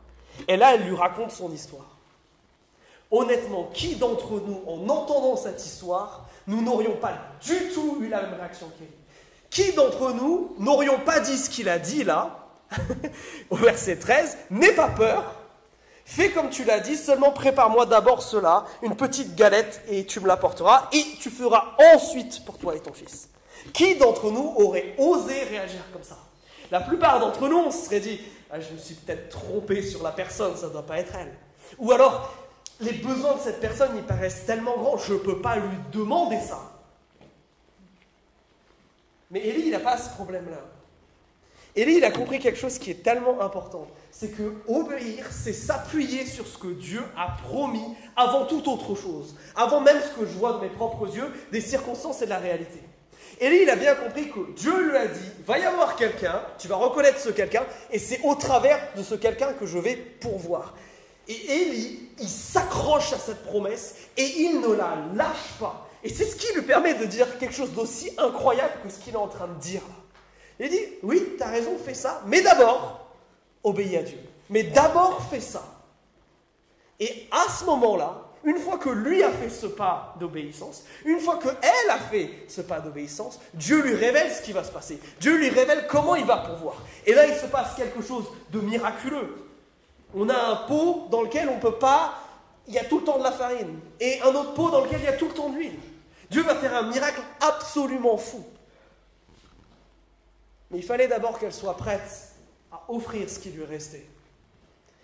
Et 0.48 0.56
là, 0.56 0.74
elle 0.74 0.84
lui 0.84 0.96
raconte 0.96 1.30
son 1.30 1.52
histoire. 1.52 1.96
Honnêtement, 3.10 3.70
qui 3.72 3.96
d'entre 3.96 4.40
nous, 4.40 4.62
en 4.66 4.88
entendant 4.88 5.36
cette 5.36 5.64
histoire, 5.64 6.28
nous 6.46 6.62
n'aurions 6.62 6.96
pas 6.96 7.12
du 7.42 7.70
tout 7.72 7.98
eu 8.00 8.08
la 8.08 8.22
même 8.22 8.34
réaction 8.34 8.68
qu'Élie 8.78 9.03
Qui 9.54 9.72
d'entre 9.72 10.10
nous 10.10 10.52
n'aurions 10.58 10.98
pas 10.98 11.20
dit 11.20 11.38
ce 11.38 11.48
qu'il 11.48 11.68
a 11.68 11.78
dit 11.78 12.02
là 12.02 12.40
au 13.50 13.56
verset 13.56 13.96
13, 13.96 14.36
N'aie 14.50 14.72
pas 14.72 14.88
peur, 14.88 15.32
fais 16.04 16.30
comme 16.30 16.50
tu 16.50 16.64
l'as 16.64 16.80
dit, 16.80 16.96
seulement 16.96 17.30
prépare-moi 17.30 17.86
d'abord 17.86 18.20
cela, 18.20 18.64
une 18.82 18.96
petite 18.96 19.36
galette, 19.36 19.80
et 19.88 20.06
tu 20.06 20.18
me 20.18 20.26
l'apporteras, 20.26 20.88
et 20.92 21.04
tu 21.20 21.30
feras 21.30 21.76
ensuite 21.94 22.44
pour 22.44 22.58
toi 22.58 22.74
et 22.74 22.80
ton 22.80 22.92
fils. 22.92 23.28
Qui 23.72 23.94
d'entre 23.94 24.28
nous 24.32 24.54
aurait 24.56 24.96
osé 24.98 25.44
réagir 25.44 25.82
comme 25.92 26.02
ça? 26.02 26.18
La 26.72 26.80
plupart 26.80 27.20
d'entre 27.20 27.46
nous, 27.46 27.58
on 27.58 27.70
se 27.70 27.84
serait 27.84 28.00
dit, 28.00 28.20
ah, 28.50 28.58
je 28.58 28.72
me 28.72 28.78
suis 28.78 28.96
peut-être 28.96 29.28
trompé 29.28 29.82
sur 29.82 30.02
la 30.02 30.10
personne, 30.10 30.56
ça 30.56 30.66
ne 30.66 30.72
doit 30.72 30.82
pas 30.82 30.98
être 30.98 31.14
elle. 31.16 31.32
Ou 31.78 31.92
alors, 31.92 32.34
les 32.80 32.94
besoins 32.94 33.34
de 33.34 33.40
cette 33.40 33.60
personne, 33.60 33.90
ils 33.94 34.02
paraissent 34.02 34.46
tellement 34.46 34.76
grands, 34.76 34.96
je 34.96 35.12
ne 35.12 35.18
peux 35.18 35.40
pas 35.40 35.54
lui 35.54 35.78
demander 35.92 36.40
ça. 36.40 36.73
Mais 39.34 39.40
Élie, 39.40 39.64
il 39.66 39.70
n'a 39.72 39.80
pas 39.80 39.98
ce 39.98 40.10
problème-là. 40.10 40.60
Et 41.74 41.82
il 41.82 42.04
a 42.04 42.12
compris 42.12 42.38
quelque 42.38 42.56
chose 42.56 42.78
qui 42.78 42.92
est 42.92 43.02
tellement 43.02 43.40
important. 43.40 43.88
C'est 44.12 44.28
que 44.28 44.54
obéir, 44.68 45.26
c'est 45.32 45.52
s'appuyer 45.52 46.24
sur 46.24 46.46
ce 46.46 46.56
que 46.56 46.68
Dieu 46.68 47.02
a 47.16 47.36
promis 47.42 47.82
avant 48.14 48.44
toute 48.44 48.68
autre 48.68 48.94
chose. 48.94 49.34
Avant 49.56 49.80
même 49.80 50.00
ce 50.00 50.20
que 50.20 50.24
je 50.24 50.38
vois 50.38 50.52
de 50.52 50.60
mes 50.60 50.68
propres 50.68 51.12
yeux, 51.12 51.32
des 51.50 51.60
circonstances 51.60 52.22
et 52.22 52.26
de 52.26 52.30
la 52.30 52.38
réalité. 52.38 52.78
Élie, 53.40 53.62
il 53.62 53.70
a 53.70 53.74
bien 53.74 53.96
compris 53.96 54.30
que 54.30 54.52
Dieu 54.54 54.90
lui 54.90 54.96
a 54.96 55.08
dit, 55.08 55.30
va 55.44 55.58
y 55.58 55.64
avoir 55.64 55.96
quelqu'un, 55.96 56.40
tu 56.56 56.68
vas 56.68 56.76
reconnaître 56.76 57.18
ce 57.18 57.30
quelqu'un, 57.30 57.64
et 57.90 57.98
c'est 57.98 58.20
au 58.22 58.36
travers 58.36 58.78
de 58.96 59.02
ce 59.02 59.16
quelqu'un 59.16 59.52
que 59.54 59.66
je 59.66 59.78
vais 59.78 59.96
pourvoir. 59.96 60.76
Et 61.26 61.32
Élie, 61.34 62.10
il 62.20 62.28
s'accroche 62.28 63.12
à 63.12 63.18
cette 63.18 63.42
promesse 63.42 63.96
et 64.16 64.42
il 64.42 64.60
ne 64.60 64.72
la 64.74 64.96
lâche 65.16 65.58
pas. 65.58 65.83
Et 66.04 66.10
c'est 66.10 66.26
ce 66.26 66.36
qui 66.36 66.52
lui 66.54 66.62
permet 66.62 66.94
de 66.94 67.06
dire 67.06 67.38
quelque 67.38 67.54
chose 67.54 67.72
d'aussi 67.72 68.12
incroyable 68.18 68.74
que 68.82 68.90
ce 68.90 68.98
qu'il 68.98 69.14
est 69.14 69.18
en 69.18 69.26
train 69.26 69.48
de 69.48 69.58
dire 69.58 69.80
là. 69.80 70.04
Il 70.60 70.70
dit, 70.70 70.84
oui, 71.02 71.34
tu 71.36 71.42
as 71.42 71.48
raison, 71.48 71.76
fais 71.82 71.94
ça, 71.94 72.22
mais 72.26 72.42
d'abord, 72.42 73.08
obéis 73.64 73.96
à 73.96 74.02
Dieu. 74.02 74.18
Mais 74.50 74.62
d'abord, 74.62 75.26
fais 75.30 75.40
ça. 75.40 75.64
Et 77.00 77.26
à 77.32 77.50
ce 77.50 77.64
moment-là, 77.64 78.20
une 78.44 78.58
fois 78.58 78.78
que 78.78 78.90
lui 78.90 79.22
a 79.22 79.30
fait 79.30 79.48
ce 79.48 79.66
pas 79.66 80.14
d'obéissance, 80.20 80.84
une 81.06 81.18
fois 81.18 81.38
qu'elle 81.38 81.90
a 81.90 81.98
fait 81.98 82.44
ce 82.46 82.60
pas 82.60 82.78
d'obéissance, 82.78 83.40
Dieu 83.54 83.80
lui 83.80 83.94
révèle 83.94 84.30
ce 84.30 84.42
qui 84.42 84.52
va 84.52 84.62
se 84.62 84.70
passer. 84.70 85.00
Dieu 85.18 85.36
lui 85.36 85.48
révèle 85.48 85.86
comment 85.88 86.14
il 86.14 86.26
va 86.26 86.36
pouvoir. 86.36 86.76
Et 87.06 87.14
là, 87.14 87.26
il 87.26 87.34
se 87.34 87.46
passe 87.46 87.74
quelque 87.74 88.02
chose 88.02 88.26
de 88.52 88.60
miraculeux. 88.60 89.34
On 90.14 90.28
a 90.28 90.36
un 90.36 90.56
pot 90.68 91.08
dans 91.10 91.22
lequel 91.22 91.48
on 91.48 91.56
ne 91.56 91.60
peut 91.60 91.78
pas, 91.78 92.14
il 92.68 92.74
y 92.74 92.78
a 92.78 92.84
tout 92.84 92.98
le 92.98 93.04
temps 93.04 93.18
de 93.18 93.24
la 93.24 93.32
farine, 93.32 93.80
et 93.98 94.20
un 94.20 94.34
autre 94.34 94.54
pot 94.54 94.70
dans 94.70 94.84
lequel 94.84 95.00
il 95.00 95.06
y 95.06 95.08
a 95.08 95.14
tout 95.14 95.26
le 95.28 95.34
temps 95.34 95.48
d'huile. 95.48 95.78
Dieu 96.30 96.42
va 96.42 96.54
faire 96.54 96.74
un 96.74 96.82
miracle 96.82 97.22
absolu 97.40 97.64
absolument 97.74 98.16
fou. 98.16 98.44
Mais 100.70 100.78
il 100.78 100.84
fallait 100.84 101.08
d'abord 101.08 101.38
qu'elle 101.38 101.52
soit 101.52 101.76
prête 101.76 102.32
à 102.70 102.82
offrir 102.88 103.28
ce 103.28 103.40
qui 103.40 103.50
lui 103.50 103.64
restait. 103.64 104.06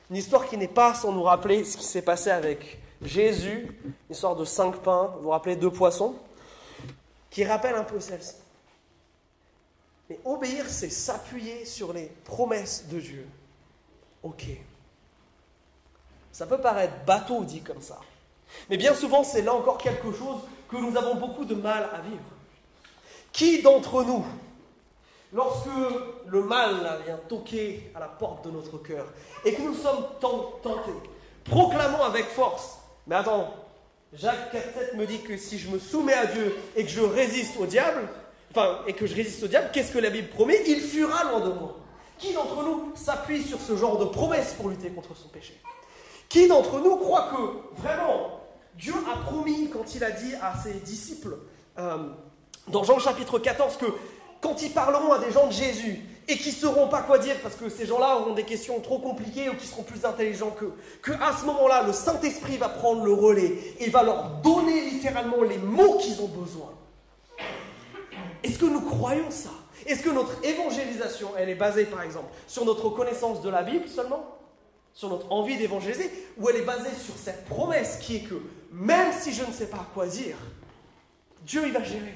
Une 0.09 0.17
histoire 0.17 0.47
qui 0.47 0.57
n'est 0.57 0.69
pas 0.69 0.95
sans 0.95 1.13
nous 1.13 1.25
rappeler 1.25 1.65
ce 1.65 1.77
qui 1.77 1.85
s'est 1.85 2.03
passé 2.03 2.31
avec 2.31 2.79
Jésus, 3.03 3.77
une 3.85 3.95
histoire 4.09 4.37
de 4.37 4.45
cinq 4.45 4.77
pains, 4.77 5.13
vous 5.17 5.23
vous 5.25 5.29
rappelez 5.31 5.57
deux 5.57 5.71
poissons, 5.71 6.15
qui 7.29 7.45
rappelle 7.45 7.75
un 7.75 7.85
peu 7.85 7.99
celle-ci. 7.99 8.35
Mais 10.09 10.19
obéir, 10.25 10.65
c'est 10.69 10.91
s'appuyer 10.91 11.65
sur 11.65 11.93
les 11.93 12.07
promesses 12.25 12.87
de 12.89 13.01
Dieu. 13.01 13.27
Ok. 14.23 14.45
Ça 16.33 16.47
peut 16.47 16.61
paraître 16.61 16.95
bateau 17.05 17.43
dit 17.45 17.63
comme 17.63 17.83
ça. 17.83 17.99
Mais 18.69 18.77
bien 18.77 18.95
souvent, 18.95 19.25
c'est 19.25 19.43
là 19.43 19.55
encore 19.55 19.79
quelque 19.79 20.13
chose 20.13 20.41
que 20.71 20.77
nous 20.77 20.97
avons 20.97 21.15
beaucoup 21.17 21.45
de 21.45 21.55
mal 21.55 21.89
à 21.93 22.01
vivre. 22.01 22.23
Qui 23.33 23.63
d'entre 23.63 24.05
nous, 24.05 24.25
lorsque 25.33 25.69
le 26.27 26.43
mal 26.43 27.01
vient 27.05 27.19
toquer 27.29 27.91
à 27.95 28.01
la 28.01 28.09
porte 28.09 28.45
de 28.45 28.51
notre 28.51 28.79
cœur 28.79 29.07
et 29.45 29.55
que 29.55 29.63
nous 29.63 29.75
sommes 29.75 30.05
tentés, 30.21 30.91
proclamons 31.45 32.03
avec 32.03 32.27
force, 32.27 32.79
mais 33.07 33.17
attends, 33.17 33.55
Jacques 34.13 34.53
4.7 34.53 34.97
me 34.97 35.07
dit 35.07 35.21
que 35.21 35.37
si 35.37 35.59
je 35.59 35.71
me 35.71 35.79
soumets 35.79 36.15
à 36.15 36.27
Dieu 36.27 36.57
et 36.75 36.85
que 36.85 36.91
je 36.91 37.01
résiste 37.01 37.57
au 37.61 37.67
diable, 37.67 38.09
enfin, 38.51 38.81
et 38.87 38.93
que 38.93 39.07
je 39.07 39.15
résiste 39.15 39.45
au 39.45 39.47
diable, 39.47 39.71
qu'est-ce 39.73 39.93
que 39.93 39.99
la 39.99 40.11
Bible 40.11 40.29
promet? 40.29 40.61
Il 40.67 40.81
fuira 40.81 41.25
loin 41.31 41.41
de 41.41 41.53
moi. 41.53 41.77
Qui 42.19 42.33
d'entre 42.35 42.63
nous 42.63 42.93
s'appuie 42.97 43.43
sur 43.43 43.61
ce 43.61 43.77
genre 43.77 43.99
de 43.99 44.07
promesse 44.07 44.55
pour 44.55 44.69
lutter 44.69 44.91
contre 44.91 45.17
son 45.17 45.29
péché? 45.29 45.59
Qui 46.29 46.49
d'entre 46.49 46.81
nous 46.81 46.97
croit 46.97 47.31
que 47.31 47.81
vraiment 47.81 48.40
Dieu 48.77 48.95
a 49.13 49.25
promis 49.25 49.69
quand 49.71 49.95
il 49.95 50.05
a 50.05 50.11
dit 50.11 50.35
à 50.41 50.55
ses 50.57 50.75
disciples 50.75 51.37
euh, 51.79 52.09
dans 52.69 52.85
Jean 52.85 52.99
chapitre 52.99 53.39
14 53.39 53.77
que 53.77 53.87
quand 54.41 54.63
ils 54.63 54.71
parleront 54.71 55.13
à 55.13 55.19
des 55.19 55.31
gens 55.31 55.47
de 55.47 55.53
Jésus 55.53 56.01
et 56.29 56.37
qui 56.37 56.53
sauront 56.53 56.89
pas 56.89 57.03
quoi 57.03 57.19
dire 57.19 57.37
parce 57.43 57.57
que 57.57 57.69
ces 57.69 57.87
gens-là 57.87 58.19
auront 58.19 58.35
des 58.35 58.45
questions 58.45 58.79
trop 58.81 58.99
compliquées 58.99 59.49
ou 59.49 59.55
qui 59.55 59.67
seront 59.67 59.83
plus 59.83 60.05
intelligents 60.05 60.51
qu'eux, 60.51 60.73
qu'à 61.05 61.33
ce 61.39 61.45
moment-là, 61.47 61.83
le 61.83 61.93
Saint-Esprit 61.93 62.57
va 62.57 62.69
prendre 62.69 63.05
le 63.05 63.13
relais 63.13 63.59
et 63.81 63.91
va 63.91 64.03
leur 64.03 64.31
donner 64.43 64.83
littéralement 64.83 65.43
les 65.43 65.59
mots 65.59 65.99
qu'ils 65.99 66.21
ont 66.23 66.29
besoin. 66.29 66.71
Est-ce 68.43 68.59
que 68.59 68.67
nous 68.67 68.81
croyons 68.81 69.31
ça? 69.31 69.51
Est-ce 69.87 70.03
que 70.03 70.11
notre 70.11 70.45
évangélisation, 70.45 71.33
elle 71.37 71.49
est 71.49 71.55
basée 71.55 71.85
par 71.85 72.03
exemple 72.03 72.33
sur 72.47 72.65
notre 72.65 72.91
connaissance 72.91 73.43
de 73.43 73.51
la 73.51 73.63
Bible 73.63 73.89
seulement? 73.89 74.25
Sur 74.93 75.09
notre 75.09 75.31
envie 75.33 75.57
d'évangéliser? 75.57 76.11
Ou 76.39 76.49
elle 76.49 76.57
est 76.57 76.65
basée 76.65 76.95
sur 77.05 77.15
cette 77.17 77.47
promesse 77.47 77.99
qui 78.01 78.17
est 78.17 78.21
que 78.21 78.41
même 78.71 79.13
si 79.19 79.33
je 79.33 79.45
ne 79.45 79.53
sais 79.53 79.67
pas 79.67 79.87
quoi 79.95 80.07
dire, 80.07 80.37
Dieu 81.43 81.63
il 81.67 81.73
va 81.73 81.83
gérer. 81.83 82.15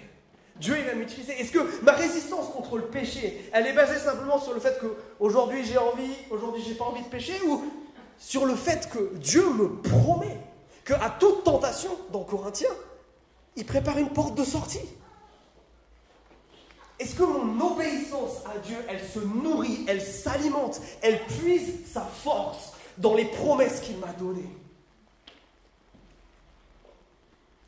Dieu 0.56 0.76
il 0.78 0.84
va 0.84 0.94
m'utiliser. 0.94 1.32
Est-ce 1.32 1.50
que 1.50 1.82
ma 1.82 1.92
résistance 1.92 2.48
contre 2.50 2.76
le 2.76 2.84
péché, 2.84 3.50
elle 3.52 3.66
est 3.66 3.72
basée 3.72 3.98
simplement 3.98 4.38
sur 4.38 4.54
le 4.54 4.60
fait 4.60 4.78
que 4.80 4.94
aujourd'hui 5.18 5.64
j'ai 5.64 5.78
envie, 5.78 6.14
aujourd'hui 6.30 6.62
j'ai 6.66 6.74
pas 6.74 6.84
envie 6.84 7.02
de 7.02 7.08
pécher, 7.08 7.34
ou 7.46 7.64
sur 8.18 8.46
le 8.46 8.54
fait 8.54 8.88
que 8.88 9.14
Dieu 9.16 9.48
me 9.50 9.80
promet 9.82 10.38
qu'à 10.84 11.16
toute 11.18 11.44
tentation, 11.44 11.90
dans 12.12 12.22
Corinthiens, 12.22 12.68
il 13.56 13.64
prépare 13.64 13.98
une 13.98 14.10
porte 14.10 14.36
de 14.36 14.44
sortie. 14.44 14.80
Est-ce 17.00 17.16
que 17.16 17.24
mon 17.24 17.72
obéissance 17.72 18.42
à 18.46 18.58
Dieu, 18.58 18.76
elle 18.88 19.02
se 19.02 19.18
nourrit, 19.18 19.84
elle 19.88 20.00
s'alimente, 20.00 20.80
elle 21.02 21.20
puise 21.26 21.90
sa 21.92 22.02
force 22.02 22.72
dans 22.98 23.14
les 23.14 23.24
promesses 23.24 23.80
qu'il 23.80 23.98
m'a 23.98 24.12
données? 24.12 24.48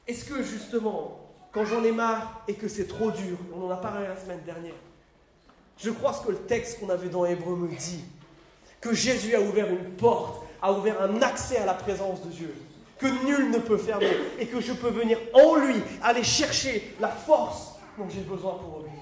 Est-ce 0.07 0.25
que 0.25 0.43
justement, 0.43 1.21
quand 1.53 1.65
j'en 1.65 1.83
ai 1.83 1.93
marre 1.93 2.43
et 2.47 2.55
que 2.55 2.69
c'est 2.69 2.87
trop 2.87 3.11
dur, 3.11 3.39
on 3.55 3.67
en 3.67 3.71
a 3.71 3.77
parlé 3.77 4.07
la 4.07 4.17
semaine 4.17 4.43
dernière, 4.45 4.75
je 5.79 5.91
crois 5.91 6.13
ce 6.13 6.25
que 6.25 6.31
le 6.31 6.39
texte 6.39 6.81
qu'on 6.81 6.89
avait 6.89 7.09
dans 7.09 7.25
Hébreu 7.25 7.57
me 7.57 7.69
dit, 7.77 8.05
que 8.81 8.95
Jésus 8.95 9.35
a 9.35 9.41
ouvert 9.41 9.69
une 9.69 9.91
porte, 9.97 10.43
a 10.63 10.73
ouvert 10.73 11.03
un 11.03 11.21
accès 11.23 11.59
à 11.59 11.67
la 11.67 11.75
présence 11.75 12.23
de 12.23 12.31
Dieu, 12.31 12.55
que 12.99 13.07
nul 13.27 13.51
ne 13.51 13.59
peut 13.59 13.79
fermer, 13.79 14.17
et 14.39 14.47
que 14.47 14.61
je 14.61 14.73
peux 14.73 14.91
venir 14.91 15.19
en 15.35 15.57
lui 15.57 15.83
aller 16.03 16.23
chercher 16.23 16.95
la 17.01 17.09
force 17.09 17.75
dont 17.99 18.09
j'ai 18.09 18.21
besoin 18.21 18.55
pour 18.55 18.79
obéir. 18.79 18.93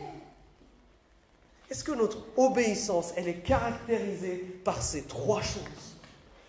Est-ce 1.71 1.85
que 1.85 1.93
notre 1.93 2.19
obéissance, 2.37 3.13
elle 3.17 3.29
est 3.29 3.43
caractérisée 3.43 4.61
par 4.65 4.81
ces 4.83 5.03
trois 5.03 5.43
choses? 5.43 5.97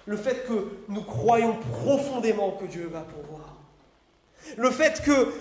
Le 0.05 0.17
fait 0.17 0.45
que 0.47 0.77
nous 0.87 1.01
croyons 1.01 1.57
profondément 1.83 2.51
que 2.51 2.65
Dieu 2.65 2.87
va 2.87 3.01
pourvoir. 3.01 3.54
Le 4.57 4.71
fait 4.71 5.01
que 5.01 5.33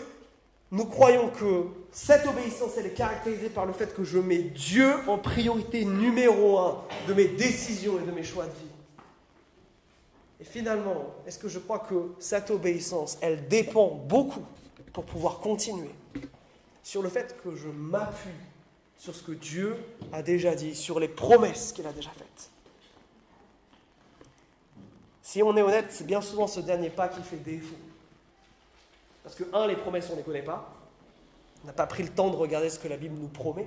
nous 0.70 0.86
croyons 0.86 1.28
que 1.30 1.66
cette 1.92 2.26
obéissance, 2.26 2.72
elle 2.76 2.86
est 2.86 2.94
caractérisée 2.94 3.48
par 3.48 3.66
le 3.66 3.72
fait 3.72 3.94
que 3.94 4.02
je 4.02 4.18
mets 4.18 4.38
Dieu 4.38 4.92
en 5.07 5.18
priorité 5.18 5.84
numéro 5.84 6.59
un 6.59 6.82
de 7.07 7.14
mes 7.14 7.28
décisions 7.28 8.00
et 8.00 8.02
de 8.02 8.11
mes 8.11 8.24
choix 8.24 8.46
de 8.46 8.50
vie. 8.50 8.74
Et 10.40 10.44
finalement, 10.44 11.14
est-ce 11.26 11.38
que 11.38 11.48
je 11.48 11.61
crois 11.61 11.78
que 11.78 12.12
cette 12.18 12.50
obéissance, 12.50 13.18
elle 13.20 13.46
dépend 13.46 13.88
beaucoup 13.88 14.44
pour 14.92 15.05
pouvoir 15.05 15.38
continuer 15.38 15.90
sur 16.82 17.02
le 17.02 17.09
fait 17.09 17.36
que 17.42 17.55
je 17.55 17.68
m'appuie 17.68 18.30
sur 18.98 19.14
ce 19.14 19.22
que 19.22 19.32
Dieu 19.32 19.76
a 20.12 20.22
déjà 20.22 20.55
dit, 20.55 20.74
sur 20.74 20.98
les 20.98 21.09
promesses 21.09 21.72
qu'il 21.72 21.86
a 21.86 21.92
déjà 21.92 22.11
faites? 22.11 22.50
Si 25.22 25.42
on 25.42 25.57
est 25.57 25.62
honnête, 25.62 25.86
c'est 25.90 26.07
bien 26.07 26.20
souvent 26.20 26.46
ce 26.46 26.61
dernier 26.61 26.90
pas 26.90 27.09
qui 27.09 27.22
fait 27.22 27.36
défaut. 27.36 27.76
Parce 29.24 29.34
que, 29.34 29.44
un, 29.52 29.66
les 29.66 29.74
promesses, 29.74 30.08
on 30.10 30.12
ne 30.12 30.18
les 30.18 30.22
connaît 30.22 30.42
pas. 30.42 30.70
On 31.64 31.66
n'a 31.66 31.72
pas 31.72 31.86
pris 31.86 32.02
le 32.02 32.10
temps 32.10 32.30
de 32.30 32.36
regarder 32.36 32.68
ce 32.70 32.78
que 32.78 32.88
la 32.88 32.98
Bible 32.98 33.16
nous 33.18 33.28
promet. 33.28 33.66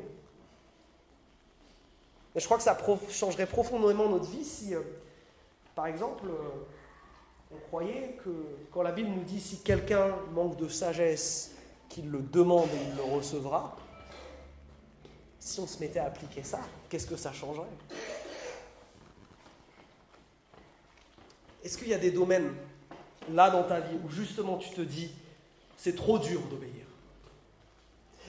Mais 2.33 2.39
je 2.39 2.45
crois 2.45 2.57
que 2.57 2.63
ça 2.63 2.77
changerait 3.09 3.47
profondément 3.47 4.07
notre 4.07 4.29
vie 4.29 4.45
si, 4.45 4.75
euh, 4.75 4.81
par 5.73 5.87
exemple, 5.87 6.27
euh, 6.27 7.51
on 7.51 7.57
croyait 7.67 8.19
que 8.23 8.29
quand 8.71 8.83
la 8.83 8.91
Bible 8.91 9.09
nous 9.09 9.23
dit 9.23 9.41
si 9.41 9.57
quelqu'un 9.61 10.15
manque 10.33 10.57
de 10.57 10.67
sagesse, 10.67 11.55
qu'il 11.89 12.11
le 12.11 12.19
demande 12.19 12.69
et 12.69 12.89
il 12.91 12.95
le 12.95 13.15
recevra, 13.15 13.75
si 15.39 15.59
on 15.59 15.65
se 15.65 15.79
mettait 15.79 15.99
à 15.99 16.05
appliquer 16.05 16.43
ça, 16.43 16.59
qu'est-ce 16.89 17.07
que 17.07 17.15
ça 17.15 17.33
changerait? 17.33 17.65
Est-ce 21.63 21.77
qu'il 21.77 21.87
y 21.87 21.93
a 21.95 21.97
des 21.97 22.11
domaines 22.11 22.53
là 23.31 23.49
dans 23.49 23.63
ta 23.63 23.79
vie 23.79 23.97
où 24.05 24.09
justement 24.09 24.57
tu 24.57 24.69
te 24.69 24.81
dis 24.81 25.11
c'est 25.77 25.95
trop 25.95 26.19
dur 26.19 26.41
d'obéir. 26.49 26.71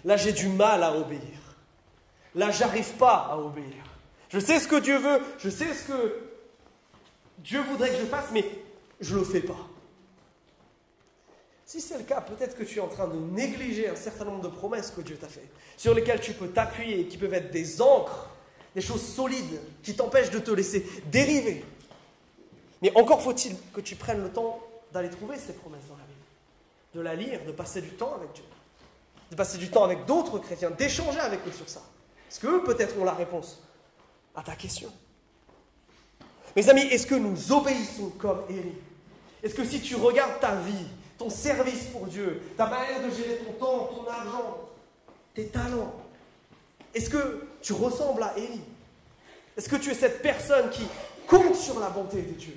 Là, 0.05 0.17
j'ai 0.17 0.33
du 0.33 0.49
mal 0.49 0.83
à 0.83 0.97
obéir. 0.97 1.57
Là, 2.35 2.51
j'arrive 2.51 2.93
pas 2.95 3.29
à 3.31 3.39
obéir. 3.39 3.85
Je 4.29 4.39
sais 4.39 4.61
ce 4.61 4.69
que 4.69 4.79
Dieu 4.79 4.99
veut, 4.99 5.21
je 5.39 5.49
sais 5.49 5.73
ce 5.73 5.85
que 5.89 6.21
Dieu 7.39 7.61
voudrait 7.63 7.91
que 7.91 7.97
je 7.97 8.05
fasse, 8.05 8.27
mais 8.33 8.45
je 9.01 9.15
ne 9.15 9.21
le 9.21 9.25
fais 9.25 9.41
pas. 9.41 9.67
Si 11.65 11.81
c'est 11.81 11.99
le 11.99 12.05
cas, 12.05 12.21
peut-être 12.21 12.57
que 12.57 12.65
tu 12.65 12.79
es 12.79 12.81
en 12.81 12.89
train 12.89 13.09
de 13.09 13.19
négliger 13.19 13.89
un 13.89 13.97
certain 13.97 14.25
nombre 14.25 14.43
de 14.43 14.49
promesses 14.49 14.91
que 14.91 15.01
Dieu 15.01 15.17
t'a 15.17 15.29
faites, 15.29 15.51
sur 15.77 15.95
lesquelles 15.95 16.21
tu 16.21 16.33
peux 16.33 16.49
t'appuyer, 16.49 17.07
qui 17.07 17.19
peuvent 17.19 17.35
être 17.35 17.51
des 17.51 17.83
encres, 17.83 18.31
des 18.75 18.81
choses 18.81 19.03
solides, 19.03 19.61
qui 19.83 19.95
t'empêchent 19.95 20.31
de 20.31 20.39
te 20.39 20.51
laisser 20.51 20.87
dériver. 21.07 21.65
Mais 22.81 22.93
encore 22.97 23.23
faut-il 23.23 23.55
que 23.73 23.81
tu 23.81 23.97
prennes 23.97 24.23
le 24.23 24.31
temps 24.31 24.61
d'aller 24.93 25.11
trouver 25.11 25.37
ces 25.37 25.53
promesses 25.53 25.87
dans 25.89 25.97
la 25.97 26.05
de 26.95 27.01
la 27.01 27.15
lire, 27.15 27.45
de 27.45 27.53
passer 27.53 27.81
du 27.83 27.91
temps 27.91 28.15
avec 28.15 28.33
Dieu, 28.33 28.45
de 29.31 29.37
passer 29.37 29.59
du 29.59 29.71
temps 29.71 29.85
avec 29.85 30.07
d'autres 30.07 30.39
chrétiens, 30.39 30.71
d'échanger 30.71 31.21
avec 31.21 31.41
eux 31.47 31.53
sur 31.53 31.69
ça. 31.69 31.83
Est-ce 32.31 32.41
qu'eux, 32.41 32.63
peut-être, 32.65 32.99
ont 32.99 33.05
la 33.05 33.13
réponse 33.13 33.63
à 34.35 34.43
ta 34.43 34.55
question? 34.57 34.93
Mes 36.57 36.69
amis, 36.69 36.83
est-ce 36.83 37.07
que 37.07 37.15
nous 37.15 37.53
obéissons 37.53 38.11
comme 38.19 38.43
Élie? 38.49 38.75
Est-ce 39.43 39.55
que 39.55 39.65
si 39.65 39.81
tu 39.81 39.95
regardes 39.97 40.41
ta 40.41 40.57
vie, 40.57 40.87
ton 41.17 41.31
service 41.31 41.85
pour 41.87 42.07
Dieu, 42.07 42.43
ta 42.57 42.67
manière 42.67 43.03
de 43.03 43.11
gérer 43.11 43.39
ton 43.39 43.53
temps, 43.53 43.85
ton 43.95 44.11
argent, 44.11 44.69
tes 45.35 45.47
talents, 45.49 45.95
est-ce 46.95 47.11
que 47.11 47.47
tu 47.63 47.73
ressembles 47.73 48.23
à 48.23 48.37
Élie? 48.37 48.63
Est-ce 49.57 49.69
que 49.69 49.77
tu 49.77 49.91
es 49.91 49.95
cette 49.95 50.23
personne 50.23 50.71
qui 50.71 50.87
compte 51.27 51.55
sur 51.55 51.79
la 51.81 51.91
bonté 51.91 52.23
de 52.23 52.33
Dieu? 52.33 52.57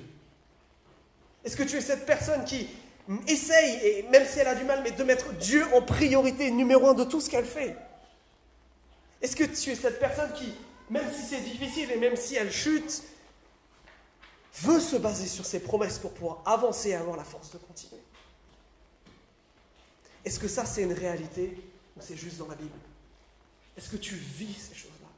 Est-ce 1.44 1.56
que 1.56 1.64
tu 1.64 1.76
es 1.76 1.80
cette 1.80 2.06
personne 2.06 2.44
qui 2.44 2.68
essaye, 3.26 3.86
et 3.86 4.02
même 4.10 4.26
si 4.26 4.38
elle 4.38 4.48
a 4.48 4.54
du 4.54 4.64
mal, 4.64 4.82
mais 4.82 4.92
de 4.92 5.04
mettre 5.04 5.32
Dieu 5.34 5.64
en 5.74 5.82
priorité 5.82 6.50
numéro 6.50 6.88
un 6.88 6.94
de 6.94 7.04
tout 7.04 7.20
ce 7.20 7.28
qu'elle 7.28 7.44
fait. 7.44 7.76
Est-ce 9.20 9.36
que 9.36 9.44
tu 9.44 9.70
es 9.70 9.74
cette 9.74 9.98
personne 9.98 10.32
qui, 10.32 10.52
même 10.90 11.10
si 11.12 11.22
c'est 11.22 11.40
difficile 11.40 11.90
et 11.90 11.96
même 11.96 12.16
si 12.16 12.36
elle 12.36 12.52
chute, 12.52 13.02
veut 14.60 14.80
se 14.80 14.96
baser 14.96 15.26
sur 15.26 15.46
ses 15.46 15.60
promesses 15.60 15.98
pour 15.98 16.12
pouvoir 16.12 16.42
avancer 16.44 16.90
et 16.90 16.94
avoir 16.94 17.16
la 17.16 17.24
force 17.24 17.50
de 17.52 17.58
continuer? 17.58 18.02
Est-ce 20.24 20.38
que 20.38 20.48
ça 20.48 20.64
c'est 20.64 20.82
une 20.82 20.92
réalité 20.92 21.56
ou 21.96 22.00
c'est 22.00 22.16
juste 22.16 22.38
dans 22.38 22.48
la 22.48 22.54
Bible? 22.54 22.70
Est-ce 23.76 23.88
que 23.88 23.96
tu 23.96 24.14
vis 24.14 24.54
ces 24.54 24.74
choses-là? 24.74 25.08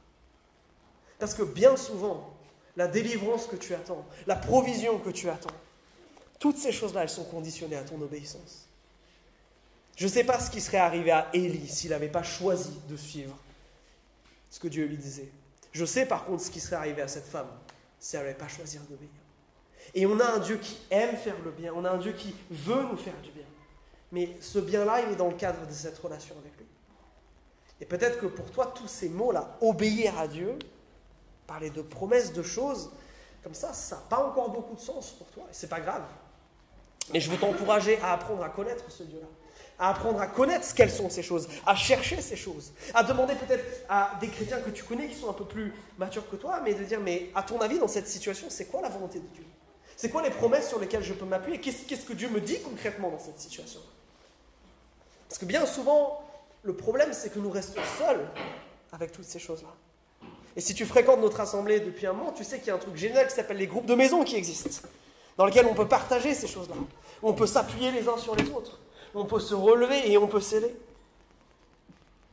Parce 1.19 1.33
que 1.33 1.43
bien 1.43 1.75
souvent, 1.75 2.33
la 2.75 2.87
délivrance 2.87 3.47
que 3.47 3.55
tu 3.55 3.73
attends, 3.73 4.05
la 4.27 4.35
provision 4.35 4.99
que 4.99 5.09
tu 5.09 5.29
attends, 5.29 5.49
toutes 6.39 6.57
ces 6.57 6.71
choses-là, 6.71 7.03
elles 7.03 7.09
sont 7.09 7.23
conditionnées 7.25 7.75
à 7.75 7.83
ton 7.83 8.01
obéissance. 8.01 8.67
Je 9.95 10.05
ne 10.05 10.11
sais 10.11 10.23
pas 10.23 10.39
ce 10.39 10.51
qui 10.51 10.59
serait 10.59 10.77
arrivé 10.77 11.11
à 11.11 11.29
Élie 11.33 11.67
s'il 11.67 11.91
n'avait 11.91 12.09
pas 12.09 12.23
choisi 12.23 12.79
de 12.89 12.97
suivre 12.97 13.35
ce 14.49 14.59
que 14.59 14.67
Dieu 14.67 14.85
lui 14.85 14.97
disait. 14.97 15.31
Je 15.71 15.85
sais 15.85 16.05
par 16.05 16.25
contre 16.25 16.43
ce 16.43 16.51
qui 16.51 16.59
serait 16.59 16.75
arrivé 16.75 17.01
à 17.01 17.07
cette 17.07 17.25
femme 17.25 17.47
si 17.99 18.15
elle 18.15 18.23
n'avait 18.23 18.35
pas 18.35 18.47
choisi 18.47 18.77
d'obéir. 18.77 19.09
Et 19.93 20.05
on 20.05 20.19
a 20.19 20.25
un 20.25 20.39
Dieu 20.39 20.57
qui 20.57 20.77
aime 20.89 21.15
faire 21.15 21.35
le 21.43 21.51
bien, 21.51 21.73
on 21.73 21.85
a 21.85 21.91
un 21.91 21.97
Dieu 21.97 22.13
qui 22.13 22.35
veut 22.49 22.83
nous 22.83 22.97
faire 22.97 23.19
du 23.21 23.31
bien. 23.31 23.45
Mais 24.11 24.35
ce 24.41 24.59
bien-là, 24.59 25.01
il 25.01 25.13
est 25.13 25.15
dans 25.15 25.29
le 25.29 25.35
cadre 25.35 25.65
de 25.65 25.71
cette 25.71 25.97
relation 25.97 26.35
avec 26.37 26.57
lui. 26.57 26.65
Et 27.81 27.85
peut-être 27.85 28.19
que 28.19 28.27
pour 28.27 28.51
toi, 28.51 28.71
tous 28.75 28.87
ces 28.87 29.09
mots-là, 29.09 29.57
obéir 29.61 30.17
à 30.17 30.27
Dieu, 30.27 30.57
parler 31.47 31.69
de 31.69 31.81
promesses, 31.81 32.33
de 32.33 32.43
choses, 32.43 32.89
comme 33.43 33.53
ça, 33.53 33.73
ça 33.73 33.97
n'a 33.97 34.01
pas 34.03 34.25
encore 34.25 34.49
beaucoup 34.49 34.75
de 34.75 34.79
sens 34.79 35.11
pour 35.11 35.27
toi. 35.27 35.43
Et 35.49 35.53
c'est 35.53 35.67
pas 35.67 35.81
grave. 35.81 36.03
Mais 37.13 37.19
je 37.19 37.29
veux 37.29 37.37
t'encourager 37.37 37.99
à 38.01 38.13
apprendre 38.13 38.43
à 38.43 38.49
connaître 38.49 38.89
ce 38.89 39.03
Dieu-là. 39.03 39.27
À 39.77 39.89
apprendre 39.89 40.21
à 40.21 40.27
connaître 40.27 40.73
quelles 40.73 40.91
sont 40.91 41.09
ces 41.09 41.21
choses, 41.21 41.49
à 41.65 41.75
chercher 41.75 42.21
ces 42.21 42.37
choses, 42.37 42.71
à 42.93 43.03
demander 43.03 43.35
peut-être 43.35 43.63
à 43.89 44.13
des 44.21 44.29
chrétiens 44.29 44.61
que 44.61 44.69
tu 44.69 44.83
connais 44.83 45.09
qui 45.09 45.15
sont 45.15 45.29
un 45.29 45.33
peu 45.33 45.43
plus 45.43 45.73
matures 45.97 46.29
que 46.29 46.37
toi, 46.37 46.61
mais 46.63 46.73
de 46.73 46.83
dire, 46.85 47.01
mais 47.01 47.29
à 47.35 47.43
ton 47.43 47.59
avis, 47.59 47.77
dans 47.77 47.89
cette 47.89 48.07
situation, 48.07 48.47
c'est 48.49 48.65
quoi 48.65 48.81
la 48.81 48.87
volonté 48.87 49.19
de 49.19 49.27
Dieu? 49.33 49.43
C'est 49.97 50.09
quoi 50.09 50.23
les 50.23 50.29
promesses 50.29 50.69
sur 50.69 50.79
lesquelles 50.79 51.03
je 51.03 51.13
peux 51.13 51.25
m'appuyer? 51.25 51.59
Qu'est-ce 51.59 52.05
que 52.05 52.13
Dieu 52.13 52.29
me 52.29 52.39
dit 52.39 52.61
concrètement 52.61 53.09
dans 53.09 53.19
cette 53.19 53.39
situation? 53.39 53.81
Parce 55.27 55.39
que 55.39 55.45
bien 55.45 55.65
souvent, 55.65 56.23
le 56.63 56.73
problème, 56.73 57.09
c'est 57.11 57.33
que 57.33 57.39
nous 57.39 57.49
restons 57.49 57.81
seuls 57.99 58.25
avec 58.93 59.11
toutes 59.11 59.25
ces 59.25 59.39
choses-là. 59.39 59.73
Et 60.55 60.61
si 60.61 60.73
tu 60.73 60.85
fréquentes 60.85 61.19
notre 61.19 61.41
assemblée 61.41 61.81
depuis 61.81 62.07
un 62.07 62.13
moment, 62.13 62.31
tu 62.31 62.45
sais 62.45 62.59
qu'il 62.59 62.67
y 62.67 62.71
a 62.71 62.75
un 62.75 62.79
truc 62.79 62.95
génial 62.95 63.27
qui 63.27 63.35
s'appelle 63.35 63.57
les 63.57 63.67
groupes 63.67 63.85
de 63.85 63.95
maison 63.95 64.23
qui 64.23 64.37
existent, 64.37 64.87
dans 65.37 65.45
lesquels 65.45 65.65
on 65.65 65.73
peut 65.73 65.87
partager 65.87 66.33
ces 66.33 66.47
choses-là, 66.47 66.75
on 67.21 67.33
peut 67.33 67.47
s'appuyer 67.47 67.91
les 67.91 68.07
uns 68.07 68.17
sur 68.17 68.35
les 68.35 68.49
autres 68.49 68.79
on 69.15 69.25
peut 69.25 69.39
se 69.39 69.53
relever 69.53 70.11
et 70.11 70.17
on 70.17 70.27
peut 70.27 70.41
s'aider. 70.41 70.75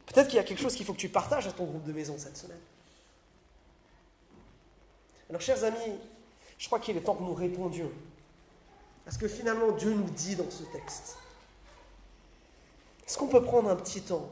Peut-être 0.06 0.26
qu'il 0.26 0.36
y 0.36 0.40
a 0.40 0.44
quelque 0.44 0.60
chose 0.60 0.74
qu'il 0.74 0.84
faut 0.84 0.92
que 0.92 0.98
tu 0.98 1.08
partages 1.08 1.46
à 1.46 1.52
ton 1.52 1.64
groupe 1.64 1.84
de 1.84 1.92
maison 1.92 2.16
cette 2.18 2.36
semaine. 2.36 2.58
Alors, 5.30 5.40
chers 5.40 5.64
amis, 5.64 5.98
je 6.58 6.66
crois 6.66 6.80
qu'il 6.80 6.96
est 6.96 7.00
temps 7.00 7.14
que 7.14 7.22
nous 7.22 7.34
répondions 7.34 7.90
à 9.06 9.10
ce 9.10 9.18
que 9.18 9.28
finalement 9.28 9.72
Dieu 9.72 9.94
nous 9.94 10.10
dit 10.10 10.36
dans 10.36 10.50
ce 10.50 10.64
texte. 10.64 11.16
Est-ce 13.06 13.16
qu'on 13.16 13.28
peut 13.28 13.42
prendre 13.42 13.70
un 13.70 13.76
petit 13.76 14.02
temps? 14.02 14.28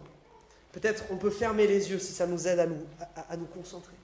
Peut-être 0.73 1.05
on 1.11 1.17
peut 1.17 1.31
fermer 1.31 1.67
les 1.67 1.91
yeux 1.91 1.99
si 1.99 2.13
ça 2.13 2.27
nous 2.27 2.47
aide 2.47 2.59
à 2.59 2.67
nous, 2.67 2.85
à, 3.29 3.37
nous 3.37 3.47
concentrer. 3.47 3.95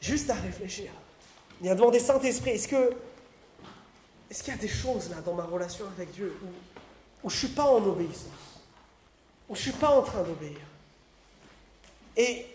Juste 0.00 0.30
à 0.30 0.34
réfléchir 0.34 0.90
et 1.62 1.70
à 1.70 1.74
demander 1.74 2.00
Saint-Esprit, 2.00 2.50
est-ce 2.50 2.68
que 2.68 2.94
est-ce 4.30 4.44
qu'il 4.44 4.54
y 4.54 4.56
a 4.56 4.60
des 4.60 4.68
choses 4.68 5.10
là 5.10 5.16
dans 5.22 5.34
ma 5.34 5.42
relation 5.42 5.84
avec 5.96 6.12
Dieu 6.12 6.36
où, 7.24 7.28
je 7.28 7.34
ne 7.34 7.38
suis 7.38 7.48
pas 7.48 7.64
en 7.64 7.84
obéissance? 7.84 8.60
Où 9.48 9.56
je 9.56 9.58
ne 9.58 9.62
suis 9.62 9.72
pas 9.72 9.90
en 9.90 10.02
train 10.02 10.22
d'obéir? 10.22 10.60
Et 12.16 12.46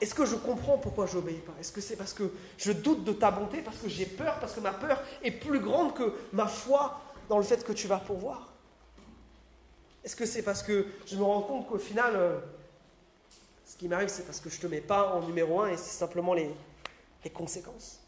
est-ce 0.00 0.14
que 0.14 0.24
je 0.24 0.34
comprends 0.34 0.78
pourquoi 0.78 1.04
je 1.06 1.16
n'obéis 1.16 1.40
pas? 1.40 1.52
Est-ce 1.60 1.72
que 1.72 1.82
c'est 1.82 1.96
parce 1.96 2.14
que 2.14 2.32
je 2.56 2.72
doute 2.72 3.04
de 3.04 3.12
ta 3.12 3.30
bonté, 3.30 3.60
parce 3.60 3.76
que 3.76 3.88
j'ai 3.88 4.06
peur, 4.06 4.38
parce 4.40 4.54
que 4.54 4.60
ma 4.60 4.72
peur 4.72 5.02
est 5.22 5.30
plus 5.30 5.60
grande 5.60 5.94
que 5.94 6.14
ma 6.32 6.46
foi 6.46 7.02
dans 7.28 7.36
le 7.36 7.44
fait 7.44 7.62
que 7.62 7.72
tu 7.72 7.86
vas 7.86 7.98
pourvoir? 7.98 8.48
Est-ce 10.04 10.16
que 10.16 10.24
c'est 10.24 10.42
parce 10.42 10.62
que 10.62 10.86
je 11.06 11.16
me 11.16 11.22
rends 11.22 11.42
compte 11.42 11.68
qu'au 11.68 11.78
final, 11.78 12.12
euh, 12.16 12.38
ce 13.66 13.76
qui 13.76 13.88
m'arrive, 13.88 14.08
c'est 14.08 14.24
parce 14.24 14.40
que 14.40 14.48
je 14.48 14.56
ne 14.56 14.62
te 14.62 14.66
mets 14.68 14.80
pas 14.80 15.12
en 15.14 15.20
numéro 15.20 15.60
un 15.60 15.68
et 15.68 15.76
c'est 15.76 15.98
simplement 15.98 16.32
les 16.32 16.50
conséquences? 17.34 18.00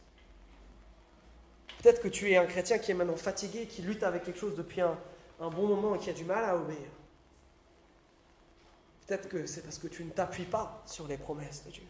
Peut-être 1.82 2.02
que 2.02 2.08
tu 2.08 2.30
es 2.30 2.36
un 2.36 2.46
chrétien 2.46 2.78
qui 2.78 2.90
est 2.90 2.94
maintenant 2.94 3.16
fatigué, 3.16 3.66
qui 3.66 3.80
lutte 3.82 4.02
avec 4.02 4.24
quelque 4.24 4.38
chose 4.38 4.54
depuis 4.54 4.82
un, 4.82 4.98
bon 5.38 5.66
moment 5.66 5.94
et 5.94 5.98
qui 5.98 6.10
a 6.10 6.12
du 6.12 6.24
mal 6.24 6.44
à 6.44 6.56
obéir. 6.56 6.88
Peut-être 9.06 9.28
que 9.28 9.46
c'est 9.46 9.62
parce 9.62 9.78
que 9.78 9.88
tu 9.88 10.04
ne 10.04 10.10
t'appuies 10.10 10.44
pas 10.44 10.82
sur 10.86 11.08
les 11.08 11.16
promesses 11.16 11.64
de 11.64 11.70
Dieu. 11.70 11.82